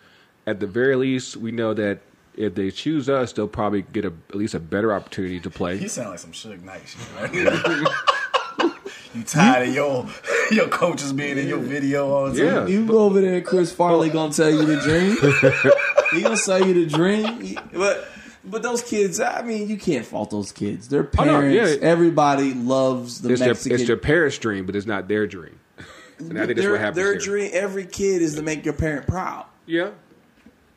[0.47, 1.99] at the very least, we know that
[2.35, 5.75] if they choose us, they'll probably get a, at least a better opportunity to play.
[5.75, 7.33] You sound like some Suge Knight shit, right?
[9.13, 10.07] you tired of your
[10.51, 12.67] your coaches being in your video all the time?
[12.67, 12.67] Yeah.
[12.67, 15.71] you go over there, Chris Farley gonna tell you the dream.
[16.11, 18.07] he gonna sell you the dream, but.
[18.45, 20.89] But those kids, I mean, you can't fault those kids.
[20.89, 21.87] Their Oh, no, parents, yeah.
[21.87, 23.77] everybody loves the It's their, Mexican.
[23.79, 25.59] it's their parents' dream, but it's not their dream.
[26.19, 27.19] And I think that's their, what happens their here.
[27.19, 29.45] dream, every kid is to make your parent proud.
[29.65, 29.89] Yeah.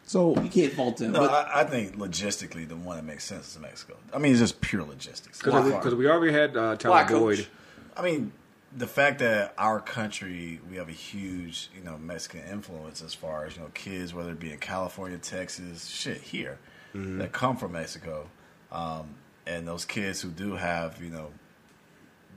[0.04, 1.12] So you can't fault them.
[1.12, 3.96] No, but I, I think logistically the one that makes sense is Mexico.
[4.14, 5.38] I mean, it's just pure logistics.
[5.42, 7.36] Because we already had uh, Tyler Why, Boyd.
[7.38, 7.48] coach?
[7.96, 8.32] I mean,
[8.76, 13.44] the fact that our country we have a huge you know Mexican influence as far
[13.44, 16.58] as you know kids, whether it be in California, Texas, shit here
[16.96, 17.18] Mm-hmm.
[17.18, 18.28] that come from Mexico,
[18.72, 19.14] um,
[19.46, 21.30] and those kids who do have you know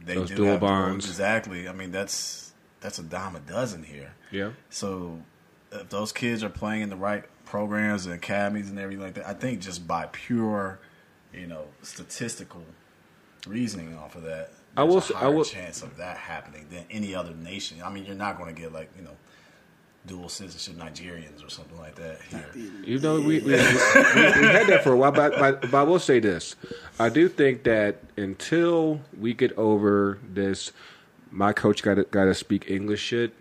[0.06, 1.06] they Those do dual have bonds.
[1.08, 1.68] exactly.
[1.68, 4.14] I mean, that's that's a dime a dozen here.
[4.32, 4.52] Yeah.
[4.70, 5.22] So
[5.72, 9.28] if those kids are playing in the right programs and academies and everything like that,
[9.28, 10.80] I think just by pure,
[11.34, 12.64] you know, statistical
[13.48, 16.18] reasoning off of that, I there's will a say- I higher will- chance of that
[16.18, 17.82] happening than any other nation.
[17.84, 19.18] I mean, you're not going to get like you know,
[20.10, 22.50] dual citizenship Nigerians or something like that here.
[22.84, 25.84] You know, we, we, we, we had that for a while, but, but, but I
[25.84, 26.56] will say this.
[27.00, 30.72] I do think that until we get over this,
[31.30, 33.34] my coach got to, got to speak English shit,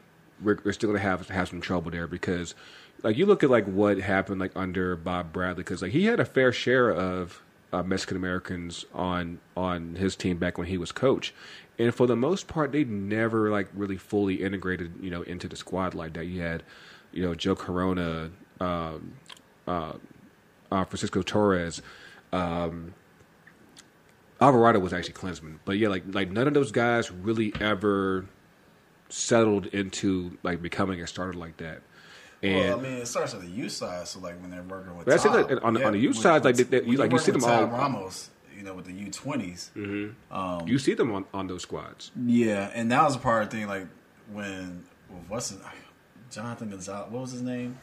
[0.42, 2.54] we're, we're still going to have have some trouble there because,
[3.02, 6.20] like, you look at, like, what happened, like, under Bob Bradley, because, like, he had
[6.20, 7.42] a fair share of
[7.72, 11.34] uh, Mexican Americans on on his team back when he was coach.
[11.78, 15.56] And for the most part, they never like really fully integrated, you know, into the
[15.56, 16.26] squad like that.
[16.26, 16.64] You had,
[17.12, 19.12] you know, Joe Corona, um,
[19.66, 19.92] uh,
[20.72, 21.80] uh, Francisco Torres,
[22.32, 22.94] um,
[24.40, 28.26] Alvarado was actually Klinsmann, but yeah, like like none of those guys really ever
[29.08, 31.82] settled into like becoming a starter like that.
[32.42, 34.06] And well, I mean, it starts at the youth side.
[34.06, 36.14] So like when they're working with, But that's it, like, on the- on the youth
[36.16, 38.74] when- side, like, they- they- you- like, you're see them with all- Ramos, you know,
[38.74, 39.70] with the U 20s
[40.66, 42.10] you see them on, on those squads.
[42.26, 43.66] Yeah, and that was a part of the thing.
[43.68, 43.86] Like
[44.32, 44.84] when
[45.28, 45.58] what's his
[46.30, 47.10] Jonathan Gonzalez?
[47.10, 47.78] What was his name?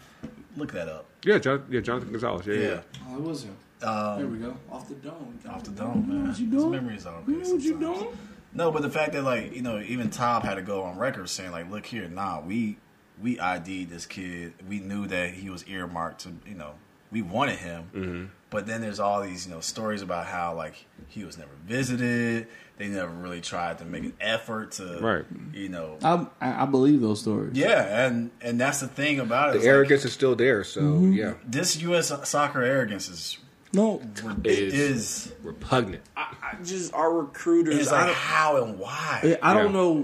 [0.55, 1.05] Look that up.
[1.23, 2.45] Yeah, John, yeah, Jonathan Gonzalez.
[2.47, 2.61] Yeah, yeah.
[2.67, 2.79] Yeah,
[3.09, 3.57] oh, it was him.
[3.83, 4.57] Um, there we go.
[4.71, 5.37] Off the dome.
[5.49, 6.27] off the dome, man.
[6.29, 6.71] What you His doing?
[6.71, 7.99] memories are You okay what you sometimes.
[7.99, 8.17] doing?
[8.53, 11.27] No, but the fact that like you know even Tom had to go on record
[11.29, 12.77] saying like, look here, nah, we
[13.21, 14.53] we ID'd this kid.
[14.67, 16.73] We knew that he was earmarked to you know
[17.11, 17.89] we wanted him.
[17.95, 18.25] Mm-hmm.
[18.49, 22.47] But then there's all these you know stories about how like he was never visited.
[22.77, 25.25] They never really tried to make an effort to Right.
[25.53, 25.97] You know.
[26.03, 27.55] I, I I believe those stories.
[27.57, 29.51] Yeah, and and that's the thing about it.
[29.53, 31.13] The It's like, arrogance is still there, so Mm-hmm.
[31.13, 32.11] yeah, this U.S.
[32.29, 33.37] soccer arrogance is
[33.75, 34.01] No,
[34.43, 35.31] it Is- is.
[35.43, 36.01] repugnant.
[36.17, 37.75] I, I just our recruiters.
[37.77, 39.37] It's like how and why.
[39.41, 39.71] I don't Yeah.
[39.71, 40.01] know.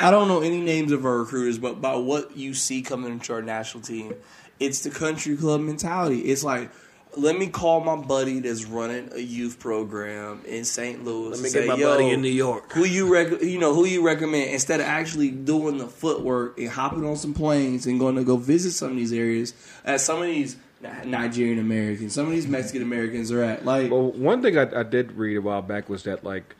[0.00, 3.32] I don't know any names of our recruiters, but by what you see coming into
[3.32, 4.14] our national team,
[4.60, 6.20] it's the country club mentality.
[6.20, 6.70] It's like,
[7.16, 11.02] let me call my buddy that's running a youth program in St.
[11.02, 11.28] Louis.
[11.28, 13.74] Let and me say, get my buddy in New York." Who you rec- You know
[13.74, 17.98] who you recommend instead of actually doing the footwork and hopping on some planes and
[17.98, 19.54] going to go visit some of these areas.
[19.84, 23.64] at some of these Nigerian Americans, some of these Mexican Americans are at.
[23.64, 26.54] Like, Well, one thing I, I did read a while back was that like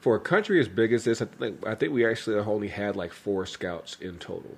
[0.00, 2.96] for a country as big as this, I think I think we actually only had
[2.96, 4.56] like four scouts in total,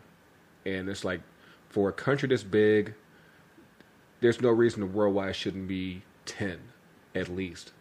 [0.64, 1.20] and it's like
[1.68, 2.94] for a country this big,
[4.20, 6.58] there's no reason the world worldwide shouldn't be ten
[7.14, 7.72] at least,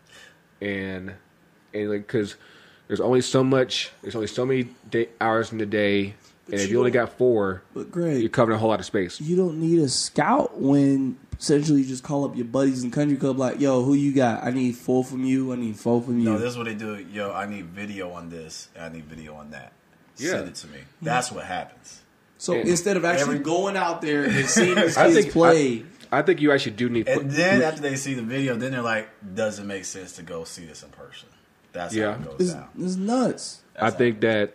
[0.62, 1.14] and
[1.74, 2.36] and like because
[2.88, 6.16] there's only so much, there's only so many day, hours in the day,
[6.48, 8.86] and if you you only got four, but Greg, you're covering a whole lot of
[8.86, 9.22] space.
[9.22, 13.18] you don't need a scout when essentially you just call up your buddies in country
[13.18, 14.44] club like, yo, who you got?
[14.44, 15.54] I need four from you.
[15.54, 16.26] I need four from you.
[16.26, 16.98] No, this is what they do.
[17.12, 18.70] Yo, I need video on this.
[18.80, 19.74] I need video on that.
[20.18, 20.32] Yeah.
[20.32, 20.80] Send it to me.
[21.02, 22.02] That's what happens.
[22.38, 25.32] so and instead of actually every- going out there and seeing these I kids think
[25.34, 27.08] play, I, I think you actually do need.
[27.08, 30.24] And then after they see the video, then they're like, does it make sense to
[30.24, 31.30] go see this in person?
[31.72, 32.14] That's Yeah.
[32.14, 32.70] how it goes it's, down.
[32.80, 33.62] it's nuts.
[33.80, 34.54] I think that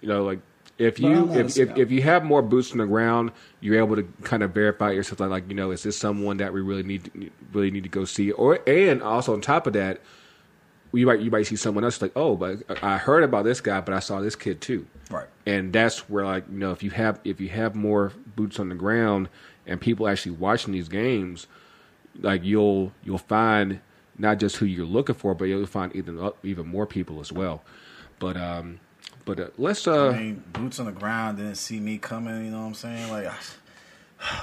[0.00, 0.40] you know, like
[0.80, 4.02] if you if, if if you have more boots on the ground, you're able to
[4.22, 5.20] kind of verify yourself.
[5.20, 7.90] Like, like you know, is this someone that we really need to, really need to
[7.90, 8.30] go see?
[8.32, 10.00] Or and also on top of that,
[10.92, 13.82] you might you might see someone else like, oh, but I heard about this guy,
[13.82, 14.86] but I saw this kid too.
[15.10, 15.26] Right.
[15.44, 18.68] and that's where like you know if you have if you have more boots on
[18.68, 19.28] the ground
[19.66, 21.46] and people actually watching these games,
[22.20, 23.80] like you'll you'll find
[24.16, 27.62] not just who you're looking for, but you'll find even even more people as well.
[28.18, 28.80] But um,
[29.34, 30.08] but uh, let's uh.
[30.08, 32.44] I mean, boots on the ground didn't see me coming.
[32.44, 33.10] You know what I'm saying?
[33.10, 33.26] Like,
[34.20, 34.42] I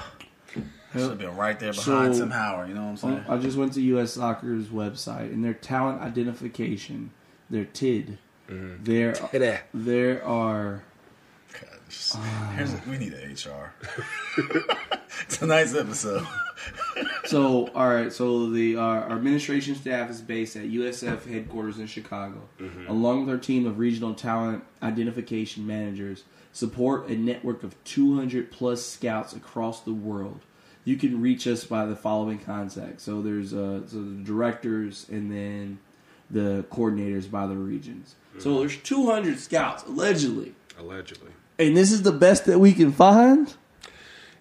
[0.92, 2.68] should have been right there behind So- Tim Howard.
[2.68, 3.24] You know what I'm saying?
[3.28, 4.12] I just went to U.S.
[4.12, 7.10] Soccer's website and their talent identification,
[7.50, 8.16] their TID.
[8.48, 9.14] There,
[9.74, 10.82] there are
[11.88, 12.16] God, just-
[12.56, 13.72] here's a- we need an HR.
[15.28, 16.26] Tonight's episode.
[17.26, 18.12] So, all right.
[18.12, 22.48] So the uh, our administration staff is based at USF headquarters in Chicago,
[22.88, 26.24] along with our team of regional talent identification managers.
[26.52, 30.40] Support a network of 200 plus scouts across the world.
[30.84, 33.04] You can reach us by the following contacts.
[33.04, 35.78] So there's uh, so the directors and then
[36.30, 38.16] the coordinators by the regions.
[38.38, 43.52] So there's 200 scouts allegedly, Allegedly, and this is the best that we can find.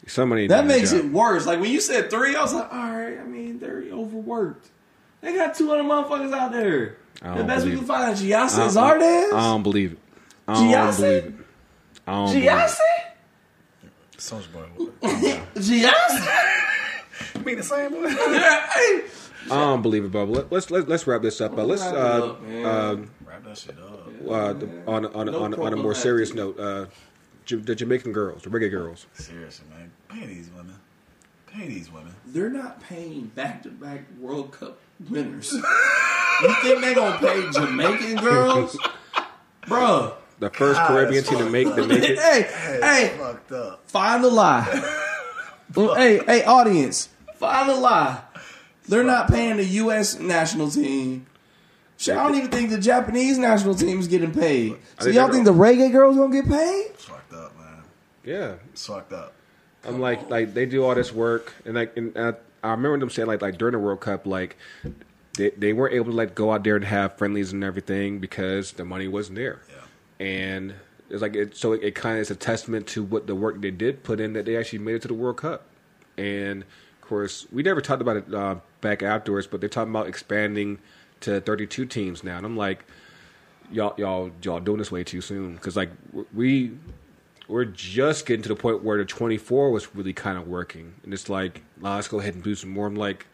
[0.07, 1.45] somebody That makes it worse.
[1.45, 3.19] Like when you said three, I was like, all right.
[3.19, 4.69] I mean, they're overworked.
[5.21, 6.97] They got two hundred motherfuckers out there.
[7.21, 9.99] The best we believe can find is Gyasi I- and I don't believe it.
[10.47, 10.97] I don't Gyasi?
[10.97, 11.33] believe it.
[12.07, 12.47] I don't believe it.
[12.49, 12.79] Gyasi,
[14.17, 14.47] Soldier
[15.55, 16.27] Gyasi.
[17.35, 18.03] I mean the same one.
[19.47, 19.55] Yeah.
[19.55, 20.35] I don't believe it, Bubba.
[20.35, 21.57] Let- Let's let's let's wrap this up.
[21.57, 22.97] Uh, let's Wrap it uh,
[23.49, 23.75] up, man.
[23.77, 24.31] Wrap that shit up.
[24.31, 26.85] uh, the, on on No on, on a more serious note, uh,
[27.45, 29.05] J- the Jamaican girls, the reggae girls.
[29.13, 29.91] Seriously, man.
[30.09, 30.75] Pay these women.
[31.47, 32.13] Pay these women.
[32.25, 34.79] They're not paying back to back World Cup
[35.09, 35.51] winners.
[35.53, 38.77] you think they gonna pay Jamaican girls,
[39.63, 40.13] Bruh.
[40.39, 42.19] The first God, Caribbean that's team to make to make it.
[42.19, 43.89] Hey, Hey, hey, fucked up.
[43.89, 45.03] Find the lie.
[45.75, 48.21] Well, hey, hey, audience, find the lie.
[48.87, 50.17] They're not paying the U.S.
[50.17, 51.25] national team.
[51.97, 54.77] Shit, I don't even think the Japanese national team is getting paid.
[54.99, 56.91] So think y'all think the reggae girls gonna get paid?
[56.91, 57.83] It's fucked up, man.
[58.23, 59.33] Yeah, It's fucked up.
[59.83, 62.33] I'm like like they do all this work, and like and uh,
[62.63, 64.57] I remember them saying like like during the World Cup, like
[65.37, 68.73] they they weren't able to like go out there and have friendlies and everything because
[68.73, 69.61] the money wasn't there.
[69.69, 70.25] Yeah.
[70.25, 70.73] and
[71.09, 73.61] it's like it, so it, it kind of is a testament to what the work
[73.61, 75.63] they did put in that they actually made it to the World Cup.
[76.17, 80.07] And of course, we never talked about it uh, back afterwards, but they're talking about
[80.07, 80.79] expanding
[81.21, 82.85] to 32 teams now, and I'm like,
[83.71, 85.89] y'all, y'all, y'all doing this way too soon because like
[86.33, 86.71] we
[87.47, 91.13] we're just getting to the point where the 24 was really kind of working, and
[91.13, 92.87] it's like, nah, let's go ahead and do some more.
[92.87, 93.25] I'm like,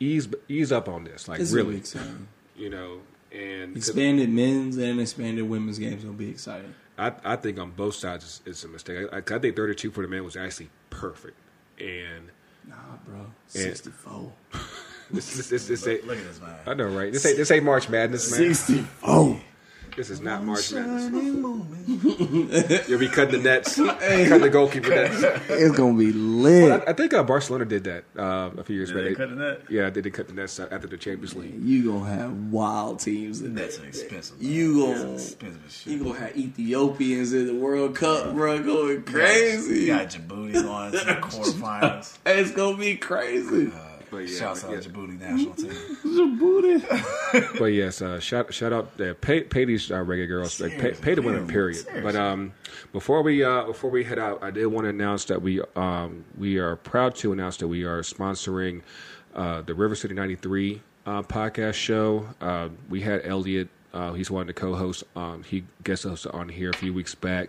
[0.00, 2.26] ease ease up on this, like This is gonna be really,
[2.56, 3.00] you know.
[3.30, 6.74] And Expanded men's and expanded women's games gonna be exciting.
[6.98, 9.08] I, I think on both sides it's, it's a mistake.
[9.10, 11.38] I, I think 32 for the men was actually perfect.
[11.80, 12.28] And
[12.68, 12.76] Nah,
[13.06, 14.32] bro, sixty-four.
[15.10, 16.54] this is this, this, this, Look at this man.
[16.66, 17.12] I know, right?
[17.12, 18.54] This ain't this ain't March Madness, man.
[18.54, 19.40] Sixty-four.
[19.94, 21.10] This is not March Madness.
[22.88, 25.22] You'll be cutting the nets, cutting the goalkeeper nets.
[25.50, 26.82] It's gonna be lit.
[26.86, 29.04] I, I think uh, Barcelona did that uh, a few years Did back.
[29.04, 29.62] they cut the net?
[29.68, 31.62] Yeah, they did cut the nets uh, after the Champions League.
[31.62, 33.86] You gonna have wild teams in Nets that.
[33.88, 34.40] expensive.
[34.40, 34.50] man.
[34.50, 35.92] You gonna- are expensive as shit.
[35.92, 39.88] You gonna have Ethiopians in the World Cup, bro, going You crazy.
[39.88, 42.16] got Djibouti going to the quarterfinals.
[42.24, 43.70] It's gonna be crazy.
[44.12, 44.76] But yeah, Shouts out yeah.
[44.80, 45.70] Djibouti national team.
[46.04, 47.58] Djibouti.
[47.58, 50.92] But yes, uh, shout shout out, uh, pay pay these uh, reggae girls, like pay,
[50.92, 51.78] pay the women, period.
[51.78, 52.02] Seriously.
[52.02, 52.52] But um,
[52.92, 56.26] before we uh, before we head out, I did want to announce that we um,
[56.36, 58.82] we are proud to announce that we are sponsoring
[59.34, 62.28] uh, the River City '93 uh, podcast show.
[62.42, 65.04] Uh, we had Elliot; uh, he's one of the co-hosts.
[65.16, 67.48] Um, he guest hosted on here a few weeks back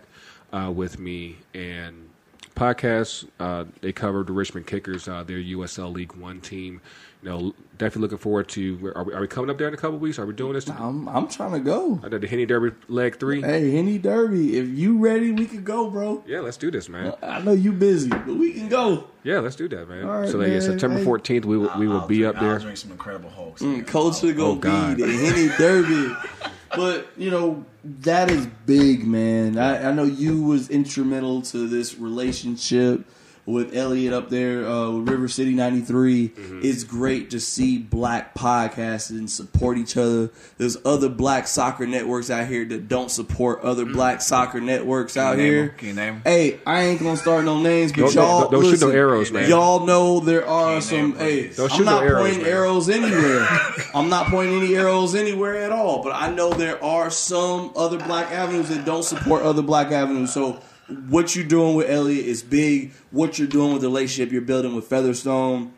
[0.54, 2.08] uh, with me and
[2.54, 3.26] podcast.
[3.40, 6.80] Uh, they covered the Richmond Kickers, uh, their USL League One team.
[7.22, 8.92] You know, definitely looking forward to.
[8.94, 10.18] Are we, are we coming up there in a couple weeks?
[10.18, 10.68] Are we doing this?
[10.68, 11.98] I'm I'm trying to go.
[12.04, 13.40] I did the Henny Derby leg three.
[13.40, 16.22] Hey, Henny Derby, if you ready, we can go, bro.
[16.26, 17.14] Yeah, let's do this, man.
[17.22, 19.04] I know you busy, but we can go.
[19.22, 20.04] Yeah, let's do that, man.
[20.04, 20.60] All right, so like, yeah.
[20.60, 21.04] September Hey.
[21.04, 22.52] fourteenth, we will we will I'll be drink, up there.
[22.54, 23.62] I'll drink some Incredible Hulks.
[23.62, 26.14] Mm, Culture gonna Oh, be the Henny Derby.
[26.76, 29.58] But you know that is big, man.
[29.58, 33.04] I, I know you was instrumental to this relationship
[33.46, 36.28] with Elliot up there uh, with River City '93.
[36.30, 36.60] Mm-hmm.
[36.62, 40.30] It's great to see black podcasts and support each other.
[40.56, 45.38] There's other black soccer networks out here that don't support other black soccer networks out
[45.38, 45.68] here.
[45.70, 46.22] Can you name 'em?
[46.24, 49.30] Hey, I ain't gonna start no names, but Don't- y'all don't- don't shoot no arrows,
[49.30, 49.48] man.
[49.48, 50.96] Y'all know there are some.
[50.96, 51.48] you name 'em, Hey?
[51.54, 52.50] Don't I'm shoot no not arrows, pointing man.
[52.52, 53.48] arrows anywhere.
[53.94, 56.02] I'm not pointing any arrows anywhere at all.
[56.02, 60.32] But I know there are some other black avenues that don't support other black avenues.
[60.32, 60.58] So
[61.08, 62.92] what you're doing with Elliot is big.
[63.10, 65.72] What you're doing with the relationship you're building with Featherstone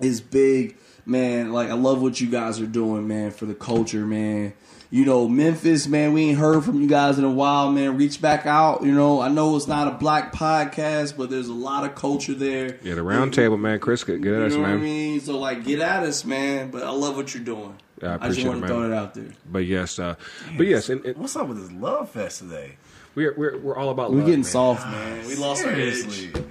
[0.00, 0.76] is big,
[1.06, 1.52] man.
[1.52, 4.52] Like I love what you guys are doing, man, for the culture, man.
[4.90, 7.98] You know, Memphis, man, we ain't heard from you guys in a while, man.
[7.98, 8.82] Reach back out.
[8.82, 12.32] You know, I know it's not a black podcast, but there's a lot of culture
[12.32, 12.78] there.
[12.82, 13.80] Yeah, the round table, man.
[13.80, 14.82] Chris, get, get You at us, know what I man.
[14.82, 15.20] mean?
[15.20, 16.70] So like, get at us, man.
[16.70, 17.76] But I love what you're doing.
[18.02, 19.32] Yeah, I just appreciate want it, to throw it out there.
[19.52, 20.14] But yes, uh,
[20.56, 22.76] but yes, and, and What's up with this love fest today?
[23.18, 24.50] We're, we're we're all about We're love, getting man.
[24.50, 25.26] soft, man.
[25.26, 25.94] We lost our edge.
[25.94, 26.44] Seriously.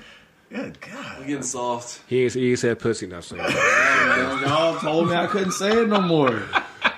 [0.49, 1.19] Good God.
[1.19, 2.01] We're getting soft.
[2.07, 5.87] He ain't, he ain't said pussy enough, so Y'all told me I couldn't say it
[5.87, 6.43] no more.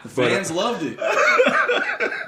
[0.04, 0.98] The fans loved it.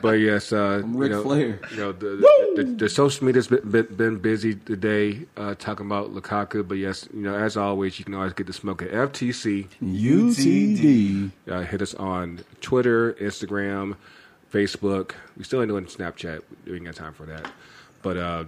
[0.01, 1.59] But yes, uh, I'm Ric you know, Flair.
[1.69, 2.07] You know, the,
[2.55, 6.67] the, the, the social media's been, been, been busy today uh, talking about Lukaku.
[6.67, 9.67] But yes, you know, as always, you can always get the smoke at FTC.
[9.81, 11.31] UTD.
[11.47, 13.95] Uh, hit us on Twitter, Instagram,
[14.51, 15.11] Facebook.
[15.37, 16.41] We still ain't doing Snapchat.
[16.65, 17.51] We ain't got time for that.
[18.01, 18.45] But uh,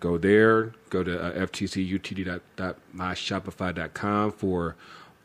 [0.00, 0.72] go there.
[0.90, 4.76] Go to uh, ftcutd.myshopify.com for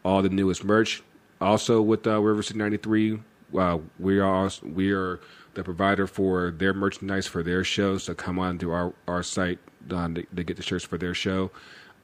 [0.04, 1.04] all the newest merch.
[1.42, 3.20] Also with uh, River City 93,
[3.58, 5.20] uh, we are also, we are
[5.54, 7.98] the provider for their merchandise for their show.
[7.98, 9.60] So come on to our our site
[9.92, 11.52] um, to, to get the shirts for their show.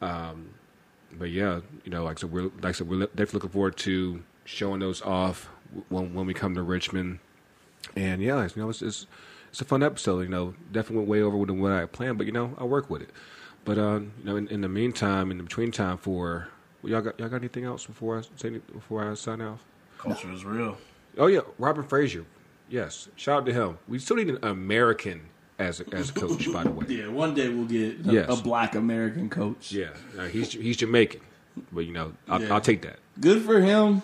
[0.01, 0.49] Um,
[1.13, 4.23] but yeah, you know, like so we're like I said, we're definitely looking forward to
[4.45, 5.49] showing those off
[5.89, 7.19] when when we come to Richmond.
[7.95, 9.07] And yeah, it's, you know, it's, it's
[9.49, 10.21] it's a fun episode.
[10.21, 12.89] You know, definitely went way over than what I planned, but you know, I work
[12.89, 13.09] with it.
[13.65, 16.47] But uh, you know, in, in the meantime, in the between time, for
[16.83, 19.63] y'all got y'all got anything else before I say before I sign off?
[19.97, 20.77] Culture is real.
[21.17, 22.25] Oh yeah, Robin Fraser.
[22.69, 23.79] Yes, shout out to him.
[23.87, 25.21] We still need an American
[25.57, 26.85] as a, as a coach, by the way.
[26.89, 28.39] Yeah, one day we'll get a, Yes.
[28.39, 29.71] a black American coach.
[29.71, 31.21] Yeah, uh, he's he's Jamaican,
[31.71, 32.53] but you know, I'll, Yeah.
[32.53, 32.99] I'll take that.
[33.19, 34.03] Good for him.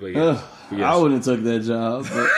[0.00, 0.92] But yeah, Ugh, but yes.
[0.92, 2.06] I wouldn't have took that job.
[2.10, 2.30] But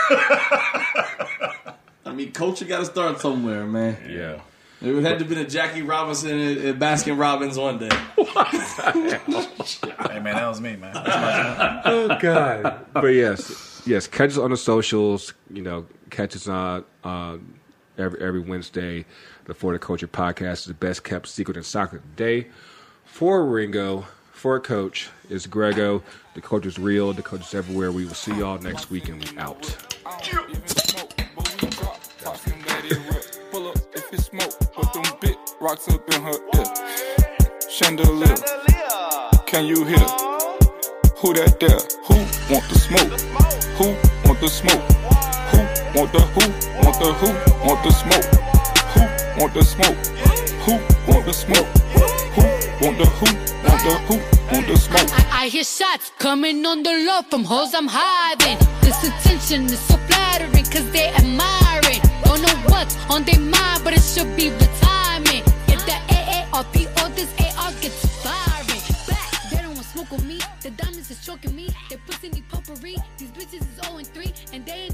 [2.06, 3.97] I mean, coaching got to start somewhere, man.
[4.10, 4.40] yeah.
[4.86, 7.89] It would have to been a Jackie Robinson at, at Baskin Robbins one day.
[10.10, 10.93] Hey man, that was me, man.
[10.93, 12.86] That's my Oh God!
[12.93, 14.06] but yes, yes.
[14.09, 15.32] Catch us on the socials.
[15.51, 17.39] You know, catch us on uh,
[17.97, 19.05] every every Wednesday.
[19.44, 22.48] The Florida Culture Podcast is the best kept secret in soccer today.
[23.05, 24.05] For Ringo,
[24.43, 26.02] for a Coach is Grego.
[26.35, 27.12] The coach is real.
[27.12, 27.93] The coach is everywhere.
[27.93, 29.62] We will see y'all next week, and we out.
[35.60, 36.64] Rocks up in her ear.
[37.70, 38.35] Chandelier,
[39.47, 40.06] can you hear?
[41.19, 41.78] Who that there?
[42.09, 42.16] Who
[42.52, 43.20] want the smoke?
[43.78, 43.94] Who
[44.27, 44.82] want the smoke?
[45.52, 45.59] Who
[45.97, 46.85] want the who?
[46.85, 47.28] Want the who?
[47.64, 48.24] Want the smoke?
[48.94, 50.41] Who want the smoke?
[50.64, 50.74] Who
[51.10, 51.66] want the smoke?
[51.94, 52.43] Who
[52.86, 53.26] want the who?
[53.66, 54.14] Want the who?
[54.55, 55.10] Want the smoke?
[55.10, 58.59] I, I hear shots coming on the low from hoes I'm hiding.
[58.80, 62.01] This attention is so flattering, cause they admiring.
[62.22, 65.43] Don't know what's on their mind, but it should be retirement.
[65.66, 65.97] Get the
[66.55, 68.82] all this AR gets firing.
[69.09, 70.39] Back, they don't want smoke with me.
[70.60, 71.70] The diamonds is choking me.
[71.90, 72.94] They pussy need potpourri.
[73.18, 74.93] These bitches is 0 and 3, and they ain't